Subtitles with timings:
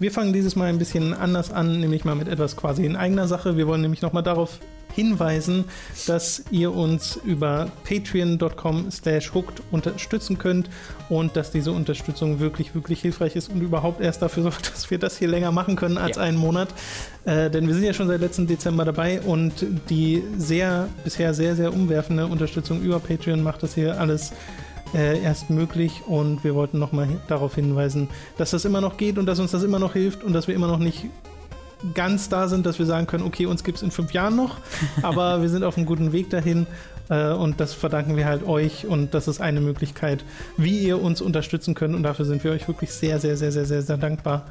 [0.00, 3.26] Wir fangen dieses Mal ein bisschen anders an, nämlich mal mit etwas quasi in eigener
[3.26, 3.56] Sache.
[3.56, 4.60] Wir wollen nämlich nochmal darauf
[4.94, 5.64] hinweisen,
[6.06, 10.70] dass ihr uns über patreon.com slash hooked unterstützen könnt
[11.08, 14.98] und dass diese Unterstützung wirklich, wirklich hilfreich ist und überhaupt erst dafür sorgt, dass wir
[14.98, 16.22] das hier länger machen können als ja.
[16.22, 16.68] einen Monat.
[17.24, 21.56] Äh, denn wir sind ja schon seit letzten Dezember dabei und die sehr, bisher sehr,
[21.56, 24.32] sehr umwerfende Unterstützung über Patreon macht das hier alles
[24.94, 29.26] äh, erst möglich und wir wollten nochmal darauf hinweisen, dass das immer noch geht und
[29.26, 31.06] dass uns das immer noch hilft und dass wir immer noch nicht
[31.94, 34.56] ganz da sind, dass wir sagen können, okay, uns gibt es in fünf Jahren noch,
[35.02, 36.66] aber wir sind auf einem guten Weg dahin
[37.08, 40.24] äh, und das verdanken wir halt euch und das ist eine Möglichkeit,
[40.56, 43.64] wie ihr uns unterstützen könnt und dafür sind wir euch wirklich sehr, sehr, sehr, sehr,
[43.64, 44.46] sehr, sehr dankbar.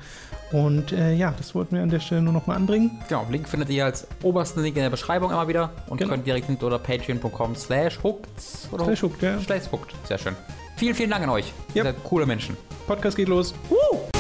[0.51, 2.91] Und äh, ja, das wollten wir an der Stelle nur noch mal anbringen.
[3.09, 6.11] Genau, Link findet ihr als obersten Link in der Beschreibung immer wieder und genau.
[6.11, 8.29] könnt direkt unter patreon.com slash hooked
[8.71, 9.39] oder slash hooked, ja.
[9.41, 10.35] Slash hooked, sehr schön.
[10.77, 11.53] Vielen, vielen Dank an euch.
[11.69, 11.75] Yep.
[11.75, 12.55] Ihr seid coole Menschen.
[12.85, 13.53] Podcast geht los.
[13.69, 14.16] Woo!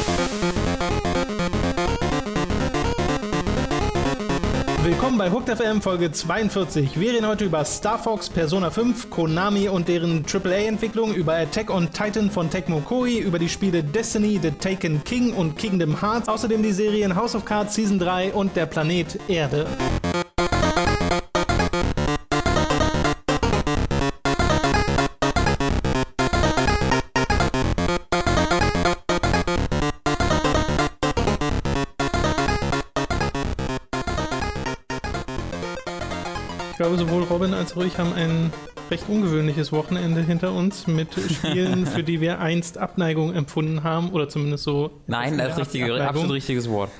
[4.87, 6.97] Willkommen bei Hooked FM Folge 42.
[6.97, 11.91] Wir reden heute über Star Fox, Persona 5, Konami und deren AAA-Entwicklung, über Attack on
[11.91, 16.63] Titan von Tecmo Koei, über die Spiele Destiny, The Taken King und Kingdom Hearts, außerdem
[16.63, 19.67] die Serien House of Cards Season 3 und der Planet Erde.
[36.77, 38.51] Glaube, sowohl Robin als auch ich haben ein
[38.89, 44.29] recht ungewöhnliches Wochenende hinter uns mit Spielen, für die wir einst Abneigung empfunden haben oder
[44.29, 44.91] zumindest so.
[45.07, 46.91] Nein, das ist richtige, absolut richtiges Wort.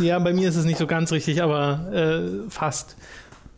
[0.00, 2.96] Ja, bei mir ist es nicht so ganz richtig, aber äh, fast.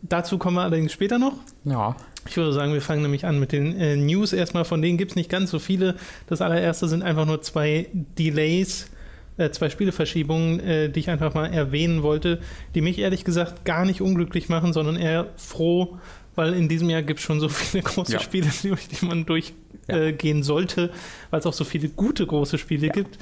[0.01, 1.35] Dazu kommen wir allerdings später noch.
[1.65, 1.97] Ja.
[2.27, 4.65] Ich würde sagen, wir fangen nämlich an mit den äh, News erstmal.
[4.65, 5.97] Von denen gibt es nicht ganz so viele.
[6.29, 8.91] Das allererste sind einfach nur zwei Delays
[9.39, 12.41] äh, zwei Spieleverschiebungen, äh, die ich einfach mal erwähnen wollte,
[12.75, 15.99] die mich ehrlich gesagt gar nicht unglücklich machen, sondern eher froh,
[16.35, 18.21] weil in diesem Jahr gibt es schon so viele große ja.
[18.21, 19.57] Spiele, durch die man durchgehen
[19.89, 19.97] ja.
[20.07, 20.91] äh, sollte,
[21.31, 22.93] weil es auch so viele gute große Spiele ja.
[22.93, 23.19] gibt.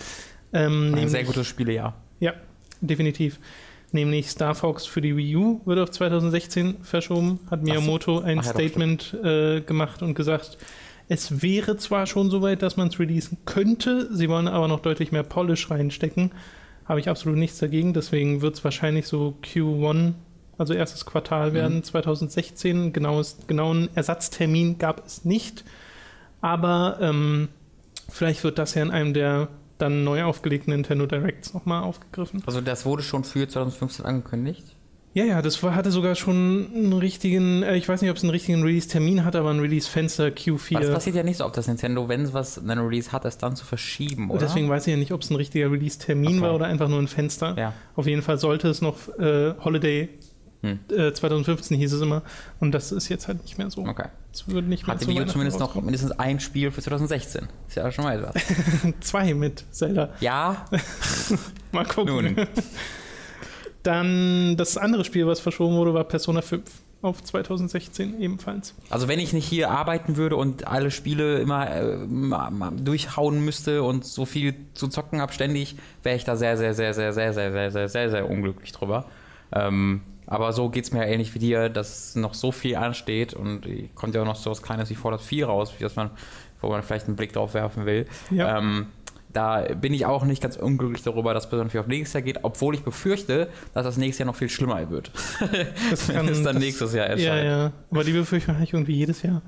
[0.53, 1.94] Ähm, nämlich, sehr gute Spiele, ja.
[2.19, 2.34] Ja,
[2.81, 3.38] definitiv.
[3.93, 8.25] Nämlich Star Fox für die Wii U wird auf 2016 verschoben, hat Miyamoto so.
[8.25, 10.59] ein Ach, Statement äh, gemacht und gesagt,
[11.09, 14.81] es wäre zwar schon so weit, dass man es releasen könnte, sie wollen aber noch
[14.81, 16.33] deutlich mehr Polish reinstecken.
[16.84, 20.15] Habe ich absolut nichts dagegen, deswegen wird es wahrscheinlich so Q1,
[20.59, 21.83] also erstes Quartal werden, mhm.
[21.83, 22.93] 2016.
[22.93, 25.65] Genaues, genauen Ersatztermin gab es nicht.
[26.41, 27.49] Aber ähm,
[28.09, 32.43] vielleicht wird das ja in einem der dann neu aufgelegten Nintendo Directs nochmal aufgegriffen.
[32.47, 34.75] Also das wurde schon für 2015 angekündigt?
[35.16, 38.22] Ja, ja, das war, hatte sogar schon einen richtigen, äh, ich weiß nicht, ob es
[38.22, 40.77] einen richtigen Release-Termin hat, aber ein Release-Fenster Q4.
[40.77, 43.25] Aber das passiert ja nicht so ob das Nintendo, wenn es was einen Release hat,
[43.25, 44.41] es dann zu verschieben, oder?
[44.41, 46.41] Deswegen weiß ich ja nicht, ob es ein richtiger Release-Termin okay.
[46.43, 47.56] war oder einfach nur ein Fenster.
[47.56, 47.72] Ja.
[47.94, 50.10] Auf jeden Fall sollte es noch äh, Holiday
[50.60, 50.81] hm.
[50.94, 52.21] äh, 2015 hieß es immer
[52.60, 53.87] und das ist jetzt halt nicht mehr so.
[53.87, 54.09] Okay.
[54.34, 57.49] Es wird nicht mehr Hat Video zumindest noch mindestens ein Spiel für 2016.
[57.69, 58.34] Ist ja schon mal etwas.
[59.00, 60.10] Zwei mit Zelda.
[60.21, 60.66] Ja.
[61.72, 62.34] mal gucken.
[62.37, 62.47] Nun.
[63.86, 66.64] Dann das andere Spiel, was verschoben wurde, war Persona 5
[67.02, 68.74] auf 2016 ebenfalls.
[68.91, 71.96] Also wenn ich nicht hier arbeiten würde und alle Spiele immer äh,
[72.80, 76.94] durchhauen müsste und so viel zu zocken habe ständig, wäre ich da sehr, sehr, sehr,
[76.94, 79.04] sehr, sehr, sehr, sehr, sehr, sehr, sehr unglücklich drüber.
[79.52, 83.62] Ähm, aber so geht es mir ähnlich wie dir, dass noch so viel ansteht und
[83.94, 86.10] kommt ja auch noch so was Kleines wie Fallout 4 raus, wie das man,
[86.60, 88.06] wo man vielleicht einen Blick drauf werfen will.
[88.32, 88.58] Ja.
[88.58, 88.86] Ähm,
[89.36, 92.38] da bin ich auch nicht ganz unglücklich darüber, dass Persona 4 auf nächstes Jahr geht,
[92.42, 95.10] obwohl ich befürchte, dass das nächstes Jahr noch viel schlimmer wird.
[95.91, 97.44] Das kann, es dann das, nächstes Jahr erscheint.
[97.44, 97.72] Ja, ja.
[97.91, 99.42] Aber die Befürchtung habe ich irgendwie jedes Jahr.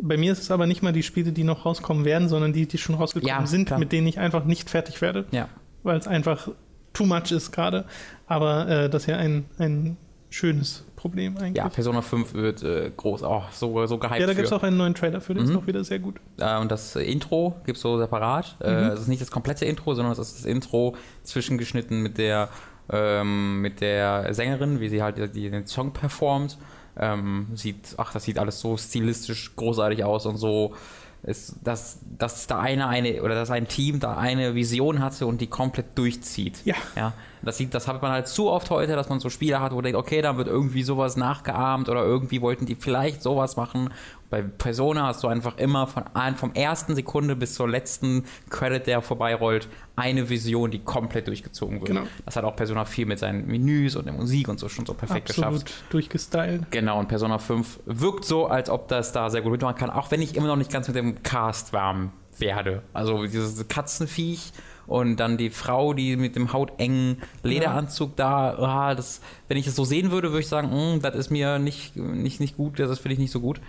[0.00, 2.68] Bei mir ist es aber nicht mal die Spiele, die noch rauskommen werden, sondern die,
[2.68, 3.78] die schon rausgekommen ja, sind, klar.
[3.78, 5.26] mit denen ich einfach nicht fertig werde.
[5.30, 5.48] Ja.
[5.82, 6.48] Weil es einfach
[6.92, 7.86] too much ist gerade.
[8.26, 9.96] Aber äh, das ist ja ein, ein
[10.30, 11.56] schönes Problem eigentlich.
[11.56, 14.20] Ja, Persona 5 wird äh, groß, oh, so, so gehypt.
[14.20, 15.50] Ja, da gibt es auch einen neuen Trailer für, den mhm.
[15.50, 16.16] ist auch wieder sehr gut.
[16.38, 18.56] Äh, und das Intro gibt es so separat.
[18.60, 18.90] Äh, mhm.
[18.90, 22.48] Es ist nicht das komplette Intro, sondern es ist das Intro zwischengeschnitten mit der,
[22.90, 26.58] ähm, mit der Sängerin, wie sie halt die, den Song performt.
[27.00, 30.74] Ähm, sieht, ach, das sieht alles so stilistisch großartig aus und so
[31.22, 35.40] ist, dass, dass da eine, eine oder dass ein Team da eine Vision hatte und
[35.40, 36.64] die komplett durchzieht.
[36.64, 36.76] Ja.
[36.96, 37.12] ja
[37.42, 39.76] das, sieht, das hat man halt zu oft heute, dass man so Spiele hat, wo
[39.76, 43.90] man denkt, okay, da wird irgendwie sowas nachgeahmt oder irgendwie wollten die vielleicht sowas machen
[44.30, 46.04] bei Persona hast du einfach immer von
[46.36, 51.86] vom ersten Sekunde bis zur letzten Credit, der vorbeirollt, eine Vision, die komplett durchgezogen wird.
[51.86, 52.02] Genau.
[52.24, 54.94] Das hat auch Persona 4 mit seinen Menüs und der Musik und so schon so
[54.94, 55.84] perfekt Absolut geschafft.
[55.90, 56.70] durchgestylt.
[56.70, 60.10] Genau, und Persona 5 wirkt so, als ob das da sehr gut mitmachen kann, auch
[60.10, 62.82] wenn ich immer noch nicht ganz mit dem Cast warm werde.
[62.92, 64.52] Also dieses Katzenviech
[64.86, 69.74] und dann die Frau, die mit dem hautengen Lederanzug da, ah, das, wenn ich das
[69.76, 72.98] so sehen würde, würde ich sagen, "Mm, das ist mir nicht, nicht, nicht gut, das
[72.98, 73.60] finde ich nicht so gut.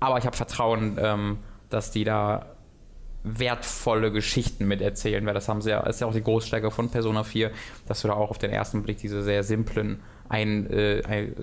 [0.00, 1.38] Aber ich habe Vertrauen, ähm,
[1.70, 2.46] dass die da
[3.24, 7.24] wertvolle Geschichten miterzählen, weil das haben sie ja, ist ja auch die Großstärke von Persona
[7.24, 7.50] 4,
[7.86, 11.34] dass du da auch auf den ersten Blick diese sehr simplen, ein, äh, ein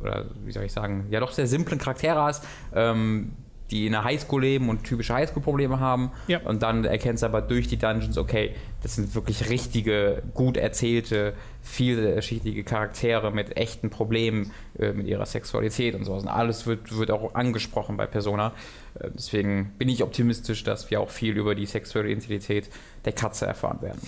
[0.00, 2.44] oder wie soll ich sagen, ja doch sehr simplen Charaktere hast,
[2.74, 3.32] ähm,
[3.70, 6.10] die in der Highschool leben und typische Highschool-Probleme haben.
[6.26, 6.40] Ja.
[6.40, 11.34] Und dann erkennst du aber durch die Dungeons, okay, das sind wirklich richtige, gut erzählte,
[11.62, 16.22] vielschichtige Charaktere mit echten Problemen, äh, mit ihrer Sexualität und sowas.
[16.22, 18.52] Und alles wird, wird auch angesprochen bei Persona.
[18.98, 22.70] Äh, deswegen bin ich optimistisch, dass wir auch viel über die sexuelle Identität
[23.04, 24.00] der Katze erfahren werden.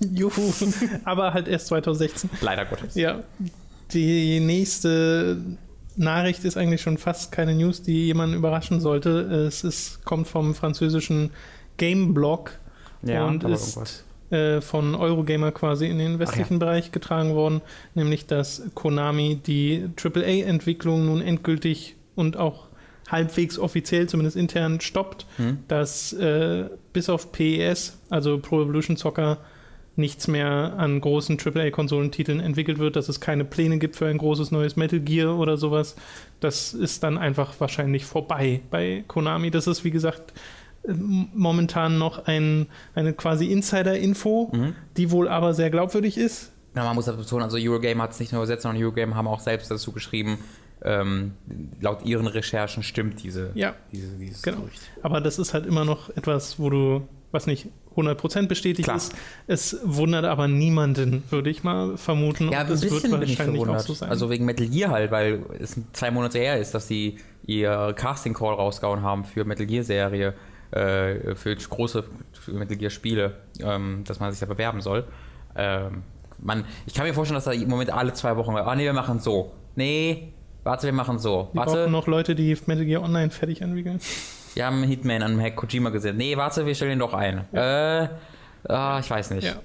[0.14, 0.52] Juhu.
[1.04, 2.30] Aber halt erst 2016.
[2.40, 2.94] Leider Gottes.
[2.94, 3.20] Ja.
[3.92, 5.38] Die nächste
[6.00, 9.10] Nachricht ist eigentlich schon fast keine News, die jemanden überraschen sollte.
[9.10, 11.30] Es ist, kommt vom französischen
[11.76, 12.58] Gameblog
[13.02, 17.60] Ja, und ist äh, von Eurogamer quasi in den westlichen Bereich getragen worden,
[17.94, 22.66] nämlich dass Konami die AAA-Entwicklung nun endgültig und auch
[23.08, 25.58] halbwegs offiziell, zumindest intern, stoppt, Hm?
[25.68, 29.38] dass äh, bis auf PES, also Pro Evolution Soccer,
[30.00, 34.50] nichts mehr an großen AAA-Konsolentiteln entwickelt wird, dass es keine Pläne gibt für ein großes
[34.50, 35.94] neues Metal Gear oder sowas.
[36.40, 39.50] Das ist dann einfach wahrscheinlich vorbei bei Konami.
[39.50, 40.32] Das ist, wie gesagt,
[41.34, 44.74] momentan noch ein, eine quasi Insider-Info, Mhm.
[44.96, 46.52] die wohl aber sehr glaubwürdig ist.
[46.74, 49.26] Ja, man muss das betonen, also Eurogame hat es nicht nur übersetzt, sondern Eurogame haben
[49.26, 50.38] auch selbst dazu geschrieben,
[50.82, 51.32] ähm,
[51.80, 54.60] laut ihren Recherchen stimmt diese, Ja, diese dieses genau.
[54.60, 54.80] Gerücht.
[55.02, 58.96] Aber das ist halt immer noch etwas, wo du, was nicht 100% bestätigt Klar.
[58.96, 59.14] ist.
[59.46, 62.50] Es wundert aber niemanden, würde ich mal vermuten.
[62.50, 63.82] Ja, ein es wird bin ich wahrscheinlich auch verwundert.
[63.82, 64.10] so sein.
[64.10, 68.34] also wegen Metal Gear halt, weil es zwei Monate her ist, dass sie ihr Casting
[68.34, 70.34] Call rausgehauen haben für Metal Gear Serie,
[70.72, 72.04] äh, für große
[72.48, 75.04] Metal Gear Spiele, ähm, dass man sich da bewerben soll.
[75.56, 76.02] Ähm,
[76.38, 78.92] man, ich kann mir vorstellen, dass da im Moment alle zwei Wochen, ah nee, wir
[78.92, 79.52] machen so.
[79.76, 80.32] Nee,
[80.64, 81.48] warte, wir machen so.
[81.52, 84.00] Wir Warte, brauchen noch Leute, die Metal Gear Online fertig entwickeln.
[84.54, 86.16] Wir haben Hitman an Hack Kojima gesehen.
[86.16, 87.44] Nee, warte, wir stellen ihn doch ein.
[87.52, 88.08] Äh,
[88.68, 89.46] ah, ich weiß nicht.
[89.46, 89.60] Ja.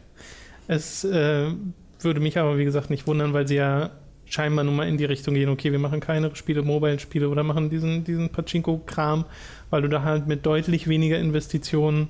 [0.68, 1.52] Es äh,
[2.00, 3.92] würde mich aber, wie gesagt, nicht wundern, weil sie ja
[4.26, 7.70] scheinbar nun mal in die Richtung gehen, okay, wir machen keine Spiele, Mobile-Spiele oder machen
[7.70, 9.26] diesen, diesen Pachinko-Kram,
[9.70, 12.10] weil du da halt mit deutlich weniger Investitionen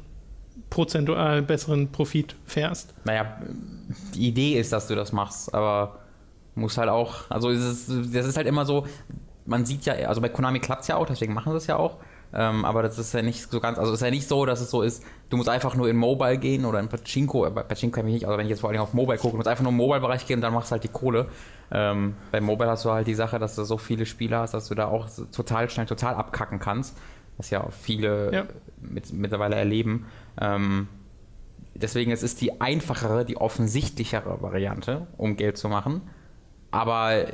[0.70, 2.94] prozentual besseren Profit fährst.
[3.04, 3.38] Naja,
[4.14, 6.00] die Idee ist, dass du das machst, aber
[6.56, 8.88] muss halt auch, also es ist, das ist halt immer so,
[9.46, 11.76] man sieht ja, also bei Konami klappt es ja auch, deswegen machen sie es ja
[11.76, 11.98] auch,
[12.36, 14.60] ähm, aber das ist ja nicht so ganz, also es ist ja nicht so, dass
[14.60, 17.64] es so ist, du musst einfach nur in Mobile gehen oder in Pachinko, äh, bei
[17.64, 19.48] Pachinko kann ich nicht, also wenn ich jetzt vor allem auf Mobile gucke, du musst
[19.48, 21.28] einfach nur im Mobile-Bereich gehen und dann machst du halt die Kohle.
[21.72, 24.68] Ähm, bei Mobile hast du halt die Sache, dass du so viele Spiele hast, dass
[24.68, 26.98] du da auch total schnell total abkacken kannst,
[27.38, 28.46] was ja viele Ja.
[28.82, 30.06] Mit, mittlerweile erleben.
[30.40, 30.88] Ähm,
[31.74, 36.02] deswegen es ist die einfachere, die offensichtlichere Variante, um Geld zu machen.
[36.72, 37.26] Aber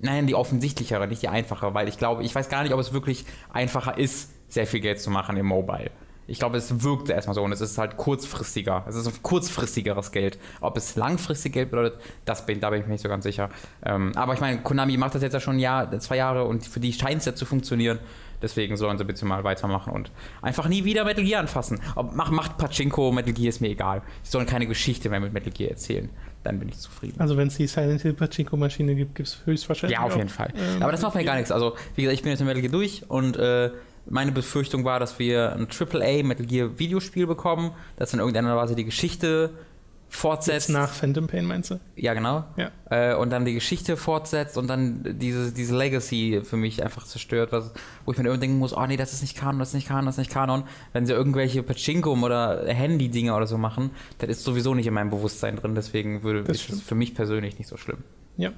[0.00, 2.92] nein, die offensichtlichere, nicht die einfache, weil ich glaube, ich weiß gar nicht, ob es
[2.92, 5.90] wirklich einfacher ist, sehr viel Geld zu machen im Mobile.
[6.30, 8.84] Ich glaube, es wirkt erstmal so und es ist halt kurzfristiger.
[8.86, 10.38] Es ist ein kurzfristigeres Geld.
[10.60, 13.48] Ob es langfristig Geld bedeutet, das bin, da bin ich mir nicht so ganz sicher.
[13.82, 16.66] Ähm, aber ich meine, Konami macht das jetzt ja schon ein Jahr, zwei Jahre und
[16.66, 17.98] für die scheint es ja zu funktionieren.
[18.42, 20.12] Deswegen sollen sie bitte mal weitermachen und
[20.42, 21.80] einfach nie wieder Metal Gear anfassen.
[21.96, 24.02] Ob, mach, macht Pachinko, Metal Gear ist mir egal.
[24.22, 26.10] Sie sollen keine Geschichte mehr mit Metal Gear erzählen.
[26.48, 27.20] Dann bin ich zufrieden.
[27.20, 30.50] Also wenn es die Silent Hill Pachinko-Maschine gibt, gibt es höchstwahrscheinlich Ja, auf jeden Fall.
[30.56, 31.52] ähm, Aber das macht mir gar nichts.
[31.52, 33.70] Also, wie gesagt, ich bin jetzt mit Metal Gear durch und äh,
[34.06, 38.74] meine Befürchtung war, dass wir ein AAA Metal Gear Videospiel bekommen, das in irgendeiner Weise
[38.74, 39.50] die Geschichte
[40.08, 40.68] fortsetzt.
[40.68, 41.80] Jetzt nach Phantom Pain meinst du?
[41.96, 42.44] Ja, genau.
[42.56, 42.70] Ja.
[42.90, 47.52] Äh, und dann die Geschichte fortsetzt und dann diese, diese Legacy für mich einfach zerstört,
[47.52, 47.72] was,
[48.04, 49.88] wo ich mir immer denken muss, oh nee, das ist nicht Kanon, das ist nicht
[49.88, 50.64] Kanon, das ist nicht Kanon.
[50.92, 55.10] Wenn sie irgendwelche Pachinko oder Handy-Dinger oder so machen, das ist sowieso nicht in meinem
[55.10, 57.98] Bewusstsein drin, deswegen würde Das ist es für mich persönlich nicht so schlimm.
[58.36, 58.52] Ja.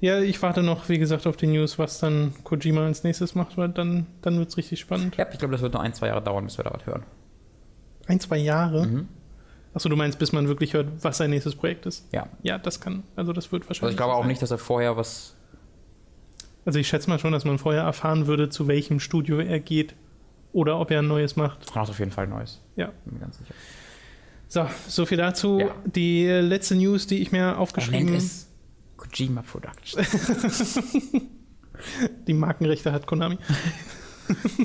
[0.00, 3.56] Ja, ich warte noch, wie gesagt, auf die News, was dann Kojima als nächstes macht,
[3.56, 5.16] weil dann, dann wird es richtig spannend.
[5.16, 7.02] Ja, ich glaube, das wird noch ein, zwei Jahre dauern, bis wir da was hören.
[8.06, 8.86] Ein, zwei Jahre.
[8.86, 9.08] Mhm.
[9.76, 12.08] Achso, du meinst, bis man wirklich hört, was sein nächstes Projekt ist?
[12.10, 12.30] Ja.
[12.42, 13.82] Ja, das kann, also das wird wahrscheinlich.
[13.82, 14.28] Also ich glaube auch sein.
[14.28, 15.36] nicht, dass er vorher was.
[16.64, 19.94] Also ich schätze mal schon, dass man vorher erfahren würde, zu welchem Studio er geht
[20.54, 21.68] oder ob er ein neues macht.
[21.68, 22.62] Er macht auf jeden Fall Neues.
[22.76, 22.90] Ja.
[23.04, 23.52] Bin mir ganz sicher.
[24.48, 25.58] So, so viel dazu.
[25.58, 25.74] Ja.
[25.84, 28.24] Die letzte News, die ich mir aufgeschrieben habe,
[28.96, 30.80] Kojima Productions.
[32.26, 33.36] die Markenrechte hat Konami.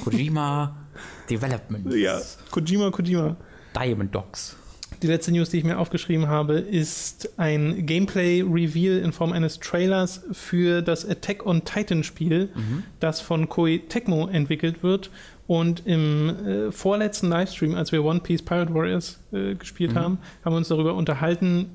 [0.05, 0.87] Kojima
[1.29, 1.93] Development.
[1.93, 3.35] Ja, Kojima, Kojima.
[3.75, 4.55] Diamond Dogs.
[5.01, 10.23] Die letzte News, die ich mir aufgeschrieben habe, ist ein Gameplay-Reveal in Form eines Trailers
[10.31, 12.49] für das Attack on Titan-Spiel,
[12.99, 15.09] das von Koei Tecmo entwickelt wird
[15.47, 19.95] Und im äh, vorletzten Livestream, als wir One Piece Pirate Warriors äh, gespielt Mhm.
[19.99, 21.65] haben, haben wir uns darüber unterhalten,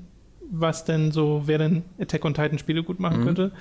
[0.49, 3.25] was denn so, wer denn Attack on Titan Spiele gut machen Mhm.
[3.25, 3.51] könnte.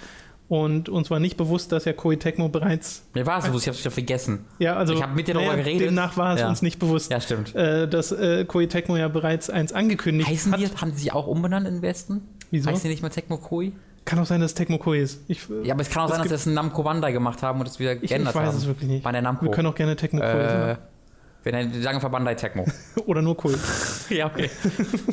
[0.48, 3.68] Und uns war nicht bewusst, dass ja Koei Tecmo bereits, Mir war es bewusst, ich
[3.68, 4.44] habe es wieder vergessen.
[4.60, 5.88] ja, also Ich hab mit dir darüber geredet.
[5.88, 6.48] demnach war es Ja.
[6.48, 7.52] uns nicht bewusst, Ja, stimmt.
[7.56, 10.60] äh, dass äh, Koei Tecmo ja bereits eins angekündigt Heißen hat.
[10.60, 12.20] die, haben die sich auch umbenannt im Westen?
[12.52, 12.70] Wieso?
[12.70, 13.72] Heißen die nicht mehr Tecmo Koei?
[14.04, 15.20] Kann auch sein, dass es Tecmo Koei ist.
[15.26, 17.42] Ich, Ja, aber es kann auch Es sein, dass gibt- das ein Namco Bandai gemacht
[17.42, 18.56] haben und es wieder ich, ich geändert weiß haben.
[18.56, 19.02] es wirklich nicht.
[19.02, 19.46] Bei der Namco.
[19.46, 20.78] Wir können auch gerne Tecmo Koei äh, sagen.
[21.54, 22.66] Wenn die sagen wir Bandai Tecmo.
[23.06, 23.54] Oder nur Koei.
[24.10, 24.50] ja, okay.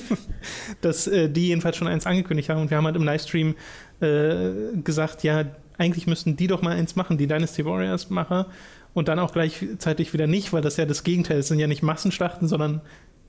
[0.82, 3.56] dass äh, die jedenfalls schon eins angekündigt haben und wir haben halt im Livestream
[4.02, 4.50] äh,
[4.84, 5.46] gesagt, ja,
[5.78, 8.48] eigentlich müssten die doch mal eins machen, die Dynasty Warriors Macher
[8.94, 11.68] und dann auch gleichzeitig wieder nicht, weil das ja das Gegenteil ist, Es sind ja
[11.68, 12.82] nicht Massenschlachten, sondern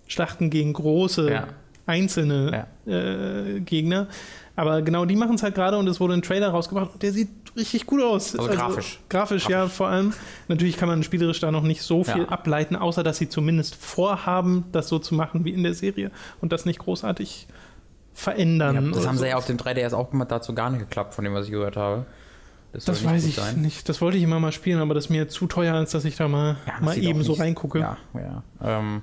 [0.06, 1.48] Schlachten gegen große Ja.
[1.86, 4.08] einzelne äh, Gegner.
[4.56, 7.12] Aber genau die machen es halt gerade und es wurde ein Trailer rausgebracht und der
[7.12, 8.36] sieht richtig gut aus.
[8.36, 9.00] Also grafisch.
[9.08, 10.12] Grafisch, ja, vor allem.
[10.48, 12.28] Natürlich kann man spielerisch da noch nicht so viel Ja.
[12.28, 16.52] ableiten, außer dass sie zumindest vorhaben, das so zu machen wie in der Serie und
[16.52, 17.46] das nicht großartig
[18.12, 18.74] verändern.
[18.76, 19.26] Ja, das oder haben sie so.
[19.26, 21.76] ja auf dem 3DS auch gemacht, dazu gar nicht geklappt, von dem, was ich gehört
[21.76, 22.06] habe.
[22.72, 23.60] Das nicht weiß ich sein.
[23.60, 23.88] nicht.
[23.88, 26.16] Das wollte ich immer mal spielen, aber das ist mir zu teuer, als dass ich
[26.16, 27.78] da mal, Ja, das mal eben so reingucke.
[27.78, 28.42] Ja, ja.
[28.60, 29.02] Ähm,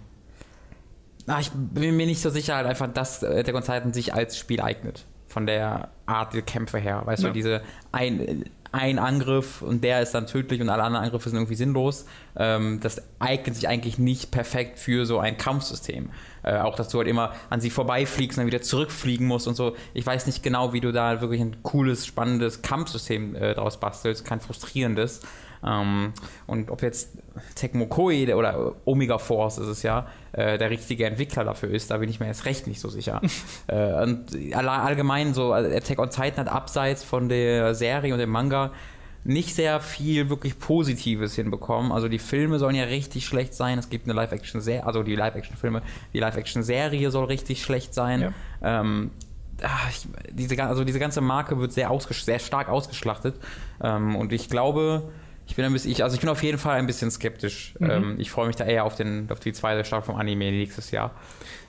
[1.27, 4.37] ah, ich bin mir nicht so sicher, halt einfach, dass äh, der Titan sich als
[4.37, 5.05] Spiel eignet.
[5.31, 7.01] Von der Art der Kämpfe her.
[7.05, 7.29] Weißt Ja.
[7.29, 7.61] du, diese
[7.91, 12.05] ein, ein Angriff und der ist dann tödlich und alle anderen Angriffe sind irgendwie sinnlos.
[12.35, 16.09] Ähm, das eignet sich eigentlich nicht perfekt für so ein Kampfsystem.
[16.43, 19.55] Äh, auch, dass du halt immer an sie vorbeifliegst und dann wieder zurückfliegen musst und
[19.55, 19.75] so.
[19.93, 24.25] Ich weiß nicht genau, wie du da wirklich ein cooles, spannendes Kampfsystem äh, draus bastelst,
[24.25, 25.21] kein frustrierendes.
[25.65, 26.13] Ähm,
[26.47, 27.11] und ob jetzt
[27.55, 31.91] Tecmo Koei der- oder Omega Force ist es ja, äh, der richtige Entwickler dafür ist,
[31.91, 33.21] da bin ich mir erst recht nicht so sicher.
[33.67, 38.29] äh, und allgemein so, also Attack on Titan hat abseits von der Serie und dem
[38.29, 38.71] Manga
[39.23, 41.91] nicht sehr viel wirklich Positives hinbekommen.
[41.91, 43.77] Also die Filme sollen ja richtig schlecht sein.
[43.77, 45.83] Es gibt eine Live-Action-Serie, also die Live-Action-Filme,
[46.13, 48.33] die Live-Action-Serie soll richtig schlecht sein.
[48.61, 48.81] Ja.
[48.81, 49.11] Ähm,
[49.61, 53.35] ah, ich, diese, also diese ganze Marke wird sehr, sehr stark ausgeschlachtet.
[53.83, 55.11] Ähm, und ich glaube,
[55.51, 57.73] ich bin ein bisschen, ich, also ich bin auf jeden Fall ein bisschen skeptisch.
[57.79, 57.89] Mhm.
[57.89, 60.91] Ähm, ich freue mich da eher auf, den, auf die zweite Staffel vom Anime nächstes
[60.91, 61.11] Jahr.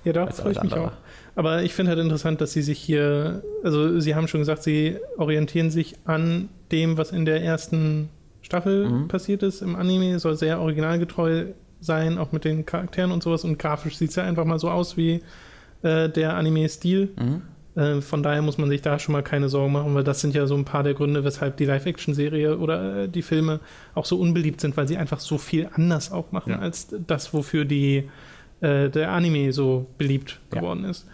[0.04, 0.92] Ja, da freue ich mich auch.
[1.34, 4.98] Aber ich finde halt interessant, dass sie sich hier, also sie haben schon gesagt, sie
[5.18, 8.08] orientieren sich an dem, was in der ersten
[8.40, 9.08] Staffel Mhm.
[9.08, 11.46] passiert ist im Anime, soll sehr originalgetreu
[11.80, 13.42] sein, auch mit den Charakteren und sowas.
[13.42, 15.22] Und grafisch sieht es ja einfach mal so aus wie
[15.82, 17.08] äh, der Anime-Stil.
[17.18, 17.42] Mhm.
[17.74, 20.34] Äh, von daher muss man sich da schon mal keine Sorgen machen, weil das sind
[20.34, 23.60] ja so ein paar der Gründe, weshalb die Live-Action-Serie oder äh, die Filme
[23.94, 26.58] auch so unbeliebt sind, weil sie einfach so viel anders auch machen Ja.
[26.58, 28.08] als das, wofür die,
[28.60, 30.60] äh, der Anime so beliebt Ja.
[30.60, 31.06] geworden ist.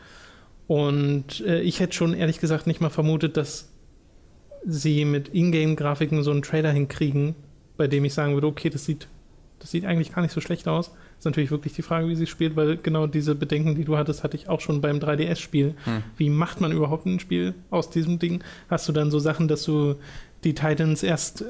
[0.67, 3.71] Und äh, ich hätte schon ehrlich gesagt nicht mal vermutet, dass
[4.67, 7.35] sie mit Ingame-Grafiken so einen Trailer hinkriegen,
[7.77, 9.09] bei dem ich sagen würde, okay, das sieht,
[9.61, 10.93] das sieht eigentlich gar nicht so schlecht aus.
[11.18, 14.22] Ist natürlich wirklich die Frage, wie sie spielt, weil genau diese Bedenken, die du hattest,
[14.22, 15.75] hatte ich auch schon beim 3DS-Spiel.
[15.84, 16.02] Hm.
[16.16, 18.42] Wie macht man überhaupt ein Spiel aus diesem Ding?
[18.70, 19.96] Hast du dann so Sachen, dass du
[20.44, 21.44] die Titans erst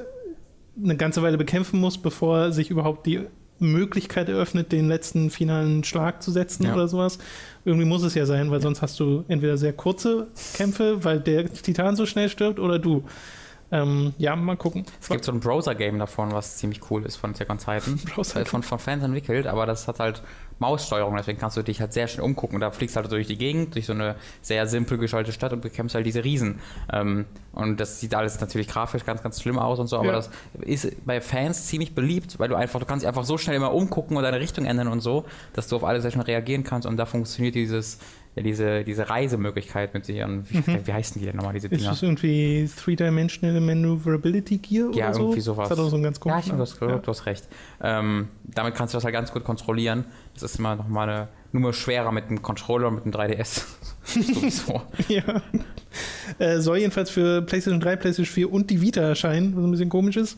[0.83, 3.19] eine ganze Weile bekämpfen musst, bevor sich überhaupt die
[3.59, 6.73] Möglichkeit eröffnet, den letzten finalen Schlag zu setzen Ja.
[6.73, 7.19] oder sowas?
[7.65, 11.51] Irgendwie muss es ja sein, weil sonst hast du entweder sehr kurze Kämpfe, weil der
[11.51, 13.03] Titan so schnell stirbt, oder du.
[13.71, 14.83] Ähm, ja, mal gucken.
[14.99, 17.99] Es gibt so ein Browser-Game davon, was ziemlich cool ist von Attack on Titan.
[18.35, 20.23] Äh, von, von Fans entwickelt, aber das hat halt
[20.57, 22.59] Maussteuerung, deswegen kannst du dich halt sehr schnell umgucken.
[22.59, 25.95] Da fliegst halt durch die Gegend, durch so eine sehr simpel gestaltete Stadt und bekämpfst
[25.95, 26.59] halt diese Riesen.
[26.91, 30.13] Ähm, und das sieht alles natürlich grafisch ganz, ganz schlimm aus und so, aber Ja.
[30.13, 30.29] das
[30.61, 33.73] ist bei Fans ziemlich beliebt, weil du einfach, du kannst dich einfach so schnell immer
[33.73, 36.87] umgucken und deine Richtung ändern und so, dass du auf alles sehr schnell reagieren kannst
[36.87, 37.99] und da funktioniert dieses,
[38.39, 40.45] ja, diese, diese Reisemöglichkeit mit sich an.
[40.49, 41.91] Wie, wie heißen die denn nochmal, diese Ist Dinger?
[41.91, 45.21] das irgendwie Three-Dimensional Maneuverability Gear Ja, oder so?
[45.21, 45.69] irgendwie sowas.
[45.69, 47.01] Das hat auch so einen ganz Ja, ich du, hast- Namen.
[47.01, 47.47] du hast recht.
[47.81, 50.05] Ähm, damit kannst du das halt ganz gut kontrollieren.
[50.33, 53.63] Das ist immer noch mal eine Nummer schwerer mit dem Controller und mit dem 3DS.
[54.03, 54.81] Sowieso.
[55.07, 55.41] Ja.
[56.37, 59.89] Äh, soll jedenfalls für PlayStation 3, PlayStation 4 und die Vita erscheinen, was ein bisschen
[59.89, 60.37] komisch ist.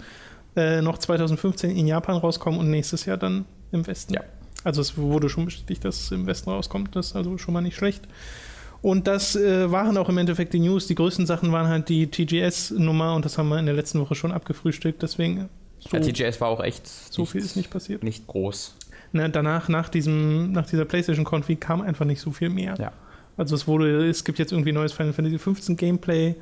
[0.56, 4.14] Äh, noch 2015 in Japan rauskommen und nächstes Jahr dann im Westen.
[4.14, 4.22] Ja.
[4.64, 6.96] Also es wurde schon bestätigt, dass es im Westen rauskommt.
[6.96, 8.08] Das ist also schon mal nicht schlecht.
[8.82, 10.88] Und das äh, waren auch im Endeffekt die News.
[10.88, 14.16] Die größten Sachen waren halt die TGS-Nummer und das haben wir in der letzten Woche
[14.16, 15.02] schon abgefrühstückt.
[15.04, 15.50] Deswegen
[15.80, 18.04] so, Ja, TGS war auch echt so viel ist nicht passiert.
[18.04, 18.76] nicht groß.
[19.14, 22.76] Ne, danach, nach, diesem, nach dieser PlayStation-Konfi kam einfach nicht so viel mehr.
[22.80, 22.92] Ja.
[23.38, 26.36] Also es wurde, es gibt jetzt irgendwie neues Final Fantasy 15 Gameplay.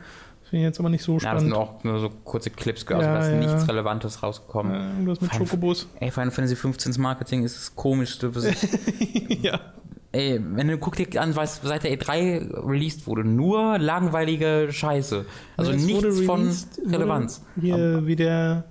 [0.49, 1.69] Finde ich jetzt aber nicht so Ja, das sind spannend.
[1.69, 3.37] auch nur so kurze Clips, also Ja, da ist ja.
[3.37, 4.73] nichts Relevantes rausgekommen.
[4.73, 5.87] Äh, irgendwas mit Final- Chocobos.
[5.99, 8.35] Ey, Final Fantasy 15's Marketing ist das komischste.
[8.35, 9.59] was ich- ja.
[10.11, 15.23] Ey, wenn du guck dir an, was seit der E3 released wurde, nur langweilige Scheiße.
[15.55, 17.45] Also Ja, nichts von released, wurde Relevanz.
[17.61, 18.63] Hier wie der,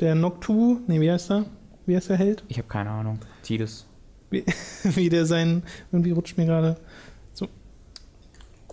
[0.00, 1.44] der Noctu, nee, wie heißt er?
[1.86, 2.42] wie heißt der Held?
[2.48, 3.18] Ich habe keine Ahnung.
[3.42, 3.86] Tidus.
[4.30, 4.44] Wie,
[4.82, 5.62] wie der sein,
[5.92, 6.76] irgendwie rutscht mir gerade,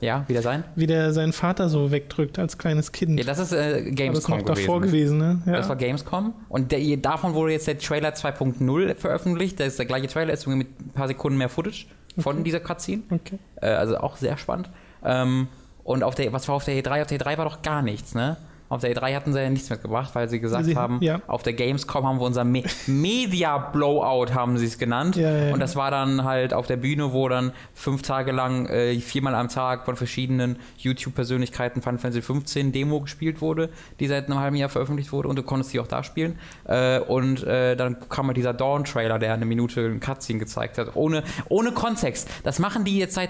[0.01, 0.63] Ja, wieder sein?
[0.75, 3.19] wie der seinen Vater so wegdrückt als kleines Kind.
[3.19, 5.19] Ja, das ist äh, War das Gamescom noch davor gewesen.
[5.19, 5.51] gewesen, ne?
[5.51, 5.57] Ja.
[5.57, 6.33] Das war Gamescom.
[6.47, 9.59] Und der, davon wurde jetzt der Trailer 2.0 veröffentlicht.
[9.59, 11.85] Das ist der gleiche Trailer, ist mit ein paar Sekunden mehr Footage
[12.17, 12.43] von Okay.
[12.43, 13.03] dieser Cutscene.
[13.11, 13.39] okay.
[13.61, 14.69] Äh, also auch sehr spannend.
[15.03, 15.47] Ähm,
[15.83, 17.01] und auf der, was war auf der E3?
[17.01, 18.37] Auf der E3 war doch gar nichts, ne?
[18.69, 21.21] Auf der E3 hatten sie ja nichts mitgebracht, weil sie gesagt Sie- haben, ja.
[21.27, 25.15] auf der Gamescom haben wir unser Me Media Blowout, haben sie es genannt.
[25.15, 25.51] Ja.
[25.51, 29.33] Und das war dann halt auf der Bühne, wo dann fünf Tage lang, äh, viermal
[29.35, 34.55] am Tag von verschiedenen YouTube-Persönlichkeiten Final Fantasy 15 Demo gespielt wurde, die seit einem halben
[34.55, 36.37] Jahr veröffentlicht wurde und du konntest die auch da spielen.
[36.65, 40.95] Äh, und äh, dann kam halt dieser Dawn-Trailer, der eine Minute einen Cutscene gezeigt hat,
[40.95, 42.29] ohne, ohne Kontext.
[42.43, 43.29] Das machen die jetzt seit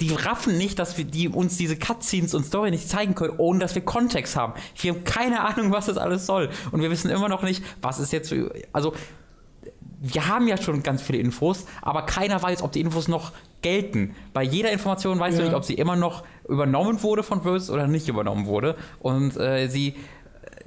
[0.00, 3.60] die raffen nicht, dass wir die uns diese Cutscenes und Story nicht zeigen können, ohne
[3.60, 4.52] dass wir Kontext haben.
[4.78, 6.50] Wir haben keine Ahnung, was das alles soll.
[6.70, 8.34] Und wir wissen immer noch nicht, was ist jetzt.
[8.72, 8.92] Also,
[10.00, 14.14] wir haben ja schon ganz viele Infos, aber keiner weiß, ob die Infos noch gelten.
[14.34, 15.48] Bei jeder Information weißt du Ja.
[15.48, 18.76] nicht, ob sie immer noch übernommen wurde von Versus oder nicht übernommen wurde.
[19.00, 19.94] Und äh, sie.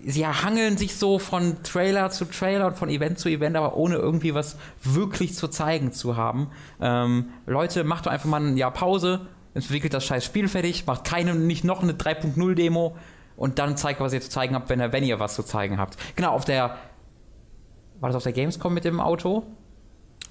[0.05, 3.95] Sie hangeln sich so von Trailer zu Trailer und von Event zu Event, aber ohne
[3.95, 6.49] irgendwie was wirklich zu zeigen zu haben.
[6.81, 9.21] Ähm, Leute, macht doch einfach mal ein Jahr Pause,
[9.53, 12.95] entwickelt das scheiß Spiel fertig, macht keine, nicht noch eine 3.0 Demo
[13.35, 15.77] und dann zeigt, was ihr zu zeigen habt, wenn ihr, wenn ihr was zu zeigen
[15.77, 15.97] habt.
[16.15, 16.75] Genau, auf der.
[17.99, 19.43] War das auf der Gamescom mit dem Auto?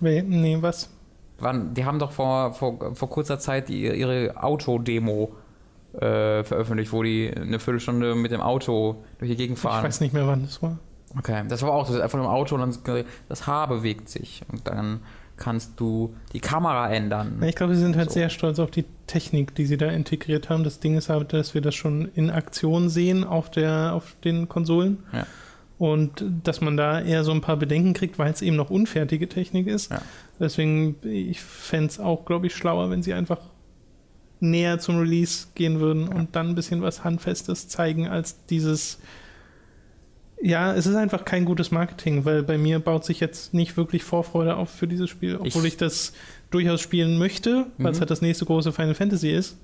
[0.01, 0.91] We- Nee, was?
[1.39, 5.35] Wann, die haben doch vor, vor, vor kurzer Zeit die, ihre Auto-Demo
[6.01, 9.85] äh, veröffentlicht, wo die eine Viertelstunde mit dem Auto durch die Gegend Ich fahren.
[9.85, 10.79] weiß nicht mehr, wann das war.
[11.19, 14.69] Okay, das war auch so, einfach im Auto und dann das Haar bewegt sich und
[14.69, 15.01] dann
[15.39, 17.41] kannst du die Kamera ändern.
[17.47, 18.15] Ich glaube, sie sind halt So.
[18.15, 20.65] sehr stolz auf die Technik, die sie da integriert haben.
[20.65, 24.49] Das Ding ist halt, dass wir das schon in Aktion sehen auf, der, auf den
[24.49, 24.99] Konsolen.
[25.13, 25.27] Ja.
[25.79, 29.29] Und dass man da eher so ein paar Bedenken kriegt, weil es eben noch unfertige
[29.29, 29.93] Technik ist.
[29.93, 30.03] Ja.
[30.41, 33.39] Deswegen, ich fände es auch, glaube ich, schlauer, wenn sie einfach
[34.41, 38.99] näher zum Release gehen würden und dann ein bisschen was Handfestes zeigen, als dieses.
[40.41, 44.05] Ja, es ist einfach kein gutes Marketing, weil bei mir baut sich jetzt nicht wirklich
[44.05, 46.13] Vorfreude auf für dieses Spiel, obwohl ich, Ich- das
[46.51, 48.01] durchaus spielen möchte, weil es Mhm.
[48.03, 49.59] halt das nächste große Final Fantasy ist.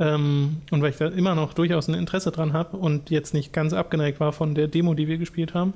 [0.00, 3.52] Ähm, und weil ich da immer noch durchaus ein Interesse dran habe und jetzt nicht
[3.52, 5.74] ganz abgeneigt war von der Demo, die wir gespielt haben.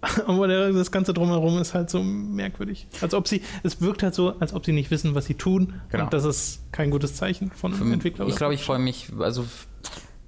[0.26, 2.86] Aber das Ganze drumherum ist halt so merkwürdig.
[3.00, 5.74] Als ob sie, es wirkt halt so, als ob sie nicht wissen, was sie tun.
[5.90, 6.04] Genau.
[6.04, 8.26] Und das ist kein gutes Zeichen von einem Entwickler.
[8.26, 9.44] Ich glaube, ich freue mich, also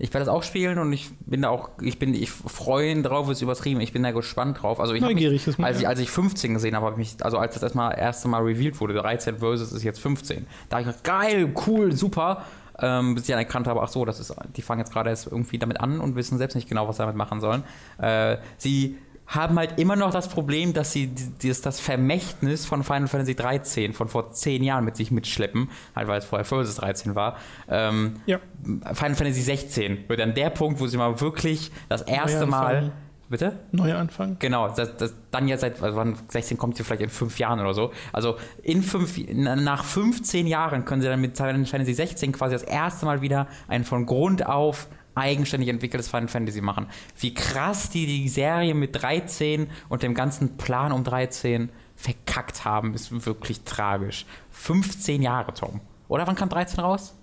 [0.00, 3.28] ich werde das auch spielen und ich bin da auch, ich bin, ich freue drauf,
[3.28, 4.80] ist übertrieben, ich bin da gespannt drauf.
[4.80, 5.66] Also ich habe mich, Neugierig ist man.
[5.66, 8.26] als ich, als ich 15 gesehen habe, habe ich mich, also als das erstmal erste
[8.26, 12.44] Mal revealed wurde, 13 versus ist jetzt 15, da habe ich gedacht, geil, cool, super.
[12.82, 15.26] Ähm, bis ich dann erkannt habe, ach so, das ist, die fangen jetzt gerade erst
[15.26, 17.62] irgendwie damit an und wissen selbst nicht genau, was sie damit machen sollen.
[17.98, 18.96] Äh, sie
[19.30, 23.34] haben halt immer noch das Problem, dass sie die- dieses, das Vermächtnis von Final Fantasy
[23.34, 27.36] 13 von vor 10 Jahren mit sich mitschleppen, halt weil es vorher Versus 13 war.
[27.68, 28.38] Ähm, ja.
[28.64, 32.92] Final Fantasy 16 wird dann der Punkt, wo sie mal wirklich das erste Mal.
[33.28, 33.60] Bitte?
[33.70, 34.34] Neuer Anfang.
[34.40, 37.60] Genau, das, das dann jetzt seit, also wann 16 kommt sie vielleicht in fünf Jahren
[37.60, 37.92] oder so.
[38.12, 42.54] Also in fünf, na- nach 15 Jahren können sie dann mit Final Fantasy 16 quasi
[42.56, 46.86] das erste Mal wieder ein von Grund auf eigenständig entwickeltes Final Fantasy machen.
[47.18, 52.94] Wie krass die die Serie mit 13 und dem ganzen Plan um 13 verkackt haben,
[52.94, 54.24] ist wirklich tragisch.
[54.50, 55.80] 15 Jahre, Tom.
[56.08, 57.14] Oder wann kam 13 raus?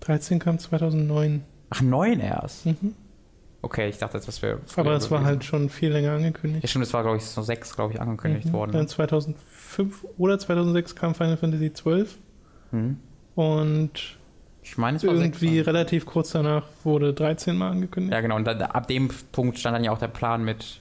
[0.00, 1.44] 13 kam 2009.
[1.70, 2.66] Ach, 9 erst.
[2.66, 2.94] Mhm.
[3.60, 4.60] Okay, ich dachte jetzt, das wäre.
[4.76, 6.62] Aber es war halt schon viel länger angekündigt.
[6.62, 8.52] Ja, stimmt, es war, glaube ich, so 6, glaube ich, angekündigt Mhm.
[8.52, 8.72] worden.
[8.72, 12.18] Dann 2005 oder 2006 kam Final Fantasy 12
[12.70, 12.98] Mhm.
[13.34, 14.17] und
[14.70, 15.66] Ich meine, es war irgendwie 6.
[15.66, 18.12] relativ kurz danach wurde 13 mal angekündigt.
[18.12, 18.36] Ja, genau.
[18.36, 20.80] Und dann, ab dem Punkt stand dann ja auch der Plan mit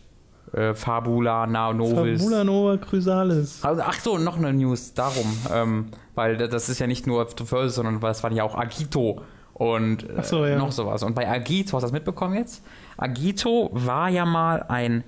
[0.53, 2.21] äh, Fabula, Naonovis.
[2.21, 3.63] Fabula Nova Chrysalis.
[3.63, 5.37] Also, ach so, noch eine News darum.
[5.53, 9.21] Ähm, weil das ist ja nicht nur First, sondern es waren ja auch Agito
[9.53, 10.57] und äh, so, ja.
[10.57, 11.03] noch sowas.
[11.03, 12.63] Und bei Agito, hast du das mitbekommen jetzt?
[12.97, 15.03] Agito war ja mal ein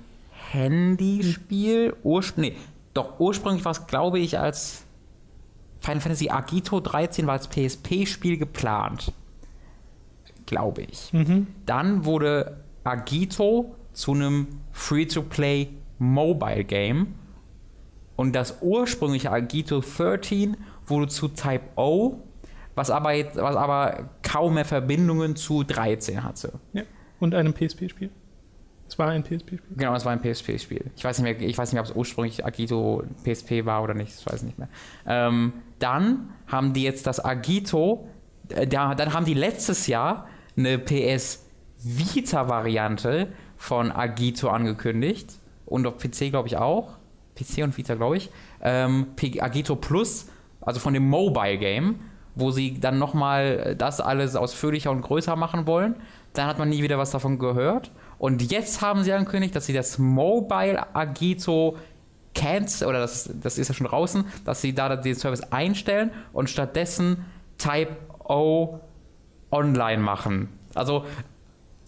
[0.52, 1.96] Handyspiel.
[2.04, 2.56] Urspr nee,
[2.94, 4.84] doch, ursprünglich war es, glaube ich, als
[5.80, 9.14] Final Fantasy Agito 13 war als PSP-Spiel geplant.
[10.46, 11.14] Glaube ich.
[11.14, 11.48] Mhm.
[11.66, 17.16] Dann wurde Agito zu einem Free-to-Play Mobile Game.
[18.16, 22.18] Und das ursprüngliche Agito 13 wurde zu Type O,
[22.76, 26.54] was aber, jetzt, was aber kaum mehr Verbindungen zu 13 hatte.
[26.74, 26.84] Ja.
[27.20, 28.10] Und einem PSP-Spiel.
[28.88, 29.62] Es war ein PSP-Spiel.
[29.78, 30.92] Genau, das war ein PSP-Spiel.
[30.96, 33.94] Ich weiß nicht mehr, ich weiß nicht mehr, ob es ursprünglich Agito PSP war oder
[33.94, 34.70] nicht, das weiß ich nicht mehr.
[35.06, 38.08] Ähm, dann haben die jetzt das Agito,
[38.50, 41.46] äh, da, dann haben die letztes Jahr eine PS
[41.82, 45.40] Vita-Variante von Agito angekündigt.
[45.66, 46.98] und auf PC, glaube ich, auch.
[47.36, 48.30] PC und Vita, glaube ich.
[48.62, 49.08] Ähm,
[49.40, 50.28] Agito Plus,
[50.62, 52.00] also von dem Mobile Game,
[52.36, 55.96] wo sie dann nochmal das alles ausführlicher und größer machen wollen.
[56.34, 57.92] Dann hat man nie wieder was davon gehört.
[58.18, 61.78] Und jetzt haben sie angekündigt, dass sie das Mobile Agito
[62.40, 66.50] Cans, oder das, das ist ja schon draußen, dass sie da den Service einstellen und
[66.50, 67.26] stattdessen
[67.58, 68.80] Type O
[69.52, 70.48] online machen.
[70.74, 71.06] Also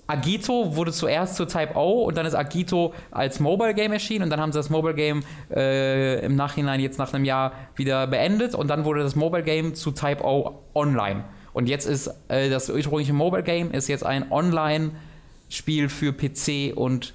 [0.07, 4.29] Agito wurde zuerst zu Type O und dann ist Agito als Mobile Game erschienen und
[4.29, 8.53] dann haben sie das Mobile Game äh, im Nachhinein jetzt nach einem Jahr wieder beendet
[8.53, 11.23] und dann wurde das Mobile Game zu Type O online.
[11.53, 17.13] Und jetzt ist äh, das ursprüngliche Mobile Game ist jetzt ein Online-Spiel für PC und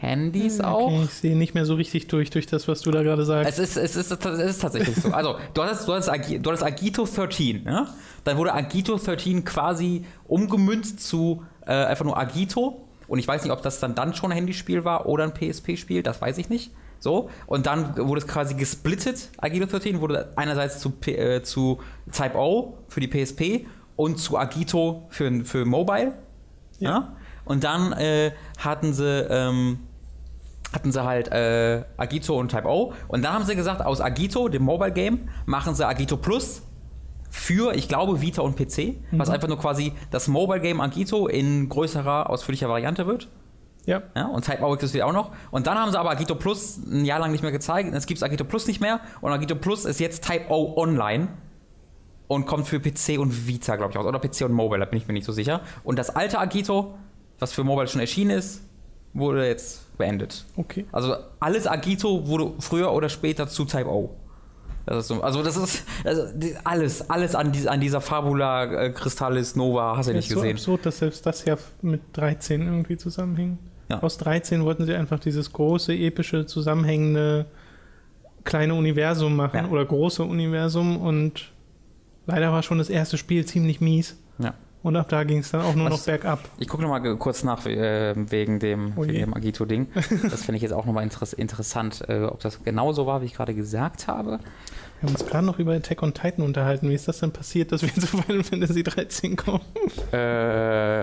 [0.00, 0.86] Handys auch.
[0.92, 3.50] Okay, ich sehe nicht mehr so richtig durch, durch das, was du da gerade sagst.
[3.52, 5.10] Es ist, es, ist, es ist tatsächlich so.
[5.12, 7.86] Also, du hattest, du hattest, Agi- du hattest Agito 13, ja?
[8.24, 12.86] Dann wurde Agito 13 quasi umgemünzt zu äh, einfach nur Agito.
[13.08, 16.02] Und ich weiß nicht, ob das dann, dann schon ein Handyspiel war oder ein PSP-Spiel,
[16.02, 16.70] das weiß ich nicht.
[17.02, 19.30] So, und dann wurde es quasi gesplittet.
[19.38, 21.78] Agito 13 wurde einerseits zu, P- äh, zu
[22.12, 26.14] Type O für die PSP und zu Agito für, für Mobile.
[26.78, 27.16] Ja.
[27.44, 29.26] Und dann äh, hatten sie.
[29.28, 29.80] Ähm,
[30.72, 32.92] hatten sie halt äh, Agito und Type O.
[33.08, 36.62] Und dann haben sie gesagt, aus Agito, dem Mobile Game, machen sie Agito Plus
[37.28, 41.68] für, ich glaube, Vita und PC, was einfach nur quasi das Mobile Game Agito in
[41.68, 43.28] größerer, ausführlicher Variante wird.
[43.86, 44.02] ja.
[44.16, 45.32] Ja, und Type O existiert auch noch.
[45.50, 47.92] Und dann haben sie aber Agito Plus ein Jahr lang nicht mehr gezeigt.
[47.92, 49.00] Jetzt gibt es Agito Plus nicht mehr.
[49.20, 51.28] Und Agito Plus ist jetzt Type O online
[52.28, 54.06] und kommt für PC und Vita, glaube ich, aus.
[54.06, 55.62] Oder PC und Mobile, da bin ich mir nicht so sicher.
[55.82, 56.94] Und das alte Agito,
[57.40, 58.62] was für Mobile schon erschienen ist,
[59.14, 60.44] wurde jetzt beendet.
[60.56, 60.84] Okay.
[60.90, 64.10] Also alles Agito wurde früher oder später zu Type O.
[64.86, 66.22] Das so, also das ist also
[66.64, 70.34] alles, alles an, dies, an dieser Fabula äh, Crystallis Nova hast du Das nicht ist
[70.34, 70.56] so gesehen.
[70.56, 73.58] absurd, dass selbst das ja mit 13 irgendwie zusammenhing.
[73.88, 74.02] Ja.
[74.02, 77.46] Aus 13 wollten sie einfach dieses große, epische, zusammenhängende
[78.42, 79.68] kleine Universum machen Ja.
[79.68, 81.52] oder große Universum und
[82.26, 84.54] leider war schon das erste Spiel ziemlich mies Ja.
[84.82, 86.40] Und ab da ging es dann auch nur Was- noch bergab.
[86.58, 89.88] Ich gucke nochmal kurz nach äh, wegen dem, Oh dem Agito-Ding.
[90.30, 93.34] Das finde ich jetzt auch nochmal interess interessant, äh, ob das genauso war, wie ich
[93.34, 94.38] gerade gesagt habe.
[95.00, 96.88] Wir haben uns gerade noch über Attack on Titan unterhalten.
[96.90, 99.60] Wie ist das denn passiert, dass wir zu Final Fantasy 13 kommen?
[100.12, 101.02] Äh,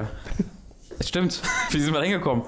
[1.00, 1.42] es stimmt.
[1.72, 2.46] Wie sind wir da hingekommen?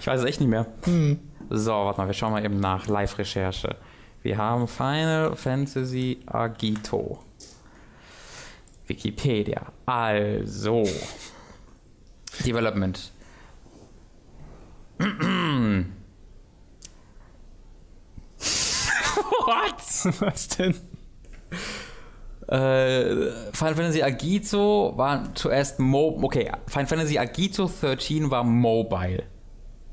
[0.00, 0.66] Ich weiß es echt nicht mehr.
[0.84, 1.18] Hm.
[1.50, 2.86] So, warte mal, wir schauen mal eben nach.
[2.88, 3.76] Live-Recherche.
[4.22, 7.18] Wir haben Final Fantasy Agito.
[8.86, 9.72] Wikipedia.
[9.86, 10.84] Also.
[12.44, 13.12] Development.
[19.46, 20.20] What?
[20.20, 20.74] Was denn?
[22.48, 29.24] Äh, Final Fantasy Agito war zuerst Mo okay, Final Fantasy Agito 13 war Mobile.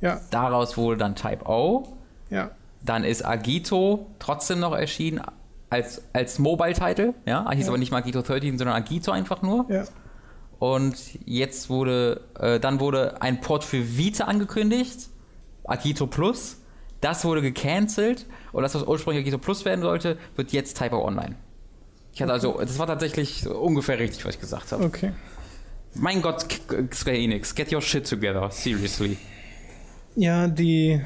[0.01, 1.97] Ja, Daraus wurde dann Type O.
[2.29, 2.51] ja.
[2.81, 5.21] Dann ist Agito trotzdem noch erschienen
[5.69, 7.13] als, als Mobile-Title.
[7.25, 7.67] Ja, hieß Ja.
[7.69, 9.65] aber nicht mal Agito 13, sondern Agito einfach nur.
[9.69, 9.85] Ja.
[10.59, 15.09] Und jetzt wurde, äh, dann wurde ein Port für Vita angekündigt,
[15.63, 16.57] Agito Plus.
[17.01, 21.35] Das wurde gecancelt und das, was ursprünglich Agito Plus werden sollte, wird jetzt Type Online.
[22.11, 24.83] Ich hatte also, das war tatsächlich ungefähr richtig, was ich gesagt habe.
[24.83, 25.13] Okay.
[25.93, 26.45] Mein Gott,
[26.93, 29.17] Square Enix, get your shit together, seriously.
[30.15, 31.01] Ja, die.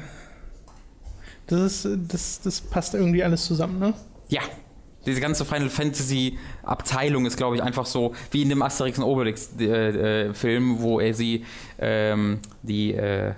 [1.46, 3.94] Das, ist, das, das passt irgendwie alles zusammen, ne?
[4.34, 4.42] Ja,
[5.06, 9.04] diese ganze Final Fantasy Abteilung ist, glaube ich, einfach so wie in dem Asterix und
[9.04, 11.44] Obelix äh, äh, Film, wo er sie
[11.78, 13.34] ähm, die äh,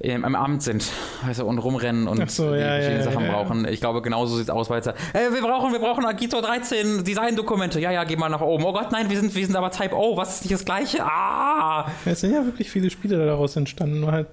[0.00, 0.90] im, Amt sind
[1.24, 3.66] weißt du, und rumrennen und so, die ja, verschiedene ja, Sachen ja, brauchen.
[3.66, 7.80] Ich glaube, genauso sieht es aus, weil äh, wir brauchen, wir brauchen Agito 13 Design-Dokumente.
[7.80, 8.64] Ja, ja, geh mal nach oben.
[8.64, 10.18] Oh Gott, nein, wir sind, wir sind aber Type O.
[10.18, 11.02] Was ist nicht das Gleiche?
[11.02, 11.88] Ah!
[12.04, 14.26] Es sind ja wirklich viele Spiele daraus entstanden, nur halt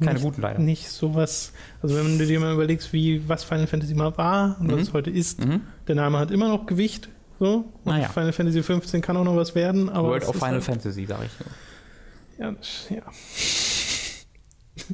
[0.00, 0.58] Keine nicht, guten leider.
[0.58, 1.52] nicht sowas.
[1.82, 4.82] Also wenn du dir mal überlegst, wie was Final Fantasy mal war und was Mhm.
[4.82, 5.60] es heute ist, Mhm.
[5.86, 7.08] der Name hat immer noch Gewicht.
[7.40, 7.64] So.
[7.84, 8.08] Und Naja.
[8.08, 10.08] Final Fantasy 15 kann auch noch was werden, aber.
[10.08, 11.32] World of Final halt, Fantasy, sag ich.
[12.38, 12.54] Ja,
[12.90, 13.02] ja.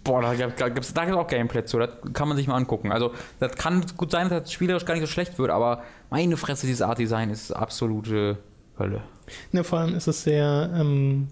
[0.05, 2.93] Boah, da gibt es da gibt's auch Gameplay zu, das kann man sich mal angucken.
[2.93, 6.37] Also, das kann gut sein, dass das spielerisch gar nicht so schlecht wird, aber meine
[6.37, 8.39] Fresse, dieses Art Design ist absolute
[8.79, 9.03] Hölle.
[9.53, 11.29] Ne, vor allem ist es sehr ähm,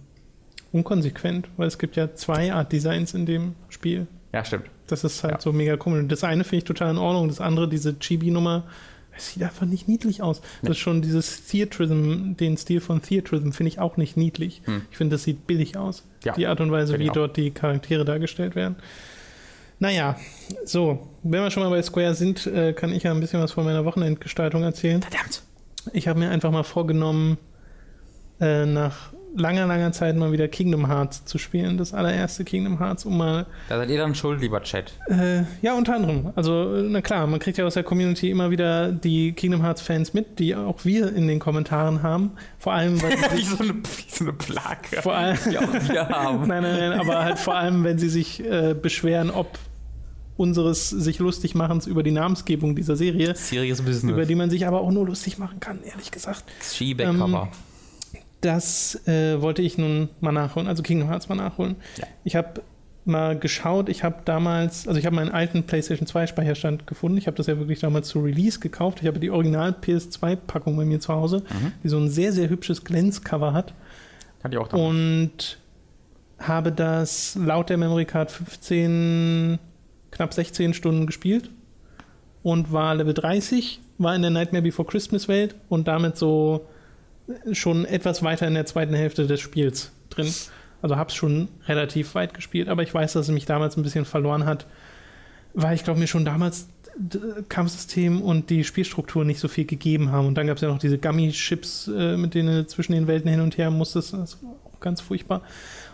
[0.72, 4.07] unkonsequent, weil es gibt ja zwei Art Designs in dem Spiel.
[4.33, 4.66] Ja, stimmt.
[4.87, 5.40] Das ist halt Ja.
[5.40, 6.04] so mega komisch.
[6.09, 8.64] Das eine finde ich total in Ordnung, das andere, diese Chibi-Nummer,
[9.16, 10.40] es sieht einfach nicht niedlich aus.
[10.40, 10.68] Nee.
[10.68, 14.62] Das ist schon dieses Theatrism, den Stil von Theatrism finde ich auch nicht niedlich.
[14.64, 14.83] Hm.
[14.90, 16.04] Ich finde, das sieht billig aus.
[16.24, 17.14] Ja, die Art und Weise, wie auch.
[17.14, 18.76] dort die Charaktere dargestellt werden.
[19.81, 20.16] Naja,
[20.64, 23.52] so, wenn wir schon mal bei Square sind, äh, kann ich ja ein bisschen was
[23.52, 25.02] von meiner Wochenendgestaltung erzählen.
[25.02, 25.42] Verdammt.
[25.92, 27.38] Ich habe mir einfach mal vorgenommen,
[28.40, 33.05] äh, nach langer, langer Zeit mal wieder Kingdom Hearts zu spielen, das allererste Kingdom Hearts,
[33.05, 33.46] um mal.
[33.68, 34.92] Da seid ihr dann schuld, lieber Chat.
[35.09, 36.33] Äh, ja, unter anderem.
[36.35, 40.38] Also, na klar, man kriegt ja aus der Community immer wieder die Kingdom Hearts-Fans mit,
[40.38, 42.33] die auch wir in den Kommentaren haben.
[42.59, 43.12] Vor allem, weil.
[43.37, 45.03] wie, so eine, wie so eine Plage.
[45.03, 45.38] Vor allem.
[45.51, 46.46] Die auch wir haben.
[46.46, 49.59] nein, nein, nein, aber halt vor allem, wenn sie sich äh, beschweren, ob
[50.38, 53.35] unseres sich lustig machens über die Namensgebung dieser Serie.
[53.35, 54.12] Serious Business.
[54.12, 56.44] Über die man sich aber auch nur lustig machen kann, ehrlich gesagt.
[56.62, 57.42] Ski-Back-Cover.
[57.42, 57.67] Ähm,
[58.40, 61.77] das äh, wollte ich nun mal nachholen, also Kingdom Hearts mal nachholen.
[61.98, 62.07] Ja.
[62.24, 62.62] Ich habe
[63.05, 67.16] mal geschaut, ich habe damals, also ich habe meinen alten PlayStation 2 Speicherstand gefunden.
[67.16, 68.98] Ich habe das ja wirklich damals zu Release gekauft.
[69.01, 71.72] Ich habe die Original PS2-Packung bei mir zu Hause, Mhm.
[71.83, 73.72] die so ein sehr, sehr hübsches Glänzcover hat.
[74.44, 74.88] Hatte ich auch damals.
[74.88, 75.59] Und
[76.38, 79.59] habe das laut der Memory Card 15,
[80.11, 81.51] knapp 16 Stunden gespielt
[82.42, 86.66] und war Level 30, war in der Nightmare Before Christmas Welt und damit so
[87.52, 90.32] schon etwas weiter in der zweiten Hälfte des Spiels drin.
[90.80, 93.82] Also habe es schon relativ weit gespielt, aber ich weiß, dass es mich damals ein
[93.82, 94.66] bisschen verloren hat,
[95.54, 96.68] weil ich glaube mir schon damals
[97.48, 100.26] Kampfsystem und die Spielstruktur nicht so viel gegeben haben.
[100.26, 103.30] Und dann gab es ja noch diese Gummy-Chips, äh, mit denen du zwischen den Welten
[103.30, 104.12] hin und her musstest.
[104.14, 105.38] Das war auch ganz furchtbar.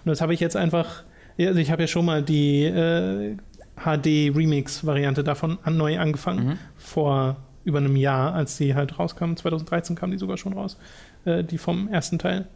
[0.05, 1.03] Und das habe ich jetzt einfach,
[1.39, 3.37] also ich habe ja schon mal die äh,
[3.77, 6.59] HD-Remix-Variante davon an, neu angefangen, Mhm.
[6.77, 9.35] vor über einem Jahr, als die halt rauskam.
[9.37, 10.77] 2013 kam die sogar schon raus,
[11.25, 12.47] äh, die vom ersten Teil.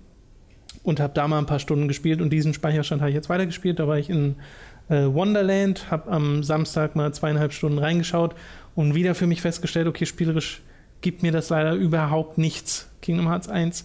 [0.82, 3.78] Und habe da mal ein paar Stunden gespielt und diesen Speicherstand habe ich jetzt weitergespielt.
[3.78, 4.36] Da war ich in
[4.88, 8.34] äh, Wonderland, habe am Samstag mal zweieinhalb Stunden reingeschaut
[8.74, 10.62] und wieder für mich festgestellt, okay, spielerisch
[11.00, 13.84] gibt mir das leider überhaupt nichts, Kingdom Hearts 1.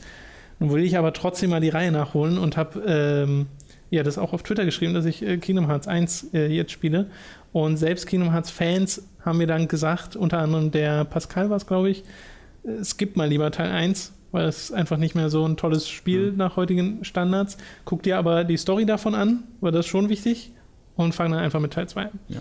[0.59, 3.47] Nun will ich aber trotzdem mal die Reihe nachholen und habe ähm,
[3.89, 7.07] ja das auch auf Twitter geschrieben, dass ich äh, Kingdom Hearts 1 äh, jetzt spiele.
[7.51, 11.67] Und selbst Kingdom Hearts Fans haben mir dann gesagt, unter anderem der Pascal war es,
[11.67, 12.03] glaube ich,
[12.63, 16.31] äh, skip mal lieber Teil 1, weil es einfach nicht mehr so ein tolles Spiel
[16.31, 16.37] Mhm.
[16.37, 17.57] nach heutigen Standards.
[17.85, 20.51] Guck dir aber die Story davon an, weil das ist schon wichtig.
[20.97, 22.19] Und fang dann einfach mit Teil 2 an.
[22.27, 22.39] Ja.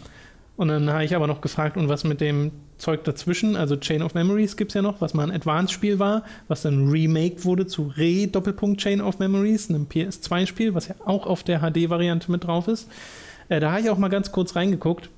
[0.56, 4.02] Und dann habe ich aber noch gefragt, und was mit dem Zeug dazwischen, also Chain
[4.02, 7.66] of Memories gibt es ja noch, was mal ein Advanced-Spiel war, was dann remake wurde
[7.66, 12.68] zu Re-Doppelpunkt Chain of Memories, einem PS2-Spiel, was ja auch auf der HD-Variante mit drauf
[12.68, 12.90] ist.
[13.48, 15.08] Äh, da habe ich auch mal ganz kurz reingeguckt.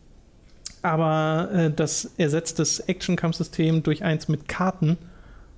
[0.82, 4.98] Aber äh, das ersetzt das Action-Kampfsystem durch eins mit Karten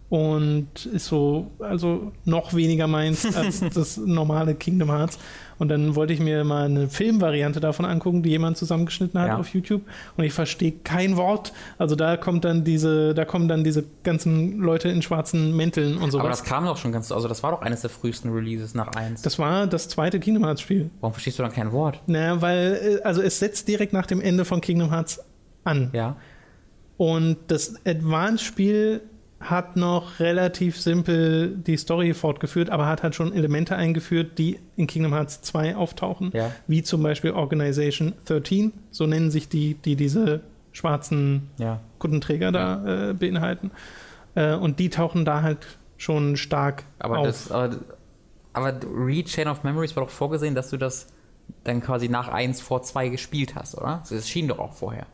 [0.08, 5.18] und ist so, also noch weniger meins als das normale Kingdom Hearts.
[5.58, 9.36] Und dann wollte ich mir mal eine Filmvariante davon angucken, die jemand zusammengeschnitten hat Ja.
[9.38, 9.82] auf YouTube.
[10.16, 11.52] Und ich verstehe kein Wort.
[11.78, 16.02] Also da kommt dann diese, da kommen dann diese ganzen Leute in schwarzen Mänteln und
[16.02, 16.40] Aber sowas.
[16.40, 19.22] das kam doch schon ganz, also das war doch eines der frühesten Releases nach 1.
[19.22, 20.90] Das war das zweite Kingdom Hearts Spiel.
[21.00, 22.02] Warum verstehst du dann kein Wort?
[22.06, 25.20] Naja, weil, äh, also es setzt direkt nach dem Ende von Kingdom Hearts
[25.64, 25.88] an.
[25.94, 26.16] Ja.
[26.98, 29.00] Und das Advanced-Spiel
[29.40, 34.86] hat noch relativ simpel die Story fortgeführt, aber hat halt schon Elemente eingeführt, die in
[34.86, 36.30] Kingdom Hearts 2 auftauchen.
[36.32, 36.52] Ja.
[36.66, 40.40] Wie zum Beispiel Organization 13, so nennen sich die, die diese
[40.72, 41.80] schwarzen Ja.
[41.98, 43.70] Kuttenträger da äh, beinhalten.
[44.34, 45.66] Äh, und die tauchen da halt
[45.98, 47.26] schon stark Aber auf.
[47.26, 47.76] das, aber,
[48.54, 51.08] aber Read Chain of Memories war doch vorgesehen, dass du das
[51.64, 54.02] dann quasi nach 1 vor 2 gespielt hast, oder?
[54.08, 55.06] Das schien doch auch vorher.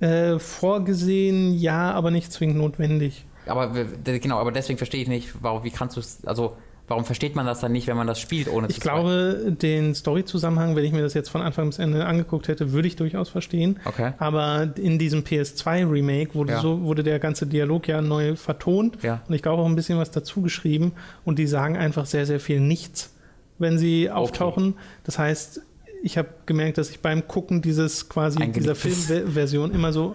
[0.00, 3.24] äh, vorgesehen, ja, aber nicht zwingend notwendig.
[3.46, 3.72] Aber
[4.04, 6.56] genau, aber deswegen verstehe ich nicht, warum, wie kannst du es, also
[6.88, 9.94] warum versteht man das dann nicht, wenn man das spielt, ohne Ich zu glaube, den
[9.94, 13.30] Story-Zusammenhang, wenn ich mir das jetzt von Anfang bis Ende angeguckt hätte, würde ich durchaus
[13.30, 13.80] verstehen.
[13.84, 14.12] Okay.
[14.18, 16.60] Aber in diesem PS2-Remake wurde, Ja.
[16.60, 18.98] so, wurde der ganze Dialog ja neu vertont.
[19.02, 19.22] Ja.
[19.26, 20.92] Und ich glaube auch ein bisschen was dazu geschrieben.
[21.24, 23.14] Und die sagen einfach sehr, sehr viel nichts,
[23.58, 24.74] wenn sie auftauchen.
[25.04, 25.62] Das heißt,
[26.02, 28.74] ich habe gemerkt, dass ich beim Gucken dieses quasi Eingenickt dieser.
[28.74, 30.14] Filmversion immer so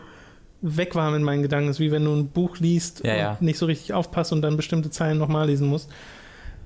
[0.62, 1.68] weg war mit meinen Gedanken.
[1.68, 3.38] Das ist wie wenn du ein Buch liest Ja, und ja.
[3.42, 5.90] nicht so richtig aufpasst und dann bestimmte Zeilen nochmal lesen musst.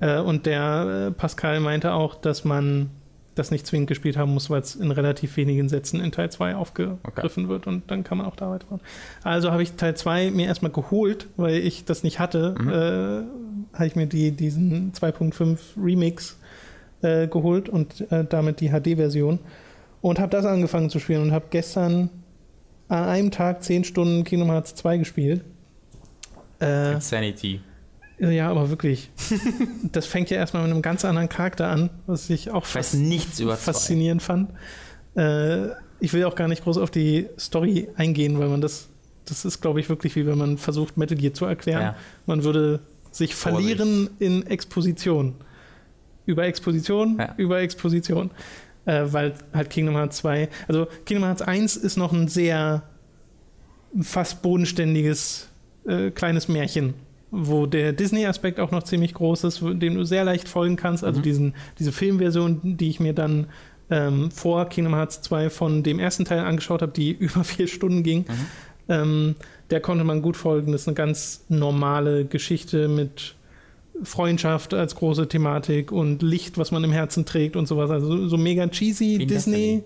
[0.00, 2.90] Äh, und der äh, Pascal meinte auch, dass man
[3.34, 6.54] das nicht zwingend gespielt haben muss, weil es in relativ wenigen Sätzen in Teil 2
[6.54, 8.82] aufgegriffen wird und dann kann man auch da weitermachen.
[9.22, 12.68] Also habe ich Teil 2 mir erstmal geholt, weil ich das nicht hatte, Mhm.
[12.68, 16.36] äh, habe ich mir die, diesen 2.5 Remix
[17.00, 19.38] äh, geholt und äh, damit die HD-Version
[20.02, 22.10] und habe das angefangen zu spielen und habe gestern
[22.88, 25.42] an einem Tag 10 Stunden Kingdom Hearts 2 gespielt.
[26.60, 27.60] Äh, Insanity.
[28.18, 29.10] ja, aber wirklich.
[29.92, 32.90] das fängt ja erstmal mit einem ganz anderen Charakter an, was ich auch Ich weiß
[32.90, 34.50] fas nichts über faszinierend fand.
[35.16, 35.68] Äh,
[36.00, 38.88] ich will auch gar nicht groß auf die Story eingehen, weil man das,
[39.24, 41.82] das ist, glaube ich, wirklich wie wenn man versucht, Metal Gear zu erklären.
[41.82, 41.96] Ja.
[42.26, 43.76] Man würde sich Vorsicht.
[43.78, 45.34] verlieren in Exposition.
[46.26, 47.34] Über Exposition, Ja.
[47.36, 48.30] über Exposition.
[48.84, 52.82] Äh, weil halt Kingdom Hearts 2, also Kingdom Hearts 1 ist noch ein sehr
[54.00, 55.48] fast bodenständiges
[55.86, 56.94] äh, kleines Märchen.
[57.34, 61.02] wo der Disney-Aspekt auch noch ziemlich groß ist, dem du sehr leicht folgen kannst.
[61.02, 61.22] Also Mhm.
[61.22, 63.46] diesen, diese Filmversion, die ich mir dann
[63.90, 68.02] ähm, vor Kingdom Hearts 2 von dem ersten Teil angeschaut habe, die über vier Stunden
[68.02, 68.34] ging, Mhm.
[68.90, 69.34] ähm,
[69.70, 70.72] der konnte man gut folgen.
[70.72, 73.34] Das ist eine ganz normale Geschichte mit
[74.02, 77.90] Freundschaft als große Thematik und Licht, was man im Herzen trägt und sowas.
[77.90, 79.84] Also so, so mega cheesy Wie Disney,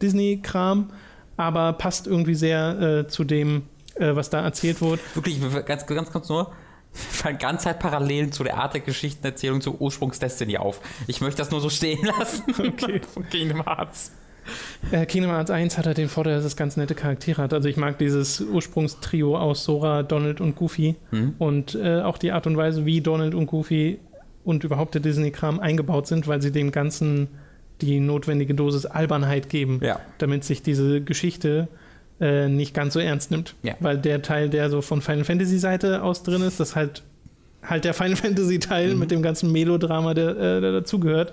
[0.00, 0.90] Disney-Kram,
[1.36, 3.62] aber passt irgendwie sehr äh, zu dem,
[3.94, 5.00] äh, was da erzählt wurde.
[5.14, 6.52] Wirklich, ganz, ganz kurz nur.
[6.92, 10.80] fallen ganz Zeit Parallelen zu der Art der Geschichtenerzählung zu Ursprungs-Destiny auf.
[11.06, 12.44] Ich möchte das nur so stehen lassen.
[12.58, 13.00] Okay.
[13.12, 14.12] Von Kingdom Hearts.
[14.90, 17.52] Äh, Kingdom Hearts 1 hat halt den Vorteil, dass es ganz nette Charaktere hat.
[17.52, 21.34] Also ich mag dieses Ursprungstrio aus Sora, Donald und Goofy Mhm.
[21.38, 23.98] und äh, auch die Art und Weise, wie Donald und Goofy
[24.44, 27.28] und überhaupt der Disney-Kram eingebaut sind, weil sie dem Ganzen
[27.80, 30.00] die notwendige Dosis Albernheit geben, Ja.
[30.18, 31.68] damit sich diese Geschichte
[32.18, 33.54] äh, nicht ganz so ernst nimmt.
[33.62, 33.74] Ja.
[33.80, 37.02] Weil der Teil, der so von Final Fantasy Seite aus drin ist, das halt
[37.62, 39.00] halt der Final Fantasy Teil Mhm.
[39.00, 41.32] mit dem ganzen Melodrama, der, äh, der dazugehört.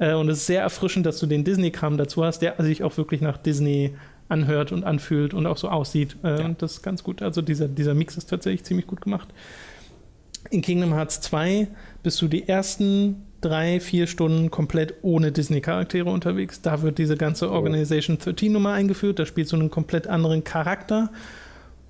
[0.00, 2.96] Äh, und es ist sehr erfrischend, dass du den Disney-Kram dazu hast, der sich auch
[2.96, 3.94] wirklich nach Disney
[4.28, 6.16] anhört und anfühlt und auch so aussieht.
[6.24, 6.44] Äh, Ja.
[6.46, 7.22] Und das ist ganz gut.
[7.22, 9.28] Also dieser, dieser Mix ist tatsächlich ziemlich gut gemacht.
[10.50, 11.68] In Kingdom Hearts 2
[12.02, 16.62] bist du die ersten drei, vier Stunden komplett ohne Disney-Charaktere unterwegs.
[16.62, 19.18] Da wird diese ganze Organization 13-Nummer eingeführt.
[19.18, 21.10] Da spielst du einen komplett anderen Charakter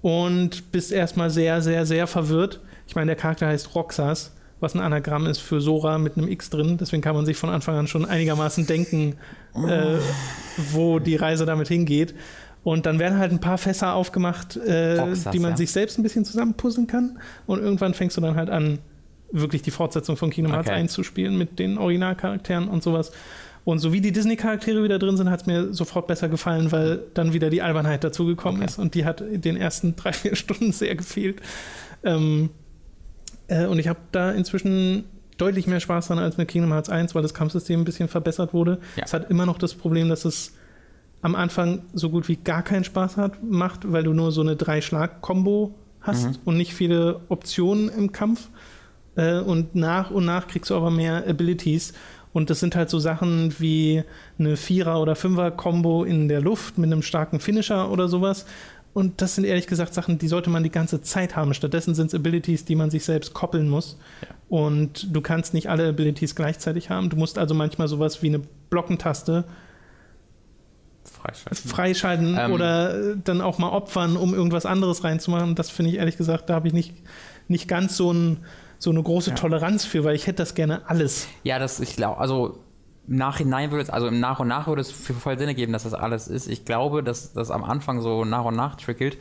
[0.03, 2.61] und bist erstmal sehr, sehr, sehr verwirrt.
[2.87, 6.51] Ich meine, der Charakter heißt Roxas, was ein Anagramm ist für Sora mit einem X
[6.51, 6.77] drin.
[6.79, 9.17] Deswegen kann man sich von Anfang an schon einigermaßen denken,
[9.55, 9.97] äh,
[10.73, 12.15] wo die Reise damit hingeht.
[12.63, 15.57] Und dann werden halt ein paar Fässer aufgemacht, äh, Roxas, die man ja.
[15.57, 17.19] sich selbst ein bisschen zusammenpuzzeln kann.
[17.47, 18.81] Und irgendwann fängst du dann halt an,
[19.33, 20.79] wirklich die Fortsetzung von Kingdom Hearts Okay.
[20.79, 23.13] 1 zu spielen mit den Originalcharakteren und sowas.
[23.65, 27.01] Und so wie die Disney-Charaktere wieder drin sind, hat es mir sofort besser gefallen, weil
[27.15, 28.71] dann wieder die Albernheit dazugekommen Okay.
[28.71, 28.79] ist.
[28.79, 31.41] Und die hat in den ersten drei, vier Stunden sehr gefehlt.
[32.03, 32.51] Ähm,
[33.51, 35.05] äh, und ich habe da inzwischen
[35.37, 38.53] deutlich mehr Spaß dran als mit Kingdom Hearts 1, weil das Kampfsystem ein bisschen verbessert
[38.55, 38.79] wurde.
[38.97, 39.05] Ja.
[39.05, 40.55] Es hat immer noch das Problem, dass es
[41.23, 44.57] am Anfang so gut wie gar keinen Spaß hat, macht, weil du nur so eine
[44.57, 46.37] Drei-Schlag-Kombo hast Mhm.
[46.47, 48.49] und nicht viele Optionen im Kampf.
[49.17, 51.93] Äh, und nach und nach kriegst du aber mehr Abilities.
[52.33, 54.05] Und das sind halt so Sachen wie
[54.39, 58.47] eine Vierer- oder Fünfer-Kombo in der Luft mit einem starken Finisher oder sowas.
[58.93, 61.55] Und das sind ehrlich gesagt Sachen, die sollte man die ganze Zeit haben.
[61.55, 63.99] Stattdessen sind es Abilities, die man sich selbst koppeln muss.
[64.49, 67.09] Und du kannst nicht alle Abilities gleichzeitig haben.
[67.09, 69.45] Du musst also manchmal sowas wie eine Blockentaste
[71.05, 71.69] Freischalten.
[71.71, 72.53] freischalten Ähm.
[72.53, 75.55] oder äh, dann auch mal opfern, um irgendwas anderes reinzumachen.
[75.55, 76.95] Das finde ich ehrlich gesagt, da habe ich nicht,
[77.49, 78.39] nicht ganz so, ein,
[78.79, 79.37] so eine große Ja.
[79.37, 81.29] Toleranz für, weil ich hätte das gerne alles.
[81.45, 82.59] Ja, das, ich glaube, also
[83.09, 85.73] im Nachhinein würde es, also im Nach und Nach würde es für voll Sinn ergeben,
[85.73, 86.49] dass das alles ist.
[86.49, 89.19] Ich glaube, dass das am Anfang so nach und nach trickelt.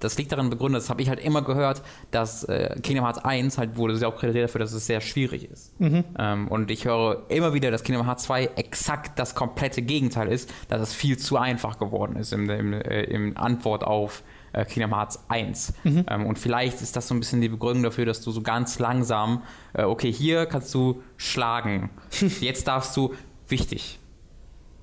[0.00, 3.56] Das liegt darin begründet, das habe ich halt immer gehört, dass äh, Kingdom Hearts 1
[3.56, 5.72] halt wurde sehr auch kritisiert dafür, dass es sehr schwierig ist.
[6.18, 10.52] Ähm, und ich höre immer wieder, dass Kingdom Hearts 2 exakt das komplette Gegenteil ist,
[10.68, 14.94] dass es viel zu einfach geworden ist im, im, äh, im Antwort auf äh, Kingdom
[14.94, 15.74] Hearts 1.
[15.84, 18.78] Ähm, und vielleicht ist das so ein bisschen die Begründung dafür, dass du so ganz
[18.78, 21.90] langsam, äh, okay, hier kannst du schlagen.
[22.40, 23.14] Jetzt darfst du,
[23.48, 23.98] wichtig,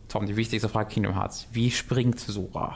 [0.10, 2.76] Tom, die wichtigste Frage Kingdom Hearts, wie springt Sora?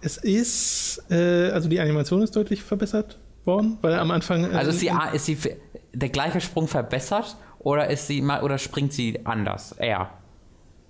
[0.00, 4.44] Es ist, äh, also die Animation ist deutlich verbessert worden, weil am Anfang.
[4.50, 5.56] äh, Also ist, sie, ist sie f-
[5.92, 9.72] der gleiche Sprung verbessert oder ist sie mal oder springt sie anders?
[9.78, 10.10] Er.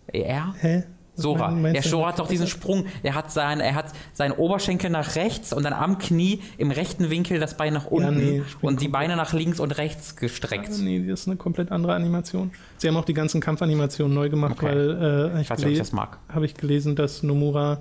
[0.08, 0.54] Er?
[0.60, 0.84] Hä?
[1.14, 1.50] Sora.
[1.50, 2.46] mein- Ja, Sora hat doch diesen?
[2.46, 2.86] Sprung.
[3.02, 7.10] Er hat, sein, er hat seinen Oberschenkel nach rechts und dann am Knie im rechten
[7.10, 8.88] Winkel das Bein nach unten nee, und die.
[8.88, 10.70] Beine nach links und rechts gestreckt.
[10.72, 12.50] Ah, nee, das ist eine komplett andere Animation.
[12.78, 14.66] Sie haben auch die ganzen Kampfanimationen neu gemacht, Okay.
[14.66, 16.18] weil äh, ich Ich das mag.
[16.30, 17.78] habe ich gelesen, dass Nomura,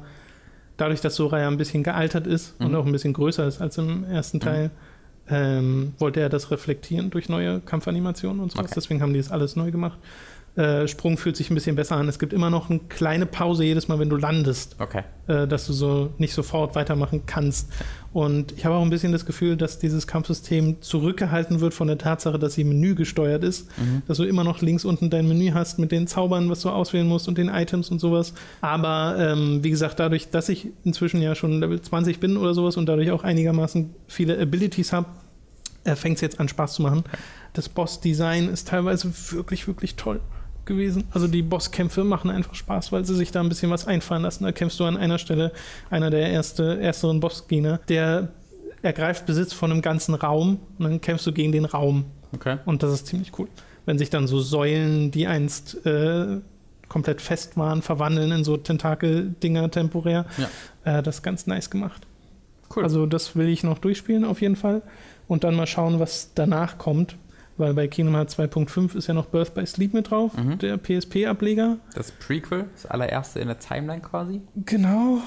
[0.77, 2.75] dadurch, dass Sora ja ein bisschen gealtert ist und Mhm.
[2.75, 4.71] auch ein bisschen größer ist als im ersten Teil,
[5.29, 8.65] ähm, wollte er das reflektieren durch neue Kampfanimationen und sowas.
[8.65, 8.73] Okay.
[8.75, 9.97] Deswegen haben die das alles neu gemacht.
[10.57, 12.09] Äh, Sprung fühlt sich ein bisschen besser an.
[12.09, 15.03] Es gibt immer noch eine kleine Pause jedes Mal, wenn du landest Okay.
[15.27, 17.71] äh, dass du so nicht sofort weitermachen kannst.
[18.11, 21.97] Und ich habe auch ein bisschen das Gefühl, dass dieses Kampfsystem zurückgehalten wird von der
[21.97, 23.69] Tatsache, dass sie menügesteuert ist,
[24.09, 27.07] dass du immer noch links unten dein Menü hast mit den Zaubern, was du auswählen
[27.07, 28.33] musst und den Items und sowas.
[28.59, 32.75] Aber ähm, wie gesagt, dadurch, dass ich inzwischen ja schon Level 20 bin oder sowas
[32.75, 35.07] und dadurch auch einigermaßen viele Abilities habe,
[35.85, 37.05] äh, fängt es jetzt an Spaß zu machen.
[37.53, 40.19] Das Boss-Design ist teilweise wirklich, wirklich toll
[40.71, 41.03] gewesen.
[41.11, 44.43] Also die Bosskämpfe machen einfach Spaß, weil sie sich da ein bisschen was einfallen lassen.
[44.43, 45.51] Da kämpfst du an einer Stelle,
[45.89, 48.29] einer der erste, ersteren Bossgegner, der
[48.81, 52.05] ergreift Besitz von einem ganzen Raum und dann kämpfst du gegen den Raum.
[52.33, 52.57] Okay.
[52.65, 53.47] Und das ist ziemlich cool.
[53.85, 56.39] Wenn sich dann so Säulen, die einst äh,
[56.87, 60.25] komplett fest waren, verwandeln in so Tentakel-Dinger temporär.
[60.37, 60.99] Ja.
[60.99, 62.01] Äh, das ist ganz nice gemacht.
[62.75, 62.83] Cool.
[62.83, 64.81] Also das will ich noch durchspielen auf jeden Fall.
[65.31, 67.15] und dann mal schauen, was danach kommt.
[67.61, 70.57] Weil bei Kingdom Hearts 2.5 ist ja noch Birth by Sleep mit drauf, Mhm.
[70.57, 71.77] der PSP-Ableger.
[71.93, 74.41] Das Prequel, das allererste in der Timeline quasi.
[74.65, 75.19] Genau.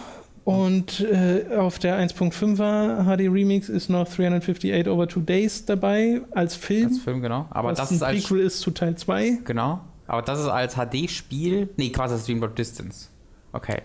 [0.44, 6.54] Und äh, auf der 1.5er HD Remix ist noch 358 Over Two Days dabei als
[6.54, 6.88] Film.
[6.88, 7.46] Als Film, genau.
[7.50, 8.16] Aber das ein ist als.
[8.24, 9.38] Prequel ist zu Teil 2.
[9.44, 9.80] Genau.
[10.06, 11.70] Aber das ist als HD-Spiel.
[11.76, 13.08] Nee, quasi das Dreamboat Distance.
[13.52, 13.78] Okay.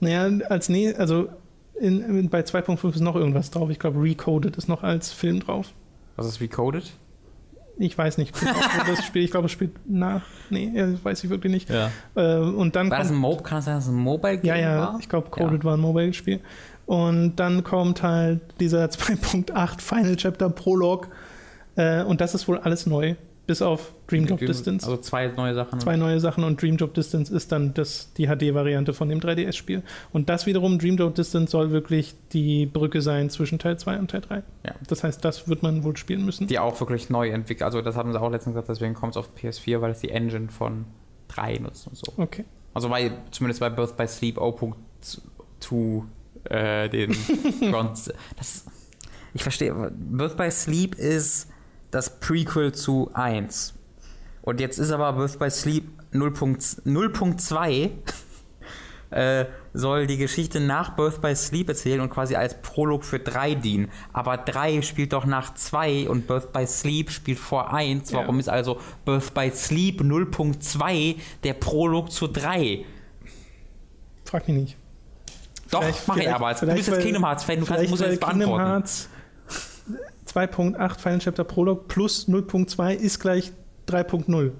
[0.00, 1.28] Naja, als nee, also
[1.78, 3.70] in, in, bei 2.5 ist noch irgendwas drauf.
[3.70, 5.72] Ich glaube, Recoded ist noch als Film drauf.
[6.16, 6.90] Was ist recoded?
[7.78, 8.46] Ich weiß nicht, wo
[8.90, 10.22] das Spiel, ich glaube, es spielt nach.
[10.50, 11.70] Nee, ja, weiß ich wirklich nicht.
[11.70, 11.90] Ja.
[12.14, 13.44] Äh, und dann War das kommt, ein Mob?
[13.44, 14.98] Kann es sein, dass es ein Mobile-Game ja, ja, war?
[15.00, 16.40] ich glaube, Coded war ein Mobile-Spiel.
[16.86, 21.08] Und dann kommt halt dieser 2.8 Final Chapter Prolog.
[21.76, 23.14] Äh, und das ist wohl alles neu,
[23.46, 24.86] bis auf Dream Job Distance.
[24.86, 25.80] Also zwei neue Sachen.
[25.80, 29.82] Zwei neue Sachen und Dream Job Distance ist dann das, die HD-Variante von dem 3DS-Spiel.
[30.12, 34.10] Und das wiederum, Dream Job Distance, soll wirklich die Brücke sein zwischen Teil 2 und
[34.10, 34.36] Teil 3.
[34.64, 34.74] Ja.
[34.86, 36.46] Das heißt, das wird man wohl spielen müssen.
[36.46, 37.64] Die auch wirklich neu entwickelt.
[37.64, 40.10] Also das haben sie auch letztens gesagt, deswegen kommt es auf PS4, weil es die
[40.10, 40.84] Engine von
[41.28, 42.12] 3 nutzt und so.
[42.18, 42.44] Okay.
[42.74, 46.02] Also bei, zumindest bei Birth by Sleep 0.2
[46.44, 47.12] äh, den
[47.72, 48.12] Ground.
[48.36, 48.66] Das,
[49.34, 49.74] ich verstehe.
[49.92, 51.48] Birth by Sleep ist
[51.92, 53.74] das Prequel zu 1.
[54.40, 57.90] Und jetzt ist aber Birth by Sleep 0.2 0.2
[59.10, 63.54] äh, soll die Geschichte nach Birth by Sleep erzählen und quasi als Prolog für 3
[63.54, 63.90] dienen.
[64.12, 68.10] Aber 3 spielt doch nach 2 und Birth by Sleep spielt vor 1.
[68.10, 68.18] Ja.
[68.18, 72.84] Warum ist also Birth by Sleep 0.2 der Prolog zu 3?
[74.24, 74.76] Frag mich nicht.
[75.70, 76.54] Doch, Vielleicht- mach ich aber.
[76.54, 78.66] Du bist jetzt Kingdom Hearts Fan, du kannst, musst das Kingdom beantworten.
[78.66, 79.08] Hearts
[80.34, 83.52] 2.8 Final Chapter Prolog plus 0.2 ist gleich
[83.88, 84.52] 3.0.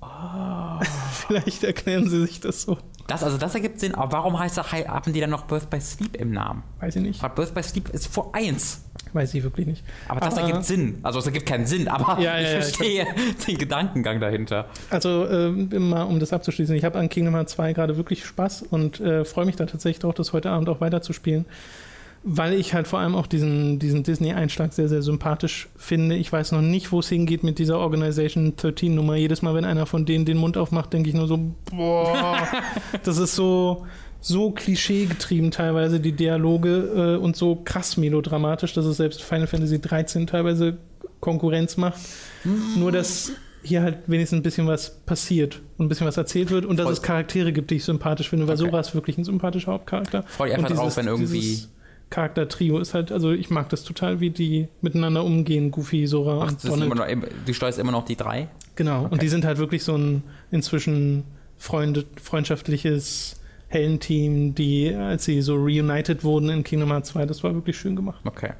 [0.00, 0.80] Ah.
[1.12, 2.78] Vielleicht erklären sie sich das so.
[3.06, 5.80] Das, also das ergibt Sinn, aber warum heißt das, haben die dann noch Birth by
[5.80, 6.62] Sleep im Namen?
[6.78, 7.20] Weiß ich nicht.
[7.20, 8.84] Weil Birth by Sleep ist vor 1.
[9.12, 9.82] Weiß ich wirklich nicht.
[10.06, 11.00] Aber das ergibt Sinn.
[11.02, 13.06] Also es ergibt keinen Sinn, aber Ja, ich ja, verstehe
[13.48, 14.66] den Gedankengang dahinter.
[14.90, 18.62] Also, äh, mal um das abzuschließen, ich habe an Kingdom Hearts 2 gerade wirklich Spaß
[18.62, 21.46] und äh, freue mich da tatsächlich drauf, das heute Abend auch weiterzuspielen.
[22.22, 26.16] Weil ich halt vor allem auch diesen, diesen Disney-Einschlag sehr, sehr sympathisch finde.
[26.16, 29.16] Ich weiß noch nicht, wo es hingeht mit dieser Organization 13-Nummer.
[29.16, 31.38] Jedes Mal, wenn einer von denen den Mund aufmacht, denke ich nur so,
[31.70, 32.46] boah,
[33.04, 33.86] das ist so,
[34.20, 39.80] so klischeegetrieben teilweise, die Dialoge äh, und so krass melodramatisch, dass es selbst Final Fantasy
[39.80, 40.76] 13 teilweise
[41.20, 42.00] Konkurrenz macht.
[42.76, 46.64] Nur, dass hier halt wenigstens ein bisschen was passiert und ein bisschen was erzählt wird
[46.64, 46.92] und dass Voll.
[46.94, 48.64] es Charaktere gibt, die ich sympathisch finde, weil Okay.
[48.66, 50.22] Sora ist wirklich ein sympathischer Hauptcharakter.
[50.26, 51.58] Freu dich einfach Und drauf, wenn irgendwie.
[52.10, 56.48] Charakter-Trio ist halt, also ich mag das total, wie die miteinander umgehen, Goofy, Sora Ach,
[56.50, 56.82] und Donald.
[56.92, 58.48] immer noch, du steuerst immer noch die drei?
[58.76, 59.12] Genau, Okay.
[59.12, 61.24] und die sind halt wirklich so ein inzwischen
[61.56, 63.36] Freunde, freundschaftliches
[63.68, 67.94] Hellenteam, die, als sie so reunited wurden in Kingdom Hearts 2, das war wirklich schön
[67.94, 68.20] gemacht.
[68.24, 68.54] Okay.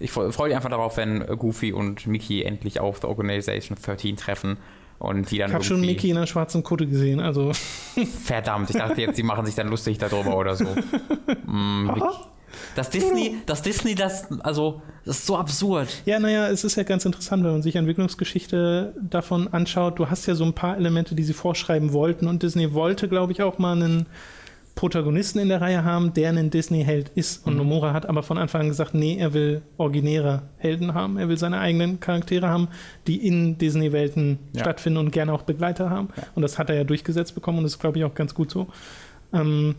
[0.00, 4.16] Ich freue freu mich einfach darauf, wenn Goofy und Mickey endlich auf der Organization 13
[4.16, 4.56] treffen
[4.98, 7.52] und die dann Ich habe schon Mickey in einer schwarzen Kutte gesehen, also
[8.24, 10.64] Verdammt, ich dachte jetzt, die machen sich dann lustig darüber oder so.
[11.46, 12.00] Mm, Mickey.
[12.74, 15.88] dass Disney, dass Disney das, also, das ist so absurd.
[16.04, 19.98] Ja, naja, es ist ja ganz interessant, wenn man sich Entwicklungsgeschichte davon anschaut.
[19.98, 23.32] Du hast ja so ein paar Elemente, die sie vorschreiben wollten und Disney wollte, glaube
[23.32, 24.06] ich, auch mal einen
[24.74, 27.46] Protagonisten in der Reihe haben, der ein Disney-Held ist.
[27.46, 27.60] Und Mhm.
[27.60, 31.16] Nomura hat aber von Anfang an gesagt, nee, er will originäre Helden haben.
[31.16, 32.68] Er will seine eigenen Charaktere haben,
[33.06, 34.60] die in Disney-Welten Ja.
[34.60, 36.08] stattfinden und gerne auch Begleiter haben.
[36.14, 36.24] Ja.
[36.34, 38.50] Und das hat er ja durchgesetzt bekommen und das ist, glaube ich, auch ganz gut
[38.50, 38.66] so.
[39.32, 39.76] Ähm,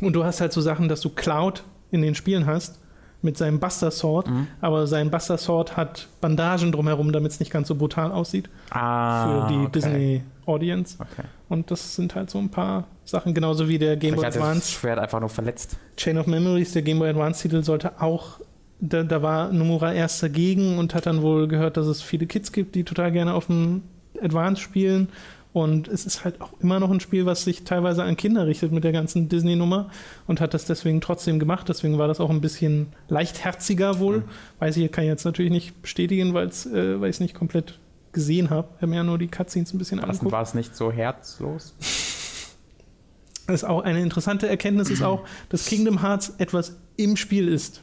[0.00, 2.78] und du hast halt so Sachen, dass du Cloud in den Spielen hast
[3.20, 4.46] mit seinem Buster Sword, Mhm.
[4.60, 9.24] aber sein Buster Sword hat Bandagen drumherum, damit es nicht ganz so brutal aussieht Ah,
[9.46, 9.70] für die okay.
[9.72, 10.96] Disney Audience.
[11.00, 11.26] Okay.
[11.48, 14.40] Und das sind halt so ein paar Sachen, genauso wie der Game Boy hat das
[14.40, 15.76] Advance Schwert einfach nur verletzt.
[15.96, 18.40] Chain of Memories, der Game Boy Advance Titel sollte auch
[18.80, 22.52] da, da war Nomura erst dagegen und hat dann wohl gehört, dass es viele Kids
[22.52, 23.82] gibt, die total gerne auf dem
[24.22, 25.08] Advance spielen.
[25.58, 28.70] Und es ist halt auch immer noch ein Spiel, was sich teilweise an Kinder richtet
[28.70, 29.90] mit der ganzen Disney-Nummer
[30.28, 31.68] und hat das deswegen trotzdem gemacht.
[31.68, 34.18] Deswegen war das auch ein bisschen leichtherziger wohl.
[34.18, 34.24] Mhm.
[34.60, 37.80] Weiß ich, kann ich jetzt natürlich nicht bestätigen, weil's, äh, weil ich es nicht komplett
[38.12, 38.68] gesehen habe.
[38.76, 40.30] Ich habe mir ja nur die Cutscenes ein bisschen angeguckt.
[40.30, 41.74] war es nicht so herzlos?
[43.48, 47.82] Das ist auch eine interessante Erkenntnis ist auch, dass Kingdom Hearts etwas im Spiel ist.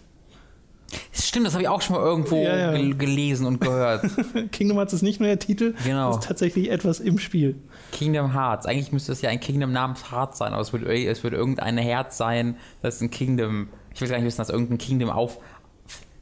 [1.11, 2.71] Stimmt, das habe ich auch schon mal irgendwo Ja, ja.
[2.73, 4.05] gel- gelesen und gehört.
[4.51, 6.11] Kingdom Hearts ist nicht nur der Titel, Genau.
[6.11, 7.55] es ist tatsächlich etwas im Spiel.
[7.91, 8.65] Kingdom Hearts.
[8.65, 11.77] Eigentlich müsste es ja ein Kingdom namens Hearts sein, aber es wird, es wird irgendein
[11.77, 13.67] Herz sein, das ist ein Kingdom.
[13.93, 15.39] Ich will gar nicht wissen, dass irgendein Kingdom auf.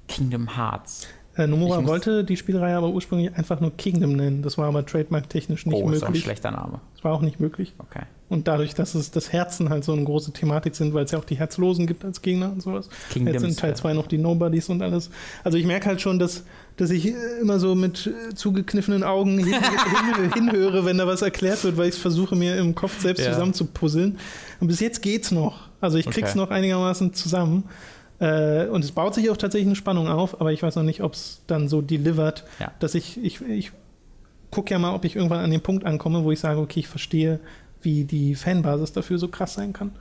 [0.08, 1.08] Kingdom Hearts.
[1.36, 4.44] Äh, Nomura wollte die Spielreihe aber ursprünglich einfach nur Kingdom nennen.
[4.44, 6.24] Das war aber trademark-technisch nicht oh, ist doch ein möglich.
[6.24, 6.80] schlechter Name.
[6.96, 7.74] Das war auch nicht möglich.
[7.80, 8.04] Okay.
[8.30, 11.20] Und dadurch, dass es das Herzen halt so eine große Thematik sind, weil es ja
[11.20, 12.90] auch die Herzlosen gibt als Gegner und sowas.
[13.12, 13.76] Kingdoms, Jetzt sind Teil ja.
[13.76, 15.10] 2 noch die Nobodies und alles.
[15.44, 16.44] Also ich merke halt schon, dass
[16.76, 21.64] dass ich immer so mit äh, zugekniffenen Augen hin, hin, hinhöre, wenn da was erklärt
[21.64, 23.32] wird, weil ich es versuche, mir im Kopf selbst Ja.
[23.32, 24.18] zusammenzupuzzeln.
[24.60, 25.70] Und bis jetzt geht's noch.
[25.82, 26.40] Also ich krieg's Okay.
[26.40, 27.66] noch einigermaßen zusammen.
[28.20, 31.02] Äh, und es baut sich auch tatsächlich eine Spannung auf, aber ich weiß noch nicht,
[31.02, 32.72] ob es dann so delivert, Ja.
[32.80, 33.72] dass ich, ich, ich
[34.52, 36.88] gucke ja mal, ob ich irgendwann an den Punkt ankomme, wo ich sage, okay, ich
[36.88, 37.40] verstehe,
[37.82, 39.92] wie die Fanbasis dafür so krass sein kann.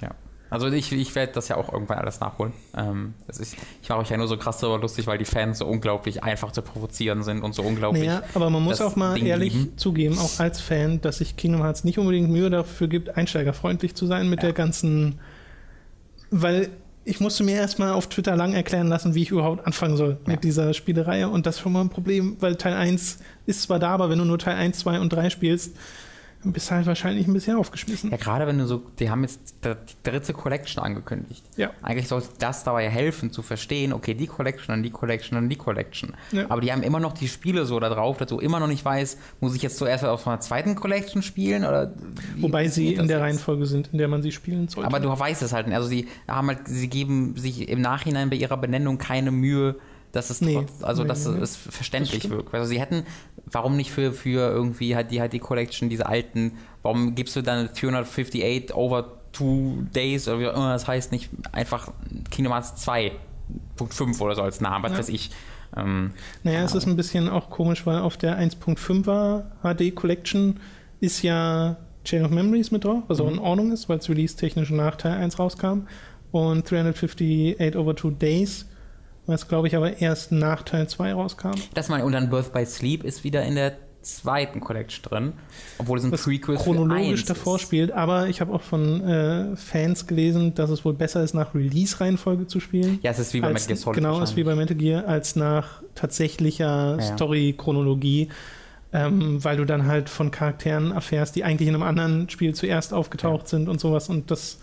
[0.00, 0.12] Ja.
[0.48, 2.52] Also ich, ich werde das ja auch irgendwann alles nachholen.
[2.76, 5.66] Ähm, ist, ich mache euch ja nur so krass darüber lustig, weil die Fans so
[5.66, 8.06] unglaublich einfach zu provozieren sind und so unglaublich.
[8.06, 9.76] Naja, aber man muss auch mal Ding ehrlich lieben.
[9.76, 14.06] zugeben, auch als Fan, dass sich Kingdom Hearts nicht unbedingt Mühe dafür gibt, einsteigerfreundlich zu
[14.06, 15.18] sein mit der ganzen.
[16.30, 16.70] Weil
[17.06, 20.32] ich musste mir erstmal auf Twitter lang erklären lassen, wie ich überhaupt anfangen soll Ja.
[20.32, 21.26] mit dieser Spielerei.
[21.26, 24.18] Und das ist schon mal ein Problem, weil Teil 1 ist zwar da, aber wenn
[24.18, 25.76] du nur Teil 1, 2 und 3 spielst,
[26.52, 28.10] bist halt wahrscheinlich ein bisschen aufgeschmissen.
[28.10, 31.44] Ja, gerade wenn du so, die haben jetzt die dritte Collection angekündigt.
[31.56, 31.70] Ja.
[31.82, 35.56] Eigentlich sollte das dabei helfen zu verstehen, okay, die Collection, dann die Collection, dann die
[35.56, 36.14] Collection.
[36.32, 36.46] Ja.
[36.48, 38.84] Aber die haben immer noch die Spiele so da drauf, dass du immer noch nicht
[38.84, 41.92] weißt, muss ich jetzt zuerst auf einer zweiten Collection spielen oder
[42.36, 43.24] Wobei sie in der jetzt?
[43.24, 44.86] Reihenfolge sind, in der man sie spielen sollte.
[44.86, 45.76] Aber du weißt es halt nicht.
[45.76, 49.76] Also sie haben halt, sie geben sich im Nachhinein bei ihrer Benennung keine Mühe,
[50.12, 50.54] dass es Nee.
[50.54, 52.54] trotz, also Nee, dass nee, es verständlich Das wirkt.
[52.54, 53.04] Also sie hätten,
[53.46, 56.52] warum nicht für, für irgendwie halt die halt die Collection, diese alten,
[56.82, 61.28] warum gibst du dann 358 over two days oder wie auch immer das heißt, nicht
[61.52, 61.92] einfach
[62.30, 64.98] Kingdom Hearts 2.5 oder so als Namen, was Ja.
[64.98, 65.30] weiß ich.
[65.76, 70.58] Ähm, Naja, es ist ein bisschen auch komisch, weil auf der 1.5er HD Collection
[71.00, 73.34] ist ja Chain of Memories mit drauf, was auch Mhm.
[73.34, 75.80] in Ordnung ist, weil es release-technisch nach Teil 1 rauskam.
[76.30, 78.66] Und 358 over 2 Days,
[79.26, 81.52] was glaube ich aber erst nach Teil 2 rauskam.
[81.74, 83.72] das mal, und dann Birth by Sleep ist wieder in der
[84.02, 85.32] zweiten Collection drin,
[85.78, 87.62] obwohl es ein Was Prequel chronologisch davor ist.
[87.62, 87.90] spielt.
[87.90, 92.46] Aber ich habe auch von äh, Fans gelesen, dass es wohl besser ist, nach Release-Reihenfolge
[92.46, 93.00] zu spielen.
[93.02, 93.96] Ja, es ist wie bei als, Metal Gear Solid.
[93.96, 97.16] Genau, ist wie bei Metal Gear, als nach tatsächlicher Ja.
[97.16, 98.28] Story-Chronologie,
[98.92, 102.94] ähm, weil du dann halt von Charakteren erfährst, die eigentlich in einem anderen Spiel zuerst
[102.94, 104.58] aufgetaucht sind und sowas und das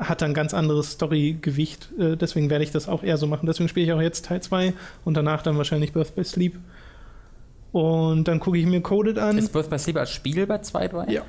[0.00, 1.90] hat dann ganz anderes Story-Gewicht.
[1.98, 3.46] Äh, deswegen werde ich das auch eher so machen.
[3.46, 4.74] Deswegen spiele ich auch jetzt Teil 2
[5.04, 6.58] und danach dann wahrscheinlich Birth by Sleep.
[7.72, 9.36] Und dann gucke ich mir Coded an.
[9.38, 11.12] Ist Birth by Sleep als Spiel bei 2 dabei?
[11.12, 11.22] Ja.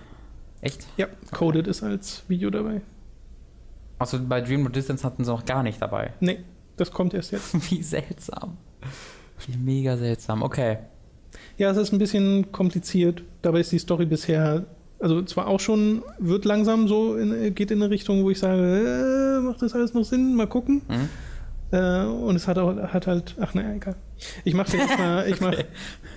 [0.61, 0.87] Echt?
[0.97, 2.81] Ja, Coded ist als Video dabei.
[3.97, 6.13] Also bei Dream of Distance hatten sie noch gar nicht dabei.
[6.19, 6.39] Nee,
[6.77, 7.53] das kommt erst jetzt.
[7.71, 8.57] Wie seltsam.
[9.45, 10.43] Wie mega seltsam.
[10.43, 10.77] Okay.
[11.57, 13.23] Ja, es ist ein bisschen kompliziert.
[13.41, 14.65] Dabei ist die Story bisher,
[14.99, 19.39] also zwar auch schon, wird langsam so, in, geht in eine Richtung, wo ich sage,
[19.39, 20.35] äh, macht das alles noch Sinn?
[20.35, 20.81] Mal gucken.
[20.87, 21.09] Mhm.
[21.71, 23.95] Äh, und es hat, auch, hat halt, ach naja, egal.
[24.43, 25.53] Ich mache vielleicht mal, ich mach,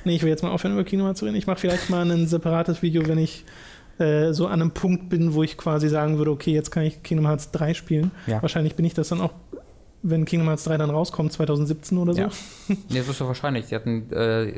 [0.04, 1.36] nee, ich will jetzt mal aufhören, über Kino zu reden.
[1.36, 3.44] Ich mache vielleicht mal ein separates Video, wenn ich
[3.98, 7.02] äh, so an einem Punkt bin, wo ich quasi sagen würde, okay, jetzt kann ich
[7.02, 8.10] Kingdom Hearts 3 spielen.
[8.26, 8.40] Ja.
[8.42, 9.32] Wahrscheinlich bin ich das dann auch,
[10.02, 12.20] wenn Kingdom Hearts 3 dann rauskommt, 2017 oder so.
[12.22, 12.28] Ja.
[12.68, 13.66] Nee, das ist so wahrscheinlich.
[13.66, 14.52] Die hatten äh,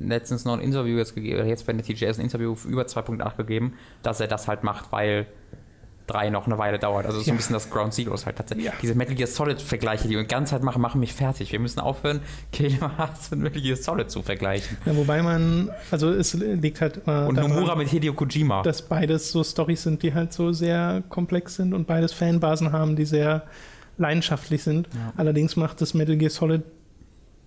[0.00, 3.74] letztens noch ein Interview jetzt gegeben, jetzt bei der TGS ein Interview über 2.8 gegeben,
[4.02, 5.26] dass er das halt macht, weil
[6.08, 7.06] 3 noch eine Weile dauert.
[7.06, 7.34] Also so Ja.
[7.34, 8.66] ein bisschen das Ground Zeroes halt tatsächlich.
[8.66, 8.72] Ja.
[8.82, 11.52] Diese Metal Gear Solid-Vergleiche, die wir die ganze Zeit machen, machen mich fertig.
[11.52, 12.18] Wir müssen aufhören,
[12.52, 14.76] Kingdom Hearts mit Metal Gear Solid zu vergleichen.
[14.86, 18.62] Ja, wobei man, also es liegt halt immer Und daran, Nomura mit Hideo Kojima.
[18.64, 22.96] dass beides so Storys sind, die halt so sehr komplex sind und beides Fanbasen haben,
[22.96, 23.44] die sehr
[24.00, 24.88] leidenschaftlich sind.
[24.92, 25.12] Ja.
[25.16, 26.62] Allerdings macht das Metal Gear Solid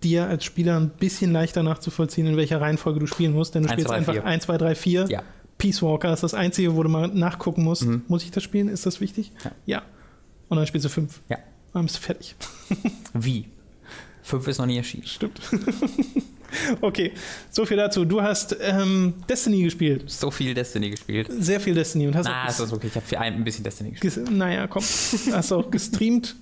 [0.04, 3.70] dir als Spieler ein bisschen leichter nachzuvollziehen, in welcher Reihenfolge du spielen musst, denn du
[3.70, 4.26] Eins, spielst zwei, einfach vier.
[4.26, 5.06] 1, 2, 3, 4.
[5.10, 5.24] Ja.
[5.58, 7.86] Peace Walker ist das Einzige, wo du mal nachgucken musst.
[7.86, 8.04] Mhm.
[8.08, 8.68] Muss ich das spielen?
[8.68, 9.32] Ist das wichtig?
[9.66, 9.82] Ja.
[10.49, 11.22] Und dann spielst du 5.
[11.30, 11.38] Ja.
[11.74, 12.36] Dann bist du fertig.
[13.14, 13.45] Wie?
[14.24, 15.06] 5 ist noch nie erschienen.
[15.06, 15.41] Stimmt.
[16.82, 17.12] okay,
[17.49, 18.06] so viel dazu.
[18.06, 20.10] Du hast ähm, Destiny gespielt.
[20.10, 21.28] So viel Destiny gespielt.
[21.39, 22.88] Sehr viel Destiny und hast Na, auch das ist okay.
[22.88, 24.16] Ich habe für ein, ein bisschen Destiny gespielt.
[24.16, 24.84] Ges naja, komm.
[24.84, 26.36] Hast du auch gestreamt?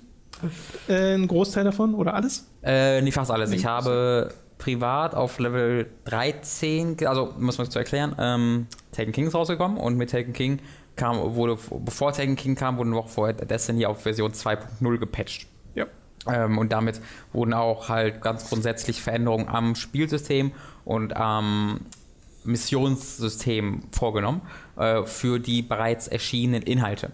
[0.88, 2.46] Äh, einen Großteil davon oder alles?
[2.62, 3.52] Äh, nee, fast alles.
[3.52, 9.26] Ich habe privat auf Level 13, ge- also muss man zu erklären, ähm, Taken King
[9.28, 10.60] ist rausgekommen und mit Taken King
[10.96, 15.46] kam, wurde, bevor Taken King kam, wurde eine Woche vorher Destiny auf Version 2.0 gepatcht.
[16.26, 17.00] Ähm, und damit
[17.32, 20.52] wurden auch halt ganz grundsätzlich Veränderungen am Spielsystem
[20.84, 21.80] und am
[22.44, 24.40] Missionssystem vorgenommen
[24.76, 27.10] äh, für die bereits erschienenen Inhalte.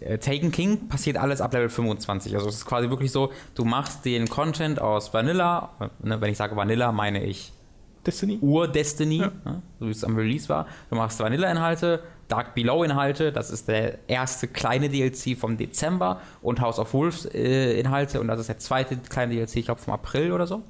[0.00, 2.34] Äh, Taken King passiert alles ab Level 25.
[2.34, 6.30] Also es ist quasi wirklich so, du machst den Content aus Vanilla, äh, ne, wenn
[6.30, 7.52] ich sage Vanilla, meine ich
[8.06, 8.38] Destiny?
[8.40, 9.32] Ur-Destiny, Ja.
[9.44, 10.66] ne, so wie es am Release war.
[10.90, 12.02] Du machst Vanilla-Inhalte,
[12.32, 18.28] Dark Below-Inhalte, das ist der erste kleine DLC vom Dezember und House of Wolves-Inhalte und
[18.28, 20.62] das ist der zweite kleine DLC, ich glaube vom April oder so.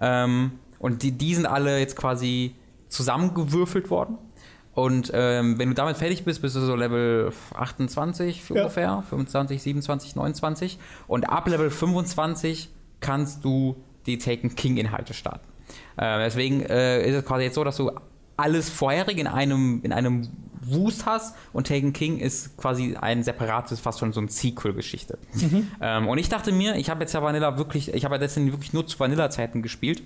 [0.00, 2.54] Ähm, und die, die sind alle jetzt quasi
[2.88, 4.18] zusammengewürfelt worden.
[4.72, 8.56] Und ähm, wenn du damit fertig bist, bist du so Level 28 Ja.
[8.56, 10.78] ungefähr, 25, 27, 29.
[11.08, 15.46] Und ab Level 25 kannst du die Taken King Inhalte starten.
[15.96, 17.90] Äh, deswegen äh, ist es quasi jetzt so, dass du
[18.40, 20.28] alles vorherige in einem, in einem
[20.62, 25.18] Wust hast und Taken King ist quasi ein separates, fast schon so ein Sequel-Geschichte.
[25.32, 25.68] Mhm.
[25.80, 28.52] Ähm, und ich dachte mir, ich habe jetzt ja Vanilla wirklich, ich habe ja Destiny
[28.52, 30.02] wirklich nur zu Vanilla-Zeiten gespielt.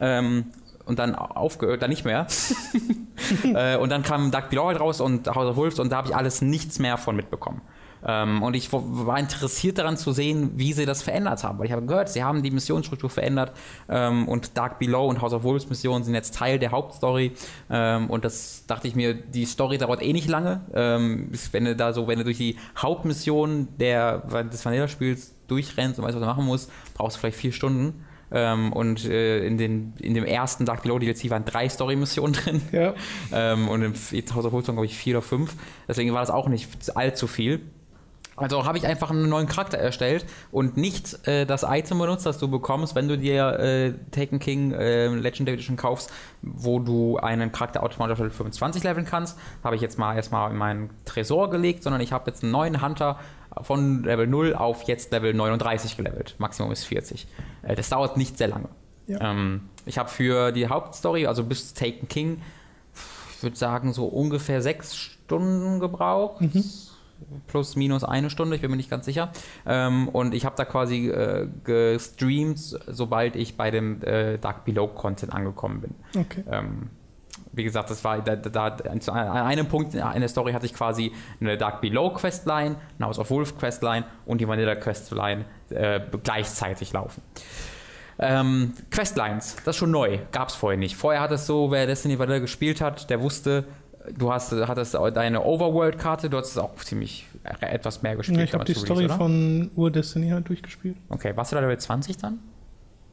[0.00, 0.46] Ähm,
[0.86, 2.28] und dann aufgehört, dann nicht mehr.
[3.44, 6.08] äh, und dann kam Dark Below halt raus und House of Wolves und da habe
[6.08, 7.60] ich alles nichts mehr von mitbekommen.
[8.06, 11.58] Ähm, und ich war interessiert daran zu sehen, wie sie das verändert haben.
[11.58, 13.52] Weil ich habe gehört, sie haben die Missionsstruktur verändert
[13.88, 17.32] ähm, und Dark Below und House of Wolves Missionen sind jetzt Teil der Hauptstory.
[17.68, 20.60] Ähm, und das dachte ich mir, die Story dauert eh nicht lange.
[20.72, 26.04] Ähm, wenn du da so, wenn du durch die Hauptmission der, des Vanilla-Spiels durchrennst und
[26.04, 28.04] weißt, was du machen musst, brauchst du vielleicht vier Stunden.
[28.30, 32.62] Ähm, und äh, in, den, in dem ersten Dark Below DLC waren drei Story-Missionen drin.
[32.72, 32.94] Ja.
[33.32, 35.54] Ähm, und im House of Wolves glaube ich vier oder fünf.
[35.88, 37.60] Deswegen war das auch nicht allzu viel.
[38.36, 42.38] Also habe ich einfach einen neuen Charakter erstellt und nicht äh, das Item benutzt, das
[42.38, 46.12] du bekommst, wenn du dir äh, Taken King äh, Legendary Edition kaufst,
[46.42, 49.38] wo du einen Charakter automatisch auf Level 25 leveln kannst.
[49.64, 52.82] Habe ich jetzt mal erstmal in meinen Tresor gelegt, sondern ich habe jetzt einen neuen
[52.82, 53.18] Hunter
[53.62, 56.34] von Level 0 auf jetzt Level 39 gelevelt.
[56.36, 57.26] Maximum ist 40.
[57.62, 58.68] Äh, das dauert nicht sehr lange.
[59.06, 59.30] Ja.
[59.30, 62.42] Ähm, ich habe für die Hauptstory, also bis Taken King,
[63.36, 66.42] ich würde sagen, so ungefähr sechs Stunden gebraucht.
[66.42, 66.64] Mhm
[67.46, 69.30] plus minus eine Stunde, ich bin mir nicht ganz sicher.
[69.66, 74.88] Ähm, und ich habe da quasi äh, gestreamt, sobald ich bei dem äh, Dark Below
[74.88, 75.94] Content angekommen bin.
[76.20, 76.44] Okay.
[76.50, 76.90] Ähm,
[77.52, 81.12] wie gesagt, das war da, da, an einem Punkt in der Story hatte ich quasi
[81.40, 86.92] eine Dark Below Questline, eine House of Wolf Questline und die Vanilla Questline äh, gleichzeitig
[86.92, 87.22] laufen.
[88.18, 90.96] Ähm, Questlines, das ist schon neu, gab es vorher nicht.
[90.96, 93.64] Vorher hat es so, wer Destiny Vanilla gespielt hat, der wusste,
[94.16, 98.38] du hast, hattest deine Overworld-Karte, du hast auch ziemlich äh, etwas mehr gespielt.
[98.38, 100.96] Ja, ich habe die Story Release, von Ur Destiny halt durchgespielt.
[101.08, 102.38] Okay, warst du da Level 20 dann?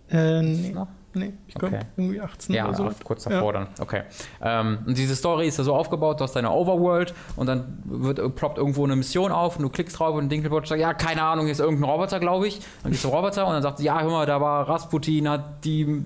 [0.10, 0.76] Äh, nee.
[1.16, 1.86] Nee, ich glaube okay.
[1.96, 2.90] irgendwie 18 ja, oder so.
[3.04, 3.60] kurz davor ja.
[3.60, 3.68] dann.
[3.80, 4.02] Okay.
[4.42, 8.36] Ähm, und diese Story ist ja so aufgebaut, du hast deine Overworld und dann wird,
[8.36, 11.46] ploppt irgendwo eine Mission auf und du klickst drauf und Dinkelbot sagt, ja, keine Ahnung,
[11.46, 12.62] hier ist irgendein Roboter, glaube ich.
[12.82, 15.64] Dann gehst du Roboter und dann sagt sie, ja, hör mal, da war Rasputin, hat
[15.64, 16.04] die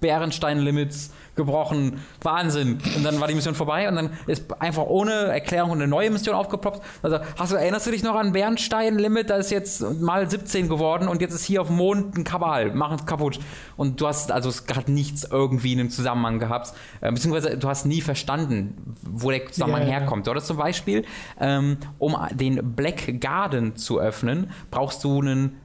[0.00, 2.00] Bärenstein-Limits gebrochen.
[2.22, 2.78] Wahnsinn.
[2.96, 6.34] Und dann war die Mission vorbei und dann ist einfach ohne Erklärung eine neue Mission
[6.34, 6.82] aufgeploppt.
[7.02, 9.30] Also, hast du, erinnerst du dich noch an Bärenstein-Limit?
[9.30, 12.74] Da ist jetzt mal 17 geworden und jetzt ist hier auf dem Mond ein Kabal.
[12.74, 13.38] Machen es kaputt.
[13.76, 16.72] Und du hast also es hat nichts irgendwie in einem Zusammenhang gehabt.
[17.00, 20.28] Äh, beziehungsweise du hast nie verstanden, wo der Zusammenhang yeah, herkommt.
[20.28, 21.04] Oder zum Beispiel,
[21.40, 25.60] ähm, um den Black Garden zu öffnen, brauchst du einen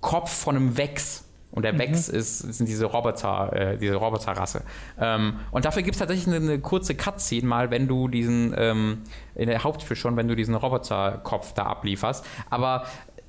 [0.00, 1.27] Kopf von einem Wex.
[1.58, 1.78] Und der mhm.
[1.78, 4.62] Vex ist, sind diese Roboter, äh, diese Roboterrasse.
[4.96, 8.98] Ähm, und dafür gibt es tatsächlich eine, eine, kurze Cutscene mal, wenn du diesen, ähm,
[9.34, 12.24] in der Hauptspiel schon, wenn du diesen Roboterkopf da ablieferst.
[12.48, 12.84] Aber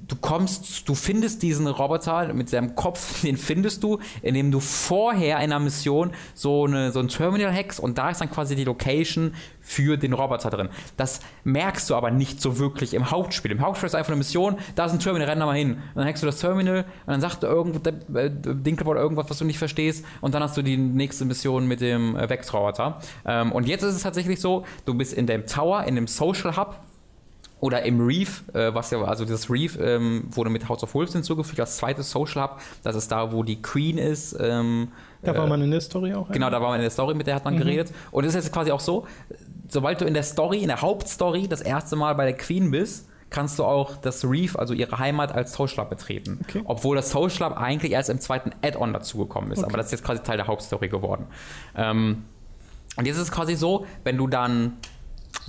[0.08, 5.38] du kommst, du findest diesen Roboter mit seinem Kopf, den findest du, indem du vorher
[5.38, 8.64] in einer Mission so, eine, so ein Terminal hackst und da ist dann quasi die
[8.64, 10.70] Location für den Roboter drin.
[10.97, 13.52] Das merkst du aber nicht so wirklich im Hauptspiel.
[13.52, 15.74] Im Hauptspiel ist einfach eine Mission, da ist ein Terminal, renn da mal hin.
[15.74, 17.80] Und dann hackst du das Terminal und dann sagt irgendwo,
[18.18, 21.82] äh, Dinkelbot irgendwas, was du nicht verstehst und dann hast du die nächste Mission mit
[21.82, 23.00] dem äh, Vex-Roboter.
[23.26, 26.58] Ähm, und jetzt ist es tatsächlich so, du bist in dem Tower, in dem Social
[26.58, 26.80] Hub,
[27.60, 31.14] oder im Reef, äh, was ja, also dieses Reef ähm, wurde mit House of Wolves
[31.14, 32.62] hinzugefügt als zweites Social Hub.
[32.84, 34.36] Das ist da, wo die Queen ist.
[34.39, 34.89] Ähm,
[35.22, 36.30] da war äh, man in der Story auch.
[36.30, 37.60] Genau, da war man in der Story, mit der hat man mhm.
[37.60, 37.91] geredet.
[38.12, 39.05] Und es ist jetzt quasi auch so,
[39.68, 43.07] sobald du in der Story, in der Hauptstory das erste Mal bei der Queen bist,
[43.30, 46.39] kannst du auch das Reef, also ihre Heimat, als Social Hub betreten.
[46.43, 46.62] Okay.
[46.66, 49.60] Obwohl das Social Hub eigentlich erst im zweiten Add-on dazugekommen ist.
[49.60, 49.68] Okay.
[49.68, 51.28] Aber das ist jetzt quasi Teil der Hauptstory geworden.
[51.76, 52.24] Ähm,
[52.95, 54.78] und jetzt ist es quasi so, wenn du dann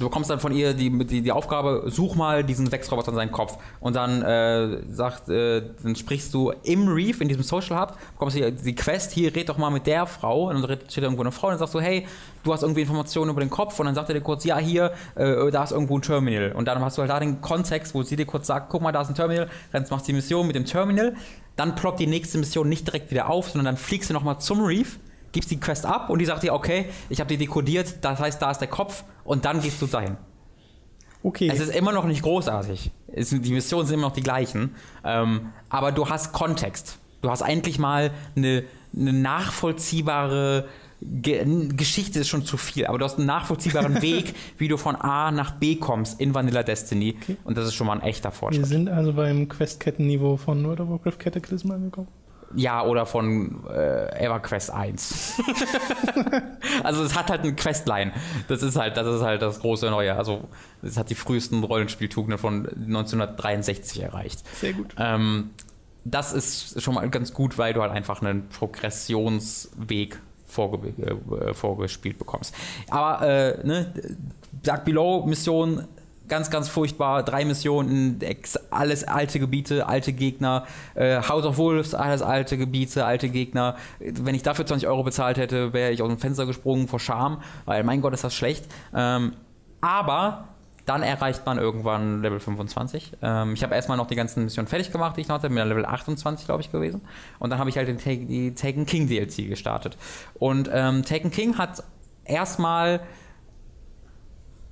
[0.00, 3.32] du bekommst dann von ihr die, die, die Aufgabe, such mal diesen Wechsroboter in seinen
[3.32, 3.58] Kopf.
[3.80, 8.36] Und dann äh, sagt, äh, dann sprichst du im Reef, in diesem Social Hub, bekommst
[8.36, 10.48] du die Quest, hier red doch mal mit der Frau.
[10.48, 12.06] Und dann steht irgendwo eine Frau und dann sagst du, hey,
[12.42, 13.78] du hast irgendwie Informationen über den Kopf.
[13.78, 16.52] Und dann sagt er dir kurz, ja, hier, äh, da ist irgendwo ein Terminal.
[16.52, 18.92] Und dann hast du halt da den Kontext, wo sie dir kurz sagt, guck mal,
[18.92, 21.14] da ist ein Terminal, dann machst du die Mission mit dem Terminal.
[21.56, 24.62] Dann ploppt die nächste Mission nicht direkt wieder auf, sondern dann fliegst du nochmal zum
[24.64, 24.98] Reef
[25.32, 28.40] gibst die Quest ab und die sagt dir, okay, ich habe die dekodiert, das heißt,
[28.40, 30.16] da ist der Kopf und dann gehst du dahin.
[31.22, 31.50] Okay.
[31.52, 32.90] Es ist immer noch nicht großartig.
[33.08, 34.74] Es, die Missionen sind immer noch die gleichen.
[35.04, 36.98] Ähm, aber du hast Kontext.
[37.20, 38.64] Du hast endlich mal eine,
[38.96, 40.66] eine nachvollziehbare
[41.02, 44.96] Ge Geschichte ist schon zu viel, aber du hast einen nachvollziehbaren Weg, wie du von
[44.96, 47.16] A nach B kommst in Vanilla Destiny.
[47.22, 47.36] Okay.
[47.44, 48.64] Und das ist schon mal ein echter Fortschritt.
[48.64, 52.08] Wir sind also beim Quest-Kettenniveau von World of Warcraft Cataclysm angekommen.
[52.54, 55.40] Ja, oder von äh, EverQuest 1.
[56.82, 58.12] also es hat halt eine Questline.
[58.48, 60.16] Das ist halt, das ist halt das große Neue.
[60.16, 60.48] Also
[60.82, 64.42] es hat die frühesten Rollenspieltugenden von 1963 erreicht.
[64.56, 64.94] Sehr gut.
[64.98, 65.50] Ähm,
[66.04, 72.18] das ist schon mal ganz gut, weil du halt einfach einen Progressionsweg vorge äh, vorgespielt
[72.18, 72.54] bekommst.
[72.88, 73.92] Aber äh, ne,
[74.62, 75.86] Dark Below Mission
[76.30, 77.22] ganz, ganz furchtbar.
[77.22, 78.18] Drei Missionen,
[78.70, 80.66] alles alte Gebiete, alte Gegner.
[80.94, 83.76] Äh, House of Wolves, alles alte Gebiete, alte Gegner.
[83.98, 87.42] Wenn ich dafür 20 Euro bezahlt hätte, wäre ich aus dem Fenster gesprungen vor Scham,
[87.66, 88.64] weil mein Gott ist das schlecht.
[88.94, 89.34] Ähm,
[89.82, 90.48] aber
[90.86, 93.12] dann erreicht man irgendwann Level 25.
[93.22, 95.64] Ähm, ich habe erstmal noch die ganzen Missionen fertig gemacht, die ich noch hatte, mit
[95.64, 97.02] Level 28, glaube ich, gewesen.
[97.38, 99.96] Und dann habe ich halt den die Taken King DLC gestartet.
[100.34, 101.84] Und ähm, Taken King hat
[102.24, 103.00] erstmal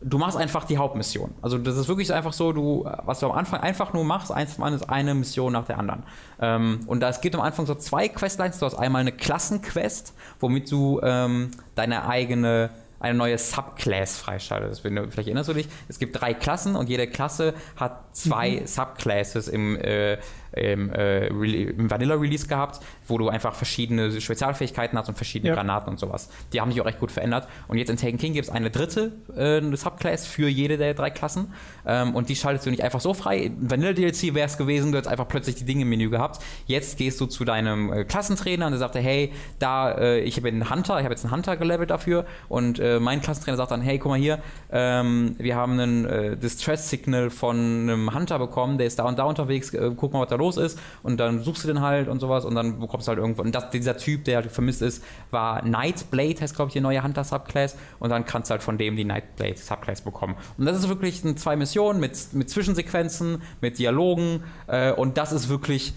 [0.00, 1.34] du machst einfach die Hauptmission.
[1.42, 4.58] Also das ist wirklich einfach so, du, was du am Anfang einfach nur machst, eins
[4.58, 6.04] ist eine Mission nach der anderen.
[6.40, 8.58] Ähm, und es gibt am Anfang so zwei Questlines.
[8.58, 12.70] Du hast einmal eine Klassenquest, womit du ähm, deine eigene
[13.00, 14.80] eine neue Subclass freischaltest.
[14.80, 18.66] Vielleicht erinnerst du dich, es gibt drei Klassen und jede Klasse hat zwei mhm.
[18.66, 20.18] Subclasses im äh,
[20.52, 25.54] im, äh, im Vanilla-Release gehabt, wo du einfach verschiedene Spezialfähigkeiten hast und verschiedene ja.
[25.54, 26.28] Granaten und sowas.
[26.52, 27.48] Die haben sich auch recht gut verändert.
[27.68, 31.10] Und jetzt in Taken King gibt es eine dritte äh, Subclass für jede der drei
[31.10, 31.52] Klassen.
[31.86, 33.50] Ähm, und die schaltest du nicht einfach so frei.
[33.58, 36.42] Vanilla-DLC wäre es gewesen, du hättest einfach plötzlich die Dinge im Menü gehabt.
[36.66, 40.60] Jetzt gehst du zu deinem äh, Klassentrainer und der sagt, hey, da, äh, ich bin
[40.60, 42.24] ein Hunter, ich habe jetzt einen Hunter gelevelt dafür.
[42.48, 44.38] Und äh, mein Klassentrainer sagt dann, hey, guck mal hier,
[44.70, 49.24] ähm, wir haben einen äh, Distress-Signal von einem Hunter bekommen, der ist da und da
[49.24, 52.44] unterwegs, guck mal, was da los ist und dann suchst du den halt und sowas
[52.44, 53.42] und dann bekommst du halt irgendwo.
[53.42, 57.02] Und das, dieser Typ, der halt vermisst ist, war Nightblade, heißt glaube ich die neue
[57.02, 60.36] Hunter Subclass und dann kannst du halt von dem die Nightblade Subclass bekommen.
[60.56, 65.48] Und das ist wirklich zwei Missionen mit, mit Zwischensequenzen, mit Dialogen äh, und das ist
[65.48, 65.94] wirklich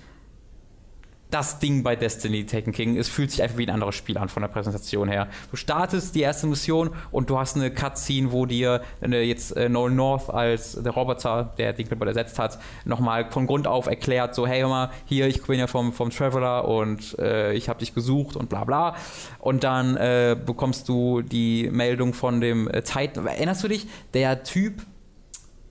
[1.32, 2.98] das Ding bei Destiny Taken King.
[2.98, 5.28] Es fühlt sich einfach wie ein anderes Spiel an von der Präsentation her.
[5.50, 9.70] Du startest die erste Mission und du hast eine Cutscene, wo dir äh, jetzt äh,
[9.70, 14.36] Noel North als der Roboter, der den Clipboard ersetzt hat, nochmal von Grund auf erklärt,
[14.36, 17.80] so hey hör mal, hier, ich bin ja vom, vom Traveler und äh, ich habe
[17.80, 18.96] dich gesucht und bla bla.
[19.40, 23.18] Und dann äh, bekommst du die Meldung von dem äh, Zeit...
[23.18, 23.88] Erinnerst du dich?
[24.14, 24.86] Der Typ...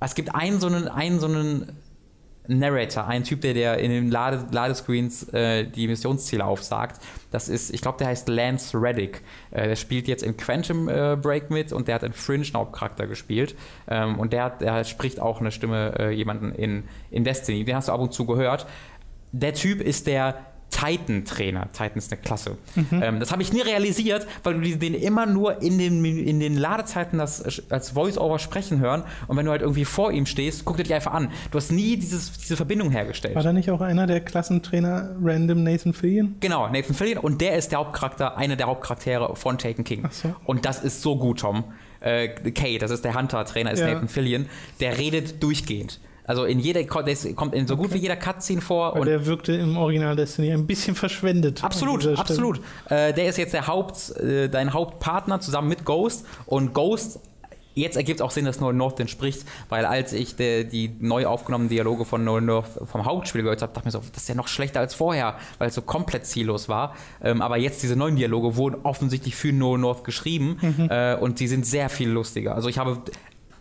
[0.03, 1.77] Es gibt einen so einen, einen so einen
[2.49, 7.01] Narrator, ein Typ, der, der in den Lade Ladescreens äh, die Missionsziele aufsagt.
[7.31, 9.23] Das ist, ich glaube, der heißt Lance Reddick.
[9.51, 12.55] Äh, der spielt jetzt in Quantum äh, Break mit und der hat in Fringe einen
[12.55, 13.55] Hauptcharakter gespielt.
[13.89, 17.65] Ähm, und der, der spricht auch eine Stimme äh, jemanden in, in Destiny.
[17.65, 18.67] Den hast du ab und zu gehört.
[19.33, 21.69] Der Typ ist der Titan-Trainer.
[21.73, 22.57] Titan ist eine Klasse.
[22.75, 23.03] Mhm.
[23.03, 26.57] Ähm, das habe ich nie realisiert, weil du den immer nur in den, in den
[26.57, 30.77] Ladezeiten das, als Voice-Over sprechen hören und wenn du halt irgendwie vor ihm stehst, guck
[30.77, 31.31] dir dich einfach an.
[31.51, 33.35] Du hast nie dieses, diese Verbindung hergestellt.
[33.35, 36.37] War da nicht auch einer der Klassentrainer random Nathan Fillion?
[36.41, 40.09] Genau, Nathan Fillion und der ist der Hauptcharakter, einer der Hauptcharaktere von Taken King.
[40.11, 40.35] So.
[40.45, 41.65] Und das ist so gut, Tom.
[42.01, 43.89] Äh, Kay, das ist der Hunter-Trainer, ist ja.
[43.89, 44.47] Nathan Fillion,
[44.81, 46.01] der redet durchgehend.
[46.25, 48.95] Also in jeder, der kommt in so gut wie jeder Cutscene vor.
[48.95, 51.65] und der wirkte im Original Destiny ein bisschen verschwendet.
[51.65, 52.61] Absolut, absolut.
[52.89, 56.25] Äh, der ist jetzt der Haupt, äh, dein Hauptpartner zusammen mit Ghost.
[56.47, 57.21] Und Ghost
[57.75, 61.27] jetzt ergibt auch Sinn, dass Nolan North den spricht, weil als ich de, die neu
[61.27, 64.29] aufgenommenen Dialoge von Nolan North vom Hauptspiel gehört habe, dachte ich mir so, das ist
[64.29, 66.95] ja noch schlechter als vorher, weil es so komplett ziellos war.
[67.23, 70.89] Ähm, aber jetzt diese neuen Dialoge wurden offensichtlich für Nolan North geschrieben mhm.
[70.91, 72.55] äh, und die sind sehr viel lustiger.
[72.55, 72.99] Also ich habe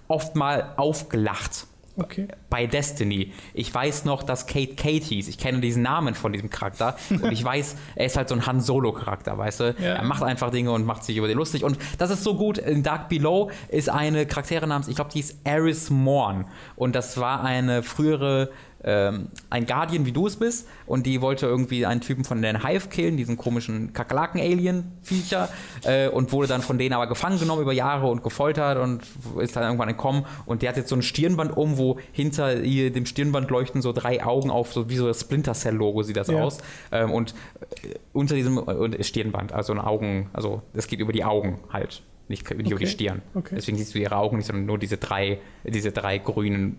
[0.07, 1.68] oft mal aufgelacht
[2.00, 2.28] Okay.
[2.50, 3.34] Bei Destiny.
[3.54, 5.28] Ich weiß noch, dass Kate Kate hieß.
[5.28, 6.95] Ich kenne diesen Namen von diesem Charakter.
[7.10, 9.76] und ich weiß, er ist halt so ein Han Solo-Charakter, weißt du?
[9.80, 9.95] Ja.
[9.95, 11.64] Er macht einfach Dinge und macht sich über den lustig.
[11.64, 12.58] Und das ist so gut.
[12.58, 16.45] In Dark Below ist eine Charaktere namens, ich glaube, die ist Eris Morn.
[16.76, 18.50] Und das war eine frühere
[18.84, 22.65] ähm, ein Guardian, wie du es bist, und die wollte irgendwie einen Typen von den
[22.65, 25.49] Hive killen, diesen komischen Kakerlaken-Alien-Viecher,
[25.84, 29.03] äh, und wurde dann von denen aber gefangen genommen über Jahre und gefoltert und
[29.41, 30.25] ist dann irgendwann entkommen.
[30.45, 33.91] Und der hat jetzt so ein Stirnband um, wo hinter ihr, dem Stirnband leuchten so
[33.91, 36.41] drei Augen auf, so wie so das Splinter Cell-Logo sieht das ja.
[36.41, 36.59] aus.
[36.91, 37.34] Ähm, und
[37.84, 42.01] äh, unter diesem und Stirnband, also ein Augen, also das geht über die Augen halt
[42.30, 42.69] nicht, nicht okay.
[42.69, 43.21] über die Stirn.
[43.34, 43.55] Okay.
[43.55, 46.77] Deswegen siehst du ihre Augen nicht, sondern nur diese drei, diese drei grünen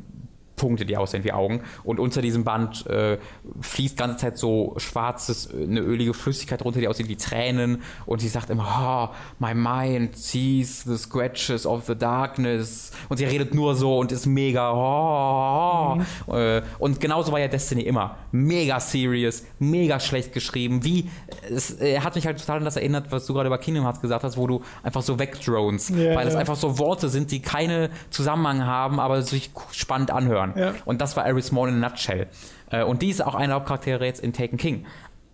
[0.60, 1.62] Punkte, die aussehen wie Augen.
[1.84, 3.16] Und unter diesem Band äh,
[3.62, 7.82] fließt ganze Zeit so schwarzes, eine ölige Flüssigkeit runter, die aussieht wie Tränen.
[8.04, 12.92] Und sie sagt immer, oh, my mind sees the scratches of the darkness.
[13.08, 16.34] Und sie redet nur so und ist mega, oh, oh.
[16.34, 16.62] Mhm.
[16.78, 18.16] Und genauso war ja Destiny immer.
[18.30, 20.84] Mega serious, mega schlecht geschrieben.
[20.84, 21.08] Wie,
[21.48, 24.02] es er hat mich halt total an das erinnert, was du gerade über Kingdom Hearts
[24.02, 25.88] gesagt hast, wo du einfach so wegdrones.
[25.88, 26.40] Yeah, weil es yeah.
[26.40, 30.62] einfach so Worte sind, die keine Zusammenhang haben, aber sich spannend anhören kann.
[30.62, 30.74] Ja.
[30.84, 32.26] Und das war Aris Morn in a nutshell.
[32.70, 34.86] Äh, und die ist auch eine Hauptcharaktere jetzt in Taken King.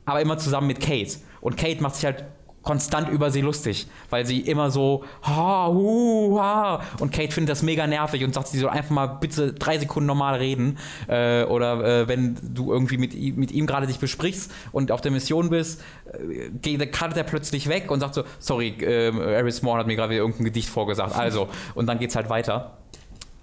[0.05, 1.17] Aber immer zusammen mit Kate.
[1.41, 2.25] Und Kate macht sich halt
[2.63, 6.83] konstant über sie lustig, weil sie immer so ha, hu, ha.
[6.99, 10.09] und Kate findet das mega nervig und sagt, sie soll einfach mal bitte drei Sekunden
[10.09, 14.51] normal reden äh, oder äh, wenn du irgendwie mit, ihm- mit ihm gerade dich besprichst
[14.73, 15.81] und auf der Mission bist,
[16.13, 19.95] äh, geht, cuttet er plötzlich weg und sagt so, sorry, äh, Aris Morn hat mir
[19.95, 21.47] gerade wieder irgendein Gedicht vorgesagt, also
[21.77, 22.79] und dann geht's halt weiter.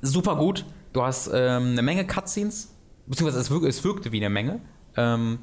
[0.01, 2.73] Super gut, du hast ähm, eine Menge Cutscenes,
[3.07, 4.61] beziehungsweise es, wirk es wirkte wie eine Menge.
[4.95, 5.39] Ähm,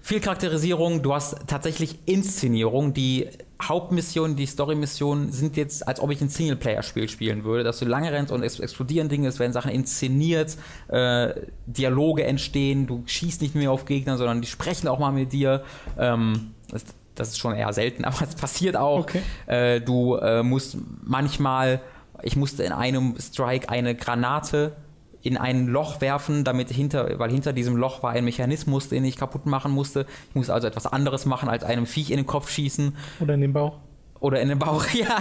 [0.00, 2.94] viel Charakterisierung, du hast tatsächlich Inszenierung.
[2.94, 3.28] Die
[3.62, 8.10] Hauptmissionen, die Story-Missionen sind jetzt, als ob ich ein Singleplayer-Spiel spielen würde, dass du lange
[8.12, 10.56] rennst und es explodieren Dinge, es werden Sachen inszeniert,
[10.88, 11.34] äh,
[11.66, 15.64] Dialoge entstehen, du schießt nicht mehr auf Gegner, sondern die sprechen auch mal mit dir.
[15.98, 16.84] Ähm, das,
[17.14, 19.00] das ist schon eher selten, aber es passiert auch.
[19.00, 19.22] Okay.
[19.46, 21.80] Äh, du äh, musst manchmal,
[22.22, 24.76] ich musste in einem Strike eine Granate
[25.22, 29.16] in ein Loch werfen, damit hinter, weil hinter diesem Loch war ein Mechanismus, den ich
[29.16, 30.06] kaputt machen musste.
[30.28, 33.40] Ich musste also etwas anderes machen, als einem Viech in den Kopf schießen Oder in
[33.40, 33.78] den Bauch.
[34.20, 35.18] Oder in den Bauch, ja.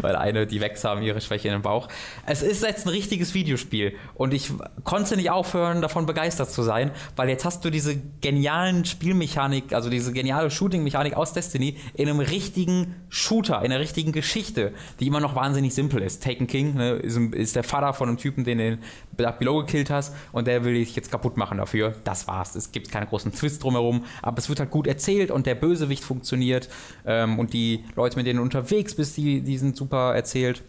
[0.00, 1.88] Weil eine, die Wex haben ihre Schwäche in den Bauch.
[2.26, 4.52] Es ist jetzt ein richtiges Videospiel und ich
[4.84, 9.90] konnte nicht aufhören, davon begeistert zu sein, weil jetzt hast du diese genialen Spielmechanik, also
[9.90, 15.20] diese geniale Shooting-Mechanik aus Destiny in einem richtigen Shooter, in einer richtigen Geschichte, die immer
[15.20, 16.22] noch wahnsinnig simpel ist.
[16.22, 18.78] Taken King ne, ist, ist der Vater von einem Typen, den
[19.16, 21.94] du Below gekillt hast und der will dich jetzt kaputt machen dafür.
[22.04, 22.54] Das war's.
[22.54, 26.04] Es gibt keine großen Twists drumherum, aber es wird halt gut erzählt und der Bösewicht
[26.04, 26.68] funktioniert
[27.06, 30.62] ähm, und die Leute, mit denen du unterwegs bist, die, die sind super erzählt.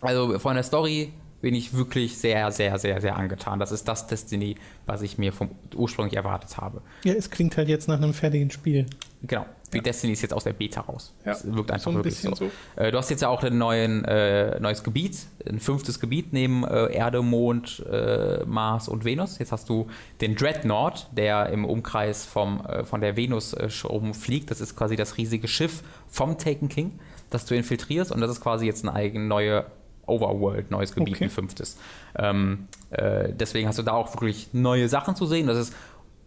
[0.00, 3.58] Also von der Story bin ich wirklich sehr, sehr, sehr, sehr angetan.
[3.58, 6.82] Das ist das Destiny, was ich mir vom ursprünglich erwartet habe.
[7.04, 8.86] Ja, es klingt halt jetzt nach einem fertigen Spiel.
[9.22, 9.46] Genau.
[9.70, 9.82] Wie Ja.
[9.84, 11.14] Destiny ist jetzt aus der Beta raus.
[11.24, 12.50] Ja, Das wirkt einfach so ein wirklich bisschen so.
[12.76, 12.82] so.
[12.82, 15.16] Äh, du hast jetzt ja auch ein neuen, äh, neues Gebiet,
[15.48, 19.38] ein fünftes Gebiet neben äh, Erde, Mond, äh, Mars und Venus.
[19.38, 19.86] Jetzt hast du
[20.20, 24.50] den Dreadnought, der im Umkreis vom, äh, von der Venus äh, schon fliegt.
[24.50, 26.98] Das ist quasi das riesige Schiff vom Taken King,
[27.30, 28.10] das du infiltrierst.
[28.10, 29.66] Und das ist quasi jetzt ein eigen neue
[30.10, 31.24] Overworld, neues Gebiet, Okay.
[31.24, 31.78] ein fünftes.
[32.16, 35.46] Ähm, äh, deswegen hast du da auch wirklich neue Sachen zu sehen.
[35.46, 35.74] Das ist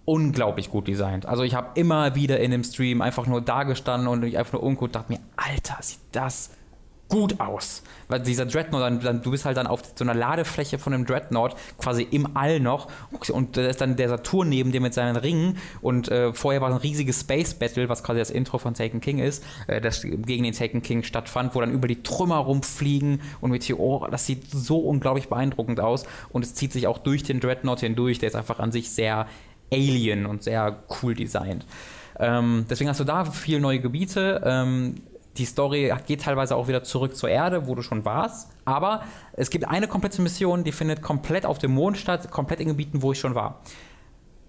[0.05, 1.25] unglaublich gut designt.
[1.25, 4.53] Also ich habe immer wieder in dem Stream einfach nur da gestanden und ich einfach
[4.53, 6.51] nur umgeguckt und dachte mir, Alter, sieht das
[7.13, 7.83] gut aus.
[8.07, 11.05] Weil dieser Dreadnought, dann, dann, du bist halt dann auf so einer Ladefläche von einem
[11.05, 12.87] Dreadnought quasi im All noch
[13.29, 16.71] und da ist dann der Saturn neben dir mit seinen Ringen und äh, vorher war
[16.71, 20.43] ein riesiges Space Battle, was quasi das Intro von Taken King ist, äh, das gegen
[20.43, 24.79] den Taken King stattfand, wo dann über die Trümmer rumfliegen und Meteore, das sieht so
[24.79, 28.59] unglaublich beeindruckend aus und es zieht sich auch durch den Dreadnought hindurch, der ist einfach
[28.59, 29.27] an sich sehr
[29.71, 31.63] alien und sehr cool designt.
[32.19, 34.41] Ähm, deswegen hast du da viele neue Gebiete.
[34.43, 34.95] Ähm,
[35.37, 38.51] die Story geht teilweise auch wieder zurück zur Erde, wo du schon warst.
[38.65, 39.03] Aber
[39.33, 43.01] es gibt eine komplette Mission, die findet komplett auf dem Mond statt, komplett in Gebieten,
[43.01, 43.61] wo ich schon war.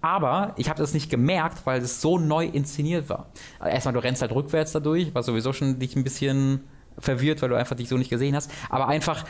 [0.01, 3.27] Aber ich habe das nicht gemerkt, weil es so neu inszeniert war.
[3.59, 6.61] Also erstmal, du rennst halt rückwärts dadurch, was sowieso schon dich ein bisschen
[6.99, 8.51] verwirrt, weil du einfach dich so nicht gesehen hast.
[8.69, 9.25] Aber einfach,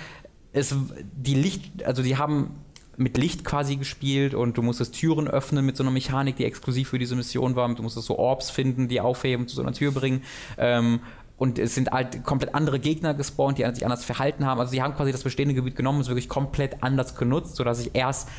[0.52, 0.76] es,
[1.14, 2.60] die Licht, also die haben
[2.98, 6.90] mit Licht quasi gespielt und du musstest Türen öffnen mit so einer Mechanik, die exklusiv
[6.90, 7.74] für diese Mission war.
[7.74, 10.24] Du musstest so Orbs finden, die aufheben, zu so einer Tür bringen.
[10.58, 11.00] Ähm,
[11.38, 14.60] und es sind halt komplett andere Gegner gespawnt, die sich anders verhalten haben.
[14.60, 17.80] Also die haben quasi das bestehende Gebiet genommen und es wirklich komplett anders genutzt, sodass
[17.80, 18.30] ich erst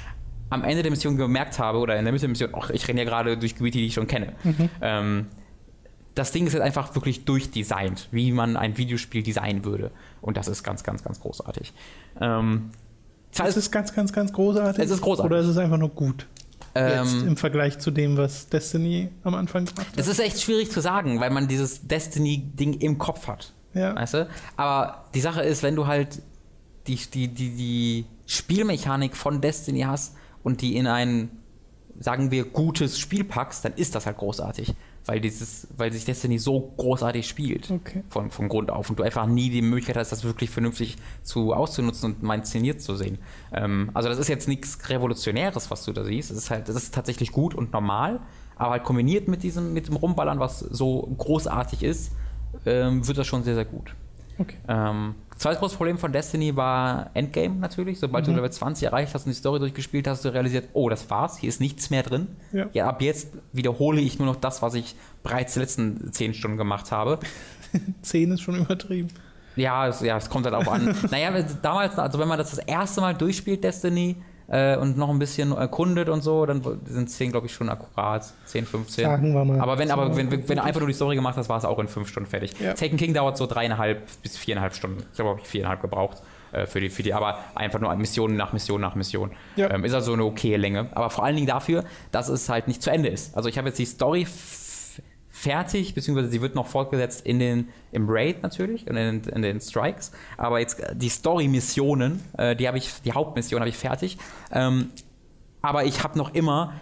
[0.49, 3.01] am Ende der Mission gemerkt habe oder in der Mitte der Mission, ach, ich renne
[3.01, 4.33] ja gerade durch Gebiete, die ich schon kenne.
[4.81, 5.27] Ähm,
[6.15, 9.91] das Ding ist jetzt einfach wirklich durchdesignt, wie man ein Videospiel designen würde.
[10.23, 11.75] Und das ist ganz, ganz, ganz großartig.
[12.21, 12.71] Ähm,
[13.39, 14.83] Es ist ganz, ganz, ganz großartig.
[14.83, 15.31] Es ist großartig.
[15.31, 16.27] Oder ist es einfach nur gut?
[16.77, 19.99] Jetzt ähm, im Vergleich zu dem, was Destiny am Anfang gemacht hat.
[19.99, 23.53] das ist echt schwierig zu sagen, weil man dieses Destiny-Ding im Kopf hat.
[23.75, 23.95] Ja.
[23.95, 24.29] Weißt du?
[24.57, 26.23] Aber die Sache ist, wenn du halt
[26.87, 31.31] die, die, die, die Spielmechanik von Destiny hast und die in ein,
[31.99, 34.75] sagen wir, gutes Spiel packst, dann ist das halt großartig.
[35.07, 37.71] Weil, dieses, weil sich Destiny so großartig spielt.
[37.71, 38.03] Okay.
[38.09, 38.91] Von, von Grund auf.
[38.91, 42.81] Und du einfach nie die Möglichkeit hast, das wirklich vernünftig zu auszunutzen und mal inszeniert
[42.83, 43.19] zu sehen.
[43.53, 46.31] Ähm, also das ist jetzt nichts Revolutionäres, was du da siehst.
[46.31, 48.21] Es ist halt, das ist tatsächlich gut und normal.
[48.57, 52.13] Aber halt kombiniert mit diesem, mit dem Rumballern, was so großartig ist,
[52.65, 53.95] ähm, wird das schon sehr, sehr gut.
[54.39, 54.57] Okay.
[54.69, 57.99] Ähm, zweites großes Problem von Destiny war Endgame natürlich.
[57.99, 60.89] Sobald du Level 20 erreicht hast und die Story durchgespielt hast, hast du realisiert, oh,
[60.89, 62.29] das war's, hier ist nichts mehr drin.
[62.53, 62.89] Ja.
[62.89, 66.93] ab jetzt wiederhole ich nur noch das, was ich bereits die letzten 10 Stunden gemacht
[66.93, 67.19] habe.
[68.03, 69.09] 10 ist schon übertrieben.
[69.57, 70.95] Ja, es, ja, es kommt halt auch an.
[71.11, 71.31] naja,
[71.63, 74.17] damals, also wenn man das das erste Mal durchspielt, Destiny,
[74.49, 78.25] äh, und noch ein bisschen erkundet und so, dann sind 10, glaube ich, schon akkurat.
[78.47, 79.05] 10, 15.
[79.05, 79.61] Sagen wir mal.
[79.61, 81.65] Aber wenn, aber wenn, wenn, wenn du einfach nur die Story gemacht hast, war es
[81.65, 82.53] auch in 5 Stunden fertig.
[82.61, 82.75] Ja.
[82.75, 84.99] Taken King dauert so dreieinhalb bis viereinhalb Stunden.
[85.11, 86.23] Ich glaube, habe ich viereinhalb gebraucht.
[86.53, 89.33] äh, Für die, für die, aber einfach nur Mission nach Mission nach Mission.
[89.57, 89.71] Ja.
[89.71, 90.89] Ähm, ist also eine okaye Länge.
[90.95, 93.37] Aber vor allen Dingen dafür, dass es halt nicht zu Ende ist.
[93.37, 94.27] Also ich habe jetzt die Story
[95.37, 99.61] fertig, beziehungsweise sie wird noch fortgesetzt in den, im Raid natürlich und in, in den
[99.61, 100.11] Strikes.
[100.39, 104.17] Aber jetzt äh, die Story-Missionen, äh, die habe ich, die Hauptmission habe ich fertig.
[104.51, 104.91] Ähm,
[105.61, 106.73] aber ich habe noch immer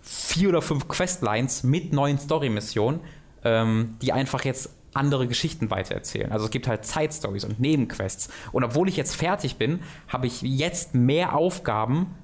[0.00, 3.00] vier oder fünf Questlines mit neuen Story-Missionen,
[3.42, 6.30] ähm, die einfach jetzt andere Geschichten weitererzählen.
[6.30, 8.28] Also es gibt halt Side-Stories und Nebenquests.
[8.52, 12.14] Und obwohl ich jetzt fertig bin, habe ich jetzt mehr Aufgaben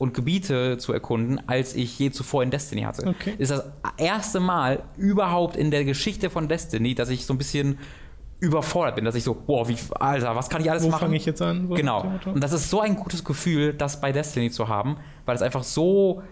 [0.00, 3.06] und Gebiete zu erkunden, als ich je zuvor in Destiny hatte.
[3.06, 3.34] Okay.
[3.36, 3.64] Ist das
[3.98, 7.78] erste Mal überhaupt in der Geschichte von Destiny, dass ich so ein bisschen
[8.38, 11.00] überfordert bin, dass ich so, boah, wie, Alter, was kann ich alles Wo machen?
[11.00, 11.68] fange ich jetzt an?
[11.68, 12.10] So Genau.
[12.24, 14.96] Und das ist so ein gutes Gefühl, das bei Destiny zu haben,
[15.26, 16.22] weil es einfach so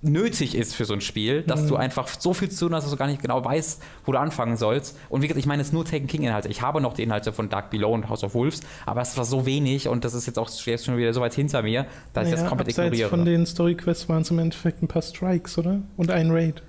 [0.00, 1.68] nötig ist für so ein Spiel, dass Mhm.
[1.68, 4.18] du einfach so viel zu tun hast, dass du gar nicht genau weißt, wo du
[4.18, 4.96] anfangen sollst.
[5.08, 6.48] Und wie gesagt, ich meine, es nur Taken King Inhalte.
[6.48, 9.24] Ich habe noch die Inhalte von Dark Below und House of Wolves, aber es war
[9.24, 12.26] so wenig und das ist jetzt auch jetzt schon wieder so weit hinter mir, dass
[12.26, 13.08] ich das Naja, komplett ignoriere.
[13.08, 15.80] von den Story-Quests waren es im Endeffekt ein paar Strikes, oder?
[15.96, 16.62] Und ein Raid.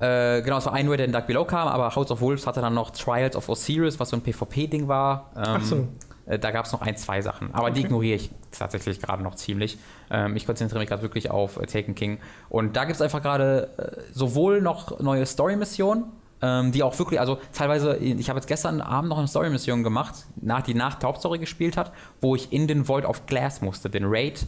[0.00, 2.46] Äh, genau, es war ein Raid, der in Dark Below kam, aber House of Wolves
[2.48, 5.30] hatte dann noch Trials of Osiris, was so ein PvP-Ding war.
[5.36, 5.86] Ähm, Ach so.
[6.26, 7.86] Äh, Da gab es noch ein, zwei Sachen, aber die Okay.
[7.86, 9.78] ignoriere ich tatsächlich gerade noch ziemlich.
[10.10, 12.18] Ähm, ich konzentriere mich gerade wirklich auf äh, Taken King.
[12.48, 16.04] Und da gibt es einfach gerade äh, sowohl noch neue Story-Missionen,
[16.42, 20.26] ähm, die auch wirklich, also teilweise, ich habe jetzt gestern Abend noch eine Story-Mission gemacht,
[20.40, 23.88] nach, die nach der Hauptstory gespielt hat, wo ich in den Vault of Glass musste,
[23.90, 24.46] den Raid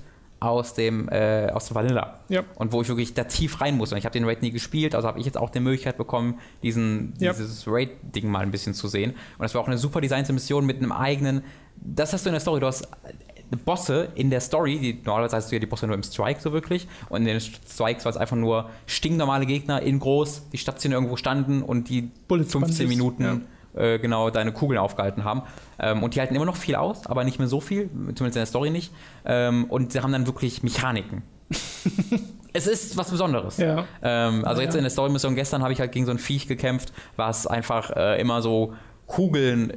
[0.51, 2.21] aus dem, äh, aus dem Vanilla.
[2.29, 2.43] Ja.
[2.57, 3.95] Und wo ich wirklich da tief rein musste.
[3.95, 6.39] Und ich habe den Raid nie gespielt, also habe ich jetzt auch die Möglichkeit bekommen,
[6.63, 7.33] diesen, Ja.
[7.33, 9.11] dieses Raid-Ding mal ein bisschen zu sehen.
[9.13, 11.43] Und das war auch eine super designte Mission mit einem eigenen.
[11.77, 12.61] Das hast du in der Story.
[12.61, 15.95] Du hast äh, Bosse in der Story, die normalerweise hast du ja die Bosse nur
[15.95, 16.89] im Strike so wirklich.
[17.09, 21.17] Und in den Strikes war es einfach nur stinknormale Gegner in groß, die Station irgendwo
[21.17, 23.47] standen und die Bullet 15 Sponges, Minuten
[23.77, 25.43] äh, genau deine Kugeln aufgehalten haben.
[25.79, 28.41] Ähm, und die halten immer noch viel aus, aber nicht mehr so viel, zumindest in
[28.41, 28.93] der Story nicht.
[29.25, 31.23] Ähm, und sie haben dann wirklich Mechaniken.
[32.53, 33.59] es ist was Besonderes.
[33.59, 33.85] Ja.
[34.03, 34.79] Ähm, also Ja, jetzt ja.
[34.79, 38.21] in der Story-Mission gestern habe ich halt gegen so ein Viech gekämpft, was einfach äh,
[38.21, 38.75] immer so
[39.07, 39.73] Kugeln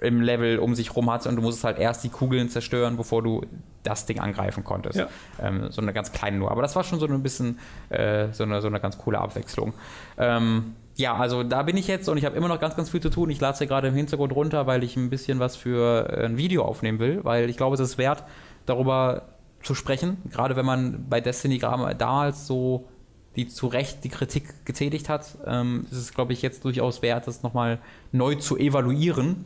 [0.00, 3.22] im Level um sich rum hat und du musstest halt erst die Kugeln zerstören, bevor
[3.22, 3.44] du
[3.82, 4.98] das Ding angreifen konntest.
[4.98, 5.08] Ja.
[5.40, 6.50] Ähm, so eine ganz kleine nur.
[6.50, 9.72] Aber das war schon so ein bisschen äh, so, eine, so eine ganz coole Abwechslung.
[10.18, 13.00] Ähm, ja, also da bin ich jetzt und ich habe immer noch ganz, ganz viel
[13.00, 13.30] zu tun.
[13.30, 16.24] Ich lade es hier gerade im Hintergrund runter, weil ich ein bisschen was für äh,
[16.24, 18.24] ein Video aufnehmen will, weil ich glaube, es ist wert,
[18.66, 19.28] darüber
[19.62, 20.16] zu sprechen.
[20.28, 22.88] Gerade wenn man bei Destiny damals so
[23.36, 27.28] die zu Recht die Kritik getätigt hat, ähm, ist es, glaube ich, jetzt durchaus wert,
[27.28, 27.78] das nochmal
[28.10, 29.44] neu zu evaluieren.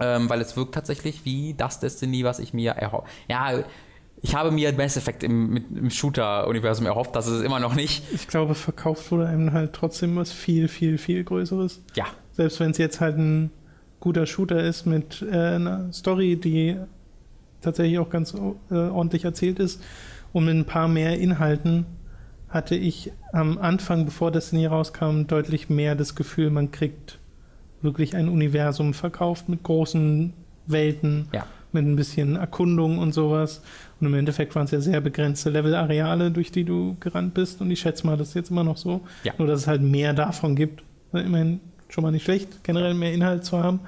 [0.00, 3.08] Ähm, weil es wirkt tatsächlich wie das Destiny, was ich mir erhofft.
[3.28, 3.62] Ja,
[4.22, 8.04] ich habe mir Mass Effect im, im Shooter-Universum erhofft, das ist es immer noch nicht.
[8.14, 11.82] Ich glaube, verkauft wurde einem halt trotzdem was viel, viel, viel Größeres.
[11.94, 13.50] Ja, Selbst wenn es jetzt halt ein
[13.98, 16.76] guter Shooter ist mit äh, einer Story, die
[17.60, 19.82] tatsächlich auch ganz äh, ordentlich erzählt ist
[20.32, 21.86] und mit ein paar mehr Inhalten,
[22.48, 27.18] hatte ich am Anfang, bevor Destiny rauskam, deutlich mehr das Gefühl, man kriegt
[27.80, 30.32] wirklich ein Universum verkauft mit großen
[30.66, 31.46] Welten, ja.
[31.72, 33.62] mit ein bisschen Erkundung und sowas.
[34.02, 37.60] Und im Endeffekt waren es ja sehr begrenzte Levelareale, durch die du gerannt bist.
[37.60, 39.02] Und ich schätze mal, das ist jetzt immer noch so.
[39.22, 39.32] Ja.
[39.38, 40.82] Nur, dass es halt mehr davon gibt.
[41.12, 43.78] Immerhin schon mal nicht schlecht, generell mehr Inhalt zu haben.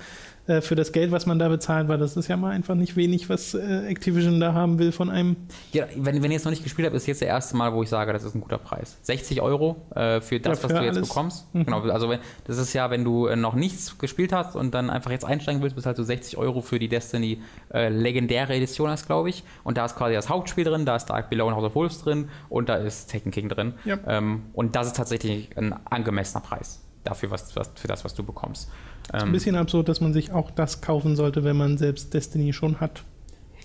[0.47, 2.97] Äh, für das Geld, was man da bezahlt, weil das ist ja mal einfach nicht
[2.97, 5.36] wenig, was äh, Activision da haben will von einem.
[5.72, 7.82] ja wenn, wenn ihr es noch nicht gespielt habt, ist jetzt das erste Mal, wo
[7.82, 8.99] ich sage, das ist ein guter Preis.
[9.03, 11.09] 60 Euro äh, für das, Ja, was für du jetzt alles.
[11.09, 11.55] bekommst.
[11.55, 11.64] Mhm.
[11.64, 14.90] Genau, also wenn, das ist ja, wenn du äh, noch nichts gespielt hast und dann
[14.90, 17.40] einfach jetzt einsteigen willst, bist halt so 60 Euro für die Destiny
[17.72, 19.45] äh, legendäre Edition, ist glaube ich.
[19.62, 22.03] Und da ist quasi das Hauptspiel drin, da ist Dark Below und House of Wolves
[22.03, 23.72] drin und da ist Taken King drin.
[23.86, 23.97] Ja.
[24.07, 28.22] Ähm, und das ist tatsächlich ein angemessener Preis dafür, was, was, für das, was du
[28.22, 28.70] bekommst.
[29.12, 32.52] Ein Ähm, bisschen absurd, dass man sich auch das kaufen sollte, wenn man selbst Destiny
[32.52, 33.05] schon hat.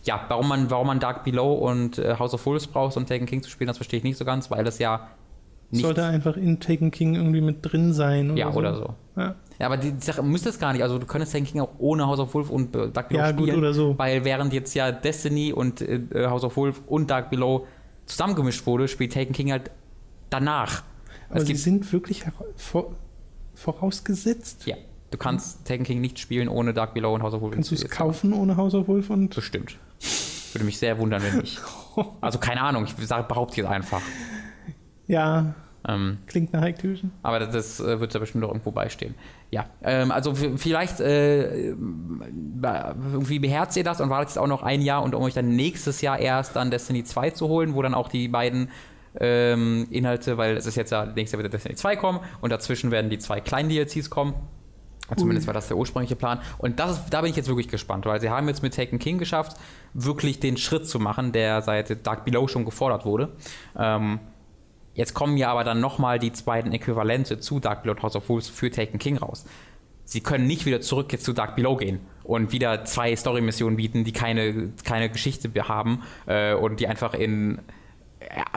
[0.06, 3.26] ja, warum man, warum man Dark Below und äh, House of Wolves braucht, um Taken
[3.26, 5.10] King zu spielen, das verstehe ich nicht so ganz, weil das ja
[5.72, 5.84] nicht.
[5.84, 8.32] Sollte einfach in Taken King irgendwie mit drin sein.
[8.32, 8.58] Oder ja, so.
[8.58, 8.94] oder so.
[9.18, 10.82] Ja, Ja, aber die Sache müsste es gar nicht.
[10.82, 13.30] Also du könntest Taken King auch ohne House of Wolf und äh, Dark Below ja
[13.30, 13.50] spielen.
[13.50, 13.98] gut, oder so.
[13.98, 17.68] Weil während jetzt ja Destiny und äh, House of Wolf und Dark Below
[18.06, 19.70] zusammengemischt wurde, spielt Taken King halt
[20.30, 20.84] danach.
[21.30, 22.26] Aber es sie sind wirklich
[23.60, 24.66] vorausgesetzt.
[24.66, 24.76] ja,
[25.12, 27.54] du kannst Taken King nicht spielen ohne Dark Below und House of Wolf.
[27.54, 29.78] Kannst du es kaufen ohne House of Wolf und Bestimmt.
[30.54, 31.62] Würde mich sehr wundern, wenn nicht.
[32.22, 34.02] Also keine Ahnung, ich behaupte jetzt einfach.
[35.08, 35.54] ja,
[35.86, 37.12] Ähm, klingt nach Activision.
[37.24, 39.16] Aber das, äh, wird da bestimmt noch irgendwo beistehen.
[39.52, 44.82] Ja, ähm, also vielleicht äh, irgendwie beherzt ihr das und wartet jetzt auch noch ein
[44.82, 47.94] Jahr und um euch dann nächstes Jahr erst dann Destiny 2 zu holen, wo dann
[47.94, 48.70] auch die beiden
[49.20, 52.92] ähm, Inhalte, weil es ist jetzt ja nächstes Jahr wird Destiny 2 kommen und dazwischen
[52.92, 54.34] werden die zwei kleinen DLCs kommen.
[55.18, 56.40] Zumindest war das der ursprüngliche Plan.
[56.60, 59.18] Und das da bin ich jetzt wirklich gespannt, weil sie haben jetzt mit Taken King
[59.18, 59.58] geschafft,
[59.96, 63.32] wirklich den Schritt zu machen, der seit Dark Below schon gefordert wurde.
[63.76, 64.20] Ähm,
[65.00, 68.28] Jetzt kommen ja aber dann nochmal die beiden Äquivalente zu Dark Below und House of
[68.28, 69.46] Wolves für Taken King raus.
[70.04, 74.04] Sie können nicht wieder zurück jetzt zu Dark Below gehen und wieder zwei Story-Missionen bieten,
[74.04, 77.60] die keine, keine Geschichte haben äh, und die einfach in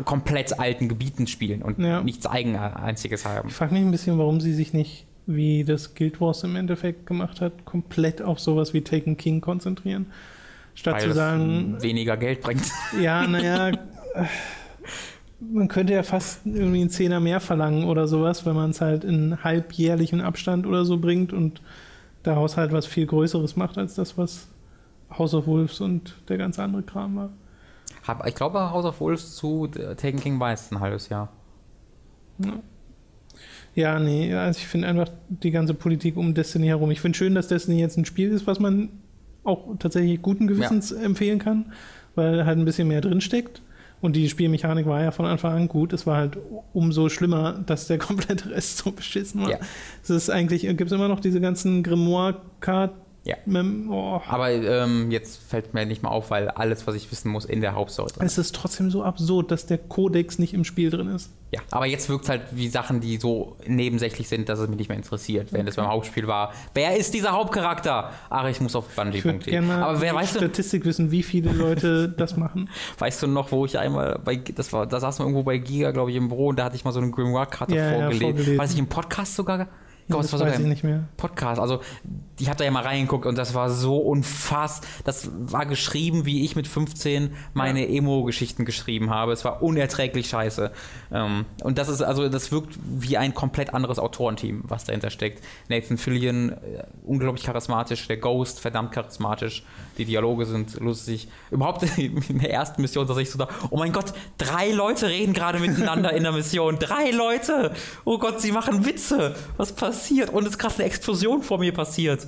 [0.04, 2.02] komplett alten Gebieten spielen und Ja.
[2.02, 3.48] nichts Eigeneinziges haben.
[3.48, 7.06] Ich frage mich ein bisschen, warum sie sich nicht, wie das Guild Wars im Endeffekt
[7.06, 10.06] gemacht hat, komplett auf sowas wie Taken King konzentrieren.
[10.74, 12.64] Statt Weil zu sagen, weniger Geld bringt.
[13.00, 13.74] ja, naja, äh,
[15.40, 19.04] man könnte ja fast irgendwie einen Zehner mehr verlangen oder sowas, wenn man es halt
[19.04, 21.60] in halbjährlichen Abstand oder so bringt und
[22.22, 24.48] daraus halt was viel Größeres macht, als das, was
[25.18, 27.30] House of Wolves und der ganze andere Kram war.
[28.02, 31.30] Hab, ich glaube, House of Wolves zu äh, Taken King jetzt ein halbes Jahr.
[33.74, 36.90] Ja, nee, also ich finde einfach die ganze Politik um Destiny herum.
[36.90, 38.90] Ich finde schön, dass Destiny jetzt ein Spiel ist, was man
[39.44, 41.72] auch tatsächlich guten Gewissens empfehlen kann,
[42.14, 43.62] weil halt ein bisschen mehr drinsteckt.
[44.00, 45.92] Und die Spielmechanik war ja von Anfang an gut.
[45.92, 46.36] Es war halt
[46.72, 49.50] umso schlimmer, dass der komplette Rest so beschissen war.
[49.50, 49.58] Ja.
[50.02, 53.01] Es ist eigentlich, gibt es immer noch diese ganzen Grimoire-Karten.
[53.24, 53.36] Ja.
[53.88, 54.20] Oh.
[54.28, 57.60] Aber ähm, jetzt fällt mir nicht mal auf, weil alles, was ich wissen muss, in
[57.60, 58.32] der Hauptstory drin ist.
[58.32, 61.30] Es ist trotzdem so absurd, dass der Kodex nicht im Spiel drin ist.
[61.52, 64.78] Ja, aber jetzt wirkt es halt wie Sachen, die so nebensächlich sind, dass es mich
[64.78, 65.52] nicht mehr interessiert.
[65.52, 68.10] Während es beim Hauptspiel war, wer ist dieser Hauptcharakter?
[68.30, 69.56] Ach, ich muss auf Bungie.de.
[69.70, 72.70] Aber wer die weißt du, Statistik wissen, wie viele Leute das machen.
[72.98, 75.92] weißt du noch, wo ich einmal bei, das war, da saß man irgendwo bei Giga,
[75.92, 78.22] glaube ich, im Büro und da hatte ich mal so eine Grimoire-Karte Ja, ja, vorgelesen.
[78.22, 78.58] vorgelesen.
[78.58, 79.68] Weiß ich im Podcast sogar?
[80.08, 81.04] Es war sogar im nicht mehr.
[81.16, 81.60] Podcast.
[81.60, 81.80] Also,
[82.38, 84.88] ich habe da ja mal reingeguckt und das war so unfassbar.
[85.04, 89.32] Das war geschrieben, wie ich mit 15 meine Emo-Geschichten geschrieben habe.
[89.32, 90.72] Es war unerträglich scheiße.
[91.12, 95.42] Ähm, und das ist, also, das wirkt wie ein komplett anderes Autorenteam, was dahinter steckt.
[95.68, 98.06] Nathan Fillion, äh, unglaublich charismatisch.
[98.08, 99.64] Der Ghost, verdammt charismatisch.
[100.02, 101.28] Die Dialoge sind lustig.
[101.52, 105.32] Überhaupt in der ersten Mission, dass ich so da, oh mein Gott, drei Leute reden
[105.32, 106.76] gerade miteinander in der Mission.
[106.80, 107.72] Drei Leute!
[108.04, 109.36] Oh Gott, sie machen Witze.
[109.56, 110.30] Was passiert?
[110.30, 112.26] Und es ist gerade eine Explosion vor mir passiert.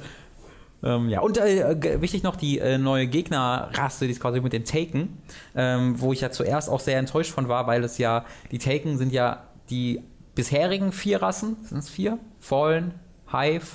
[0.85, 4.65] Ähm, ja, und äh, wichtig noch die äh, neue Gegnerrasse, die ist quasi mit den
[4.65, 5.19] Taken,
[5.57, 8.99] ähm, wo ich ja zuerst auch sehr enttäuscht von war, weil es ja, die Taken
[8.99, 10.01] sind ja die
[10.37, 12.19] bisherigen vier Rassen, sind es vier?
[12.39, 12.95] Fallen,
[13.33, 13.67] Hive,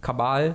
[0.00, 0.54] Kabal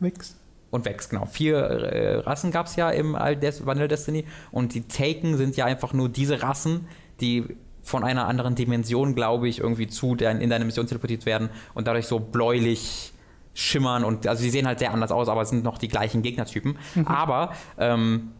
[0.00, 0.36] Wix.
[0.76, 1.26] Und Vex, genau.
[1.26, 5.92] Vier äh, Rassen gab es ja im Vanilla Destiny und die Taken sind ja einfach
[5.92, 6.86] nur diese Rassen,
[7.20, 11.50] die von einer anderen Dimension, glaube ich, irgendwie zu dein, in deine Mission teleportiert werden
[11.74, 13.12] und dadurch so bläulich
[13.54, 16.20] schimmern und also sie sehen halt sehr anders aus, aber es sind noch die gleichen
[16.22, 16.76] Gegnertypen.
[17.06, 18.32] Aber ähm,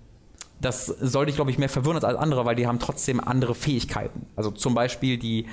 [0.60, 4.26] das sollte ich, glaube ich, mehr verwirren als andere, weil die haben trotzdem andere Fähigkeiten.
[4.36, 5.46] Also zum Beispiel die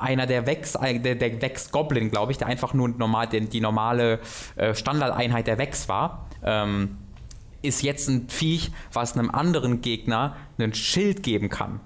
[0.00, 3.60] einer der Vex, der, der Vex Goblin, glaube ich, der einfach nur normal, die, die
[3.60, 4.20] normale
[4.56, 6.98] äh, Standardeinheit der Vex war, ähm,
[7.62, 11.80] ist jetzt ein Viech, was einem anderen Gegner einen Schild geben kann.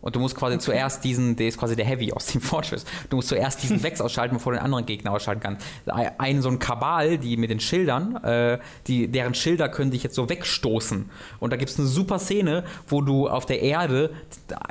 [0.00, 2.84] Und du musst quasi zuerst diesen, der ist quasi der Heavy aus dem Fortress.
[3.10, 5.66] Du musst zuerst diesen Vex ausschalten, bevor du den anderen Gegner ausschalten kannst.
[5.86, 10.14] Ein so ein Kabal, die mit den Schildern, äh, die, deren Schilder können dich jetzt
[10.14, 11.10] so wegstoßen.
[11.40, 14.10] Und da gibt es eine super Szene, wo du auf der Erde,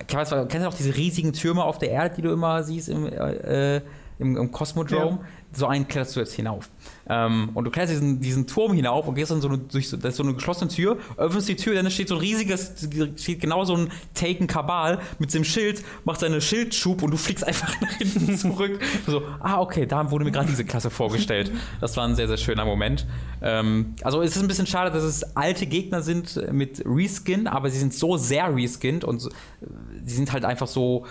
[0.08, 3.82] kennst du auch diese riesigen Türme auf der Erde, die du immer siehst im, äh,
[4.20, 5.20] im, im Cosmodrome?
[5.58, 6.70] So einen kletterst du jetzt hinauf.
[7.10, 9.98] Ähm, und du kletterst diesen, diesen Turm hinauf und gehst dann so eine, durch so,
[9.98, 13.76] so eine geschlossene Tür, öffnest die Tür, dann steht so ein riesiges, steht genau so
[13.76, 18.38] ein Taken Kabal mit dem Schild, macht seine Schildschub und du fliegst einfach nach hinten
[18.38, 18.80] zurück.
[19.08, 21.52] so, ah, okay, da wurde mir gerade diese Klasse vorgestellt.
[21.82, 23.08] Das war ein sehr, sehr schöner Moment.
[23.42, 27.72] Ähm, also es ist ein bisschen schade, dass es alte Gegner sind mit Reskin, aber
[27.72, 31.06] sie sind so sehr reskinned und sie sind halt einfach so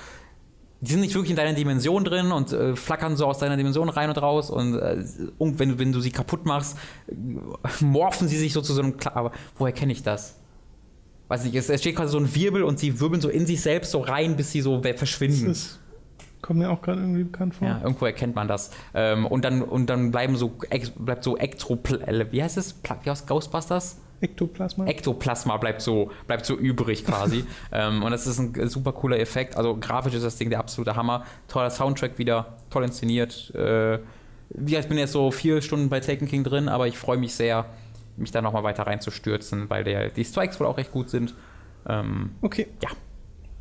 [0.80, 3.88] die sind nicht wirklich in deiner Dimension drin und äh, flackern so aus deiner Dimension
[3.88, 5.02] rein und raus und, äh,
[5.38, 6.76] und wenn, du, wenn du sie kaputt machst,
[7.08, 7.14] äh,
[7.84, 8.96] morphen sie sich so zu so einem.
[8.96, 10.36] Kla aber woher kenne ich das?
[11.28, 13.60] Weiß nicht, es, es steht quasi so ein Wirbel und sie wirbeln so in sich
[13.60, 15.50] selbst so rein, bis sie so we- Das verschwinden.
[15.50, 15.80] ist,
[16.42, 17.66] kommt mir auch gerade irgendwie bekannt vor.
[17.66, 18.70] Ja, irgendwo erkennt man das.
[18.94, 20.52] Ähm, und, dann, und dann bleiben so,
[20.98, 22.00] bleibt so Ektropl
[22.30, 22.76] wie heißt es?
[23.02, 23.96] Wie Ghostbusters?
[24.20, 24.86] Ektoplasma.
[24.86, 27.44] Ektoplasma bleibt so, bleibt so übrig quasi.
[27.72, 29.56] ähm, und das ist ein super cooler Effekt.
[29.56, 31.24] Also grafisch ist das Ding der absolute Hammer.
[31.48, 33.54] Toller Soundtrack wieder, toll inszeniert.
[33.54, 33.96] Äh,
[34.66, 37.66] ich bin jetzt so vier Stunden bei Taken King drin, aber ich freue mich sehr,
[38.16, 41.34] mich da nochmal weiter reinzustürzen, weil der, die Strikes wohl auch recht gut sind.
[41.88, 42.68] Ähm, okay.
[42.82, 42.90] Ja.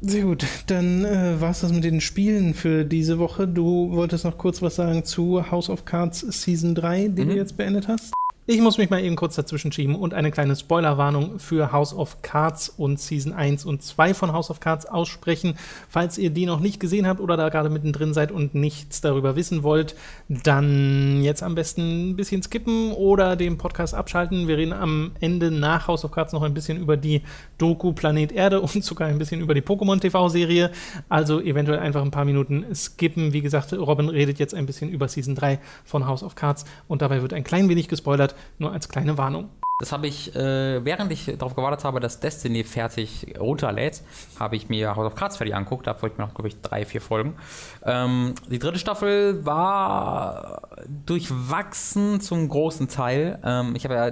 [0.02, 0.46] Sehr gut.
[0.68, 3.48] Dann äh, war es das mit den Spielen für diese Woche.
[3.48, 7.30] Du wolltest noch kurz was sagen zu House of Cards Season 3, die Mhm.
[7.30, 8.14] du jetzt beendet hast.
[8.48, 12.22] Ich muss mich mal eben kurz dazwischen schieben und eine kleine Spoilerwarnung für House of
[12.22, 15.58] Cards und Season 1 und 2 von House of Cards aussprechen.
[15.90, 19.36] Falls ihr die noch nicht gesehen habt oder da gerade mittendrin seid und nichts darüber
[19.36, 19.96] wissen wollt,
[20.30, 24.48] dann jetzt am besten ein bisschen skippen oder den Podcast abschalten.
[24.48, 27.24] Wir reden am Ende nach House of Cards noch ein bisschen über die
[27.58, 30.70] Doku Planet Erde und sogar ein bisschen über die Pokémon TV-Serie.
[31.10, 33.34] Also eventuell einfach ein paar Minuten skippen.
[33.34, 37.02] Wie gesagt, Robin redet jetzt ein bisschen über Season 3 von House of Cards und
[37.02, 39.50] dabei wird ein klein wenig gespoilert nur als kleine Warnung.
[39.80, 44.04] Das habe ich, äh, während ich darauf gewartet habe, dass Destiny fertig runterlädt,
[44.40, 45.86] habe ich mir House of Cards fertig angeguckt.
[45.86, 47.36] Da ich mir noch, glaube ich, drei, vier Folgen.
[47.84, 50.70] Ähm, die dritte Staffel war
[51.06, 53.38] durchwachsen zum großen Teil.
[53.44, 54.12] Ähm, ich habe ja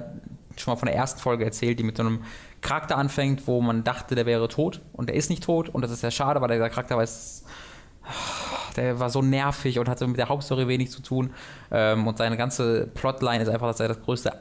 [0.57, 2.23] schon mal von der ersten Folge erzählt, die mit so einem
[2.59, 5.91] Charakter anfängt, wo man dachte, der wäre tot und der ist nicht tot und das
[5.91, 7.45] ist sehr schade, weil der Charakter weiß
[8.75, 11.33] der war so nervig und hatte mit der Hauptstory wenig zu tun.
[11.71, 14.31] Ähm, und seine ganze Plotline ist einfach, dass er das größte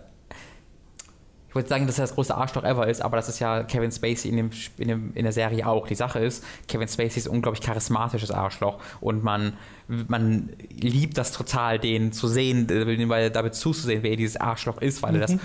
[1.53, 3.93] ich wollte sagen, dass er das größte Arschloch ever ist, aber das ist ja Kevin
[3.93, 5.87] Spacey in, dem, in, dem, in der Serie auch.
[5.87, 9.53] Die Sache ist, Kevin Spacey ist ein unglaublich charismatisches Arschloch und man,
[9.87, 12.71] man liebt das total, den zu sehen,
[13.11, 15.17] weil damit zuzusehen, wer dieses Arschloch ist, weil mhm.
[15.17, 15.41] er das mhm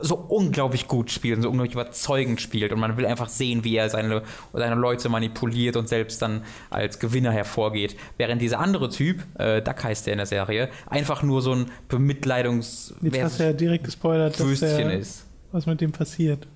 [0.00, 3.76] so unglaublich gut spielt und so unglaublich überzeugend spielt und man will einfach sehen, wie
[3.76, 4.22] er seine,
[4.54, 7.94] seine Leute manipuliert und selbst dann als Gewinner hervorgeht.
[8.16, 11.66] Während dieser andere Typ, äh, Duck heißt der in der Serie, einfach nur so ein
[11.88, 12.94] Bemitleidungs...
[13.02, 15.26] Jetzt hast du ja direkt gespoilert, dass der, ist.
[15.52, 16.48] was mit dem passiert.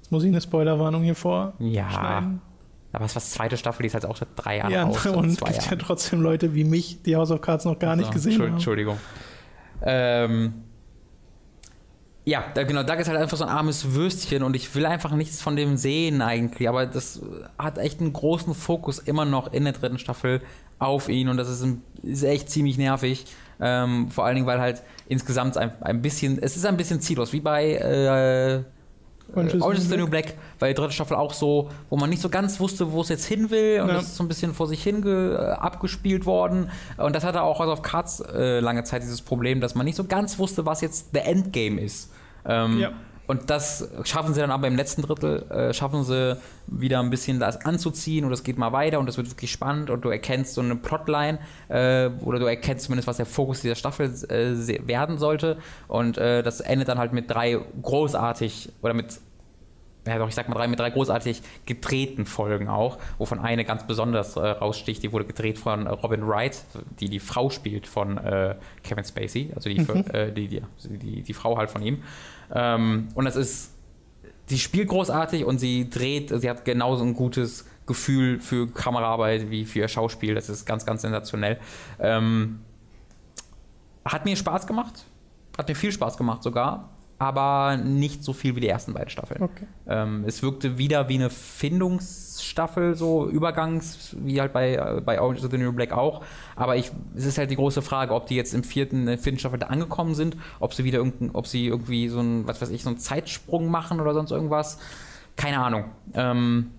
[0.00, 1.54] Jetzt muss ich eine Spoilerwarnung hier vor.
[1.58, 2.38] Ja.
[2.92, 5.06] Aber es war die zweite Staffel, die ist halt auch seit drei Jahren ja, aus.
[5.06, 5.70] Und es gibt Jahren.
[5.70, 8.52] ja trotzdem Leute wie mich, die House of Cards noch gar also, nicht gesehen haben.
[8.52, 8.98] Entschuldigung.
[9.82, 10.54] Ähm,
[12.24, 15.42] ja, genau, Doug ist halt einfach so ein armes Würstchen und ich will einfach nichts
[15.42, 17.20] von dem sehen eigentlich, aber das
[17.58, 20.40] hat echt einen großen Fokus immer noch in der dritten Staffel
[20.78, 23.24] auf ihn und das ist, ein, ist echt ziemlich nervig.
[23.60, 27.32] Ähm, vor allen Dingen, weil halt insgesamt ein, ein bisschen, es ist ein bisschen ziellos,
[27.32, 28.62] wie bei äh,
[29.34, 32.28] Orange is the New Black, weil die dritte Staffel auch so, wo man nicht so
[32.28, 33.94] ganz wusste, wo es jetzt hin will und ja.
[33.94, 37.60] das ist so ein bisschen vor sich hin äh, abgespielt worden und das hatte auch
[37.60, 40.80] also auf Cards äh, lange Zeit dieses Problem, dass man nicht so ganz wusste, was
[40.80, 42.12] jetzt der Endgame ist.
[42.44, 42.92] Ähm, ja.
[43.32, 46.36] Und das schaffen sie dann aber im letzten Drittel, äh, schaffen sie
[46.66, 49.88] wieder ein bisschen das anzuziehen und es geht mal weiter und es wird wirklich spannend
[49.88, 51.38] und du erkennst so eine Plotline
[51.68, 55.56] äh, oder du erkennst zumindest, was der Fokus dieser Staffel äh, werden sollte.
[55.88, 59.18] Und äh, das endet dann halt mit drei großartig oder mit
[60.06, 63.86] ja doch, ich sag mal drei mit drei großartig gedrehten Folgen auch, wovon eine ganz
[63.86, 66.64] besonders äh, raussticht, die wurde gedreht von Robin Wright,
[66.98, 70.04] die die Frau spielt von äh, Kevin Spacey, also die, mhm.
[70.12, 72.02] äh, die, die, die, die, Frau halt von ihm.
[72.52, 73.74] Ähm, und das ist,
[74.46, 79.64] sie spielt großartig und sie dreht, sie hat genauso ein gutes Gefühl für Kameraarbeit wie
[79.64, 81.58] für ihr Schauspiel, das ist ganz, ganz sensationell.
[82.00, 82.60] Ähm,
[84.04, 85.04] hat mir Spaß gemacht,
[85.56, 86.90] hat mir viel Spaß gemacht sogar
[87.22, 89.42] aber nicht so viel wie die ersten beiden Staffeln.
[89.42, 89.66] Okay.
[89.86, 95.38] Ähm, es wirkte wieder wie eine Findungsstaffel, so übergangs, wie halt bei, äh, bei Orange
[95.38, 96.24] is the New Black auch.
[96.56, 99.38] Aber ich, es ist halt die große Frage, ob die jetzt im vierten, äh, vierten
[99.38, 102.70] Staffel da angekommen sind, ob sie wieder irgendein, ob sie irgendwie so ein, was weiß
[102.70, 104.78] ich, so einen Zeitsprung machen oder sonst irgendwas.
[105.36, 105.84] Keine Ahnung.
[106.14, 106.72] Ähm,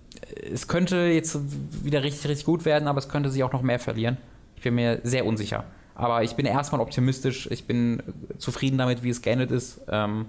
[0.52, 1.40] es könnte jetzt
[1.86, 4.18] wieder richtig, richtig gut werden, aber es könnte sich auch noch mehr verlieren.
[4.58, 5.64] Ich bin mir sehr unsicher.
[5.96, 7.48] Aber ich bin erstmal optimistisch.
[7.52, 8.02] Ich bin
[8.38, 9.82] zufrieden damit, wie es geendet ist.
[9.88, 10.26] Ähm,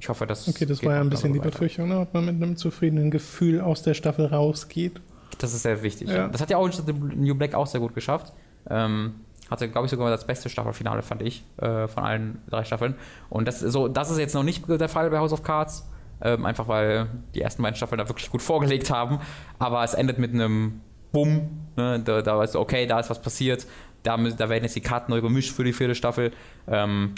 [0.00, 0.48] ich hoffe, dass.
[0.48, 2.00] Okay, das war ja ein bisschen die Befürchtung, ne?
[2.00, 5.00] ob man mit einem zufriedenen Gefühl aus der Staffel rausgeht.
[5.38, 6.08] Das ist sehr wichtig.
[6.08, 6.28] Ja.
[6.28, 6.68] Das hat ja auch
[7.14, 8.32] New Black auch sehr gut geschafft.
[8.68, 9.14] Ähm,
[9.50, 12.94] hatte, glaube ich, sogar das beste Staffelfinale, fand ich, äh, von allen drei Staffeln.
[13.30, 15.88] Und das, so, das ist jetzt noch nicht der Fall bei House of Cards.
[16.20, 19.20] Ähm, einfach weil die ersten beiden Staffeln da wirklich gut vorgelegt haben.
[19.58, 20.80] Aber es endet mit einem
[21.12, 21.48] Bumm.
[21.76, 22.00] Ne?
[22.04, 23.66] Da, da weißt du, okay, da ist was passiert
[24.02, 26.32] da, da werden jetzt die Karten neu gemischt für die vierte Staffel.
[26.66, 27.14] Ähm,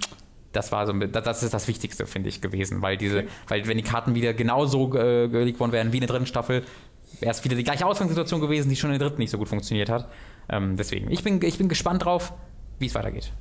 [0.52, 3.84] das war so, das ist das Wichtigste, finde ich, gewesen, weil diese, weil wenn die
[3.84, 6.64] Karten wieder genauso äh, gelegt worden wären wie in der dritten Staffel,
[7.20, 9.48] wäre es wieder die gleiche Ausgangssituation gewesen, die schon in der dritten nicht so gut
[9.48, 10.08] funktioniert hat.
[10.48, 12.32] Ähm, deswegen, ich bin, ich bin gespannt drauf,
[12.78, 13.32] wie es weitergeht.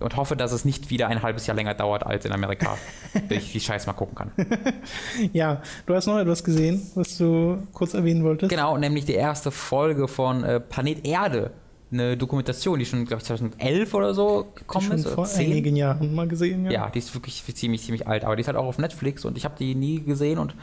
[0.00, 2.76] Und hoffe, dass es nicht wieder ein halbes Jahr länger dauert als in Amerika,
[3.28, 4.32] bis ich die Scheiß mal gucken kann.
[5.32, 8.50] ja, du hast noch etwas gesehen, was du kurz erwähnen wolltest.
[8.50, 11.52] Genau, nämlich die erste Folge von äh, Planet Erde
[11.94, 15.08] eine Dokumentation, die schon, glaube ich, 2011 oder so gekommen die schon ist.
[15.08, 15.50] vor 10.
[15.50, 16.72] einigen Jahren mal gesehen, ja.
[16.72, 19.36] Ja, die ist wirklich ziemlich, ziemlich alt, aber die ist halt auch auf Netflix und
[19.36, 20.54] ich habe die nie gesehen und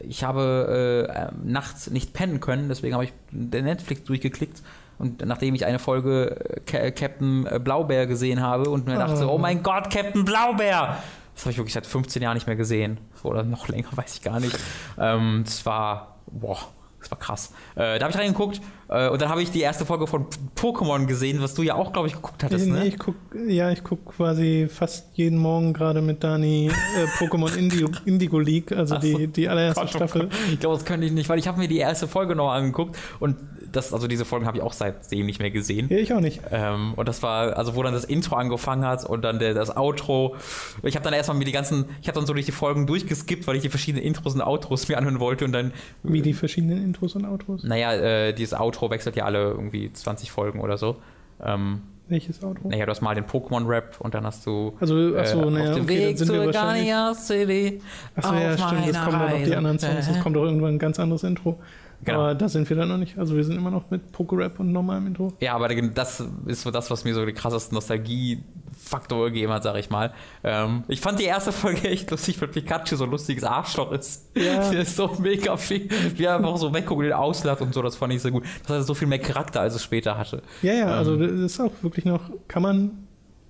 [0.00, 4.62] ich habe äh, nachts nicht pennen können, deswegen habe ich den Netflix durchgeklickt
[4.98, 8.98] und nachdem ich eine Folge äh, Captain Blaubeer gesehen habe und mir oh.
[8.98, 10.98] dachte, oh mein Gott, Captain Blaubeer!
[11.34, 12.98] Das habe ich wirklich seit 15 Jahren nicht mehr gesehen.
[13.22, 14.56] Oder noch länger, weiß ich gar nicht.
[14.98, 16.58] ähm, das war, boah,
[17.04, 17.52] Das war krass.
[17.74, 20.26] Äh, da habe ich reingeguckt äh, und dann habe ich die erste Folge von
[20.56, 22.86] Pokémon gesehen, was du ja auch, glaube ich, geguckt hattest, nee, ne?
[22.86, 23.14] ich guck,
[23.46, 28.72] ja, ich gucke quasi fast jeden Morgen gerade mit Dani äh, Pokémon Indigo, Indigo League,
[28.72, 29.18] also so.
[29.18, 30.22] die, die allererste Gott, oh Staffel.
[30.22, 30.32] Gott.
[30.50, 32.96] Ich glaube, das könnte ich nicht, weil ich habe mir die erste Folge noch angeguckt
[33.20, 33.36] und
[33.76, 35.88] das, also diese Folgen habe ich auch seitdem nicht mehr gesehen.
[35.90, 36.40] Ja, ich auch nicht.
[36.50, 39.76] Ähm, und das war, also wo dann das Intro angefangen hat und dann der, das
[39.76, 40.36] Outro.
[40.82, 43.46] Ich habe dann erstmal mir die ganzen, ich habe dann so durch die Folgen durchgeskippt,
[43.46, 45.72] weil ich die verschiedenen Intros und Outros mir anhören wollte und dann,
[46.02, 47.64] Wie die verschiedenen Intros und Outros.
[47.64, 50.96] naja, äh, dieses Outro wechselt ja alle irgendwie 20 Folgen oder so.
[51.42, 52.68] Ähm, Welches Outro?
[52.68, 55.76] naja, du hast mal den Pokémon-Rap und dann hast du Also, achso, äh, naja, auf
[55.76, 56.92] dem okay, dann Weg sind wir wahrscheinlich.
[56.92, 60.08] Achso, ja, stimmt, das kommen dann noch die anderen Songs.
[60.08, 60.20] Äh.
[60.20, 61.58] kommt doch irgendwann ein ganz anderes Intro.
[62.04, 62.20] Genau.
[62.20, 63.18] Aber da sind wir dann noch nicht.
[63.18, 65.32] Also, wir sind immer noch mit Pokerap und normalem Intro.
[65.40, 69.76] Ja, aber das ist so das, was mir so den krassesten Nostalgie-Faktor gegeben hat, sag
[69.76, 70.12] ich mal.
[70.42, 74.30] Ähm, ich fand die erste Folge echt lustig, weil Pikachu so ein lustiges Arschloch ist.
[74.36, 74.70] Ja.
[74.70, 77.82] Der ist so mega viel, wie er einfach so wegguckt und den auslacht und so,
[77.82, 78.44] das fand ich so gut.
[78.62, 80.42] Das hatte so viel mehr Charakter, als es später hatte.
[80.62, 81.42] Ja, ja, also Ähm.
[81.42, 83.03] das ist auch wirklich noch, kann man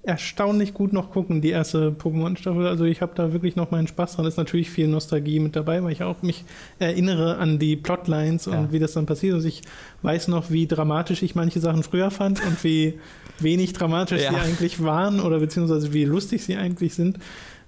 [0.05, 2.67] erstaunlich gut noch gucken, die erste Pokémon-Staffel.
[2.67, 4.27] Also ich habe da wirklich noch meinen Spaß dran.
[4.27, 6.45] Ist natürlich viel Nostalgie mit dabei, weil ich auch mich
[6.79, 8.73] erinnere an die Plotlines und Ja.
[8.73, 9.35] wie das dann passiert.
[9.35, 9.63] Also ich
[10.03, 12.95] weiß noch, wie dramatisch ich manche Sachen früher fand und wie
[13.41, 14.31] wenig dramatisch Ja.
[14.31, 17.19] sie eigentlich waren oder beziehungsweise wie lustig sie eigentlich sind.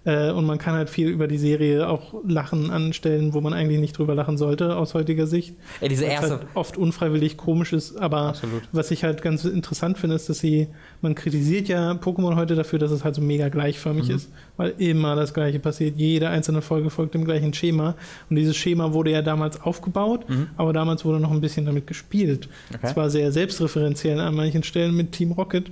[0.06, 3.80] Äh, Und man kann halt viel über die Serie auch lachen anstellen, wo man eigentlich
[3.80, 5.56] nicht drüber lachen sollte, aus heutiger Sicht.
[5.80, 6.30] Ey, diese es erste.
[6.30, 8.62] halt oft unfreiwillig komisch ist, aber Absolut.
[8.72, 10.68] was ich halt ganz interessant finde, ist, dass sie,
[11.02, 14.14] man kritisiert ja Pokémon heute dafür, dass es halt so mega gleichförmig Mhm.
[14.14, 15.96] ist, weil immer das Gleiche passiert.
[15.96, 17.96] Jede einzelne Folge folgt dem gleichen Schema.
[18.30, 20.46] Und dieses Schema wurde ja damals aufgebaut, Mhm.
[20.56, 22.48] aber damals wurde noch ein bisschen damit gespielt.
[22.72, 22.92] Okay.
[22.92, 25.70] Zwar sehr selbstreferenziell an manchen Stellen mit Team Rocket.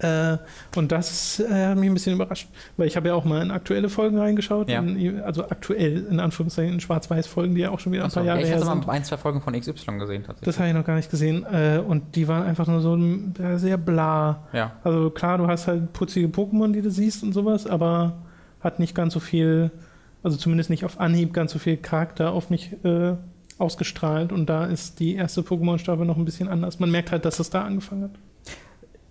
[0.00, 0.38] Äh,
[0.76, 3.52] und das äh, hat mich ein bisschen überrascht, weil ich habe ja auch mal in
[3.52, 4.80] aktuelle Folgen reingeschaut, Ja.
[4.80, 8.24] in, also aktuell in Anführungszeichen in Schwarz-Weiß-Folgen, die ja auch schon wieder ein Achso, paar
[8.24, 8.86] ja, Jahre ich her hatte sind.
[8.86, 10.40] mal ein, zwei Folgen von XY gesehen, tatsächlich.
[10.44, 11.44] Das habe ich noch gar nicht gesehen.
[11.50, 12.98] Äh, und die waren einfach nur so
[13.56, 14.42] sehr bla.
[14.52, 14.72] ja.
[14.82, 18.14] Also klar, du hast halt putzige Pokémon, die du siehst und sowas, aber
[18.60, 19.70] hat nicht ganz so viel,
[20.24, 22.76] also zumindest nicht auf Anhieb ganz so viel Charakter auf mich
[23.58, 24.32] ausgestrahlt.
[24.32, 26.80] Und da ist die erste Pokémon-Staffel noch ein bisschen anders.
[26.80, 28.10] Man merkt halt, dass es da angefangen hat.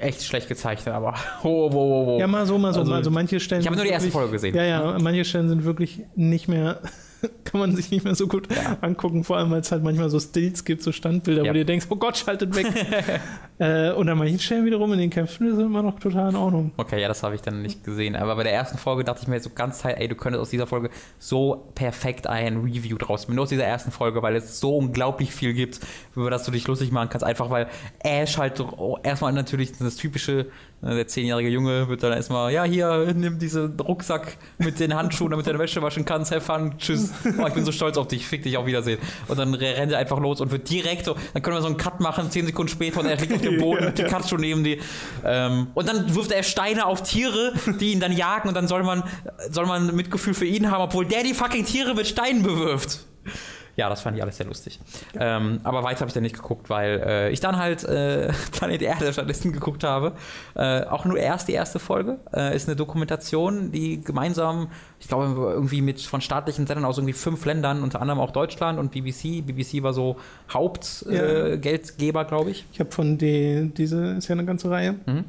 [0.03, 1.15] Echt schlecht gezeichnet, aber.
[1.43, 2.19] Oh, oh, oh, oh.
[2.19, 2.81] Ja, mal so, mal so.
[2.81, 3.61] Also, Also, manche Stellen.
[3.61, 4.55] ich habe nur die erste wirklich- Folge gesehen.
[4.55, 6.79] Ja, ja, manche Stellen sind wirklich nicht mehr,
[7.43, 8.47] kann man sich nicht mehr so gut
[8.81, 11.49] angucken, vor allem weil es halt manchmal so Stills gibt, so Standbilder, Ja.
[11.49, 12.67] wo du dir denkst, oh Gott, schaltet weg.
[13.59, 16.71] äh, und an manchen Stellen wiederum in den Kämpfen ist immer noch total in Ordnung.
[16.77, 18.15] Okay, ja, das habe ich dann nicht gesehen.
[18.15, 20.49] Aber bei der ersten Folge dachte ich mir so ganz Zeit, ey, du könntest aus
[20.49, 20.89] dieser Folge
[21.19, 23.35] so perfekt ein Review draus machen.
[23.35, 25.79] Nur aus dieser ersten Folge, weil es so unglaublich viel gibt,
[26.15, 27.25] über das du dich lustig machen kannst.
[27.25, 27.67] Einfach weil
[27.99, 30.47] Ash halt oh, erstmal natürlich das typische,
[30.83, 35.45] der zehnjährige Junge wird dann erstmal, ja, hier, nimm diesen Rucksack mit den Handschuhen, damit
[35.45, 37.11] du deine Wäsche waschen kannst, have fun, tschüss.
[37.39, 38.99] Oh, ich bin so stolz auf dich, fick dich, auf Wiedersehen.
[39.27, 41.77] Und dann rennt er einfach los und wird direkt so, dann können wir so einen
[41.77, 44.79] Cut machen, zehn Sekunden später und er liegt auf dem Boden mit Pikachu neben die.
[45.23, 48.83] Ähm, und dann wirft er Steine auf Tiere, die ihn dann jagen und dann soll
[48.83, 49.03] man,
[49.49, 53.05] soll man Mitgefühl für ihn haben, obwohl der die fucking Tiere mit Steinen bewirft.
[53.75, 54.79] Ja, das fand ich alles sehr lustig.
[55.19, 58.81] Ähm, aber weiter habe ich dann nicht geguckt, weil äh, ich dann halt äh, Planet
[58.83, 60.13] Erde stattdessen geguckt habe.
[60.55, 62.19] Äh, auch nur erst die erste Folge.
[62.35, 64.67] Äh, ist eine Dokumentation, die gemeinsam,
[64.99, 68.77] ich glaube, irgendwie mit von staatlichen Sendern aus irgendwie fünf Ländern, unter anderem auch Deutschland
[68.77, 69.41] und BBC.
[69.45, 70.17] BBC war so
[70.51, 71.53] Hauptgeldgeber, Ja.
[71.53, 72.65] äh, Geldgeber, glaube ich.
[72.71, 75.25] Ich habe von die, diese, ist ja eine ganze Reihe, Mhm.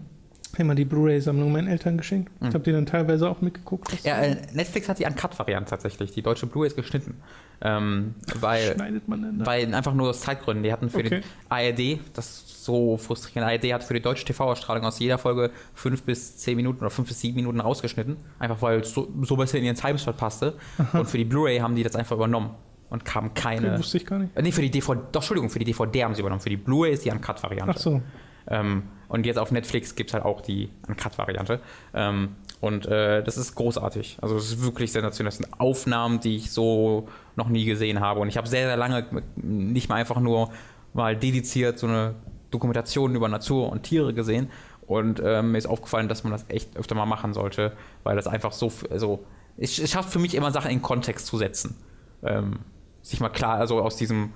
[0.58, 2.30] Immer die Blu-ray-Sammlung meinen Eltern geschenkt.
[2.40, 4.04] Ich habe die dann teilweise auch mitgeguckt.
[4.04, 6.12] Ja, äh, Netflix hat die Uncut-Variante tatsächlich.
[6.12, 7.16] Die deutsche Blu-ray ist geschnitten.
[7.60, 9.46] Ähm, weil, schneidet man denn da?
[9.46, 10.62] weil einfach nur aus Zeitgründen.
[10.64, 11.20] Die hatten für Okay.
[11.20, 15.50] den ARD, das ist so frustrierend, ARD hat für die deutsche TV-Ausstrahlung aus jeder Folge
[15.74, 18.16] fünf bis zehn Minuten oder fünf bis sieben Minuten rausgeschnitten.
[18.38, 20.54] Einfach weil es so, so besser in ihren Timeslot passte.
[20.92, 22.50] Und für die Blu-ray haben die das einfach übernommen.
[22.90, 23.68] Und kam keine.
[23.70, 24.36] Okay, wusste ich gar nicht.
[24.36, 26.40] Äh, Nee, für die DVD, doch, Entschuldigung, für die DVD haben sie übernommen.
[26.42, 27.72] Für die Blu-ray ist die Uncut-Variante.
[27.74, 28.00] Ach so.
[28.48, 31.60] Ähm, und jetzt auf Netflix gibt es halt auch die Uncut-Variante.
[31.94, 34.18] Ähm, und äh, das ist großartig.
[34.20, 35.28] Also es ist wirklich sensationell.
[35.28, 38.20] Das sind Aufnahmen, die ich so noch nie gesehen habe.
[38.20, 39.06] Und ich habe sehr, sehr lange
[39.36, 40.50] nicht mal einfach nur
[40.94, 42.14] mal dediziert so eine
[42.50, 44.50] Dokumentation über Natur und Tiere gesehen.
[44.86, 47.72] Und ähm, mir ist aufgefallen, dass man das echt öfter mal machen sollte,
[48.02, 49.24] weil das einfach so, also
[49.56, 51.76] es, es schafft für mich immer Sachen in Kontext zu setzen.
[52.22, 52.60] Ähm,
[53.02, 54.32] sich mal klar, also aus diesem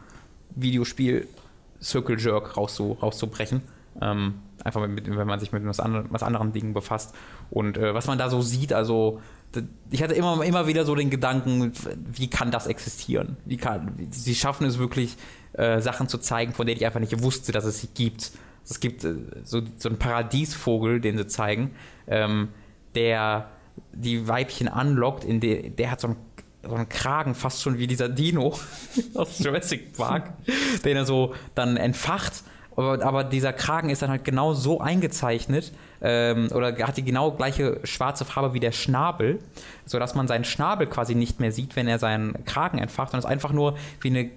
[0.55, 1.27] Videospiel
[1.81, 3.63] Circle Jerk rauszu, rauszubrechen.
[4.01, 7.15] Ähm, einfach mit, wenn man sich mit was, andre, was anderen Dingen befasst.
[7.51, 9.21] Und äh, was man da so sieht, also
[9.91, 11.73] ich hatte immer, immer wieder so den Gedanken,
[12.13, 13.37] wie kann das existieren?
[13.45, 15.17] Wie kann, sie schaffen es wirklich,
[15.55, 18.33] äh, Sachen zu zeigen, von denen ich einfach nicht wusste, dass es sie gibt.
[18.65, 21.73] Es gibt äh, so, so einen Paradiesvogel, den sie zeigen,
[22.07, 22.49] ähm,
[22.95, 23.49] der
[23.93, 26.17] die Weibchen anlockt, in der, der hat so ein
[26.63, 28.59] so einen Kragen, fast schon wie dieser Dino
[29.15, 30.33] aus Jurassic Park,
[30.85, 32.43] den er so dann entfacht.
[32.79, 37.33] Aber, aber dieser Kragen ist dann halt genau so eingezeichnet ähm, oder hat die genau
[37.33, 39.41] gleiche schwarze Farbe wie der Schnabel,
[39.85, 43.33] sodass man seinen Schnabel quasi nicht mehr sieht, wenn er seinen Kragen entfacht, sondern es
[43.33, 44.31] einfach nur wie eine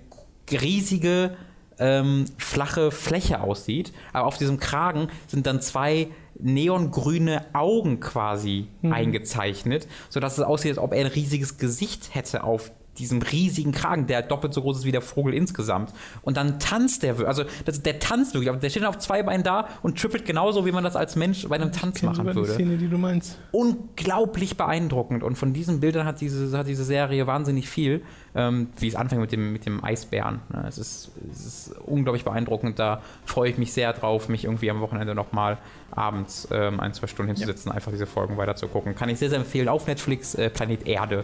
[0.52, 1.38] riesige
[1.78, 3.94] ähm, flache Fläche aussieht.
[4.12, 6.08] Aber auf diesem Kragen sind dann zwei
[6.40, 8.94] neongrüne Augen quasi Mhm.
[8.94, 14.08] eingezeichnet, sodass es aussieht, als ob er ein riesiges Gesicht hätte auf diesem riesigen Kragen,
[14.08, 15.94] der doppelt so groß ist wie der Vogel insgesamt.
[16.22, 19.24] Und dann tanzt der, also das, der tanzt wirklich, aber der steht dann auf zwei
[19.24, 22.34] Beinen da und trippelt genauso, wie man das als Mensch bei einem Tanz machen sogar
[22.34, 23.38] die würde Szene, die du meinst.
[23.52, 25.24] unglaublich beeindruckend.
[25.24, 28.04] Und von diesen Bildern hat diese, hat diese Serie wahnsinnig viel,
[28.36, 30.42] ähm, wie es anfängt mit dem, mit dem Eisbären.
[30.50, 30.66] Ne?
[30.68, 32.78] Es, ist, es ist unglaublich beeindruckend.
[32.78, 35.58] Da freue ich mich sehr drauf, mich irgendwie am Wochenende nochmal
[35.92, 38.96] abends ähm, ein, zwei Stunden hinzusetzen, einfach diese Folgen weiter zu gucken.
[38.96, 39.70] Kann ich sehr, sehr empfehlen.
[39.70, 41.24] Auf Netflix äh, Planet Erde.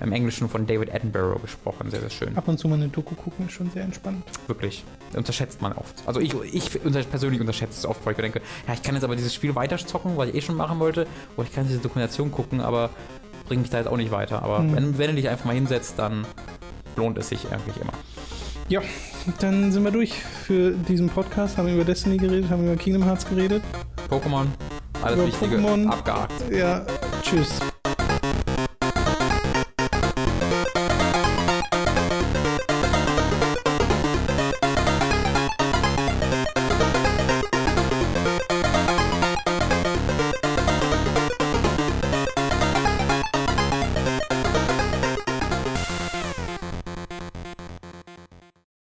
[0.00, 1.90] Im Englischen von David Attenborough gesprochen.
[1.90, 2.36] Sehr, sehr schön.
[2.36, 4.24] Ab und zu mal eine Doku gucken ist schon sehr entspannt.
[4.46, 4.84] Wirklich.
[5.16, 6.02] Unterschätzt man oft.
[6.06, 8.94] Also ich, ich unter, persönlich unterschätze es oft, weil ich mir denke, ja, ich kann
[8.94, 11.06] jetzt aber dieses Spiel weiter zocken, was ich eh schon machen wollte,
[11.36, 12.90] oder ich kann diese Dokumentation gucken, aber
[13.46, 14.42] bringt mich da jetzt auch nicht weiter.
[14.42, 14.74] Aber Mhm.
[14.76, 16.26] wenn, wenn du dich einfach mal hinsetzt, dann
[16.96, 17.92] lohnt es sich eigentlich immer.
[18.68, 18.80] Ja,
[19.40, 21.58] dann sind wir durch für diesen Podcast.
[21.58, 23.62] Haben über Destiny geredet, haben über Kingdom Hearts geredet.
[24.10, 24.46] Pokémon,
[25.02, 25.86] alles Über Wichtige, Pokémon.
[25.88, 26.32] abgehakt.
[26.50, 26.84] Ja,
[27.22, 27.60] tschüss.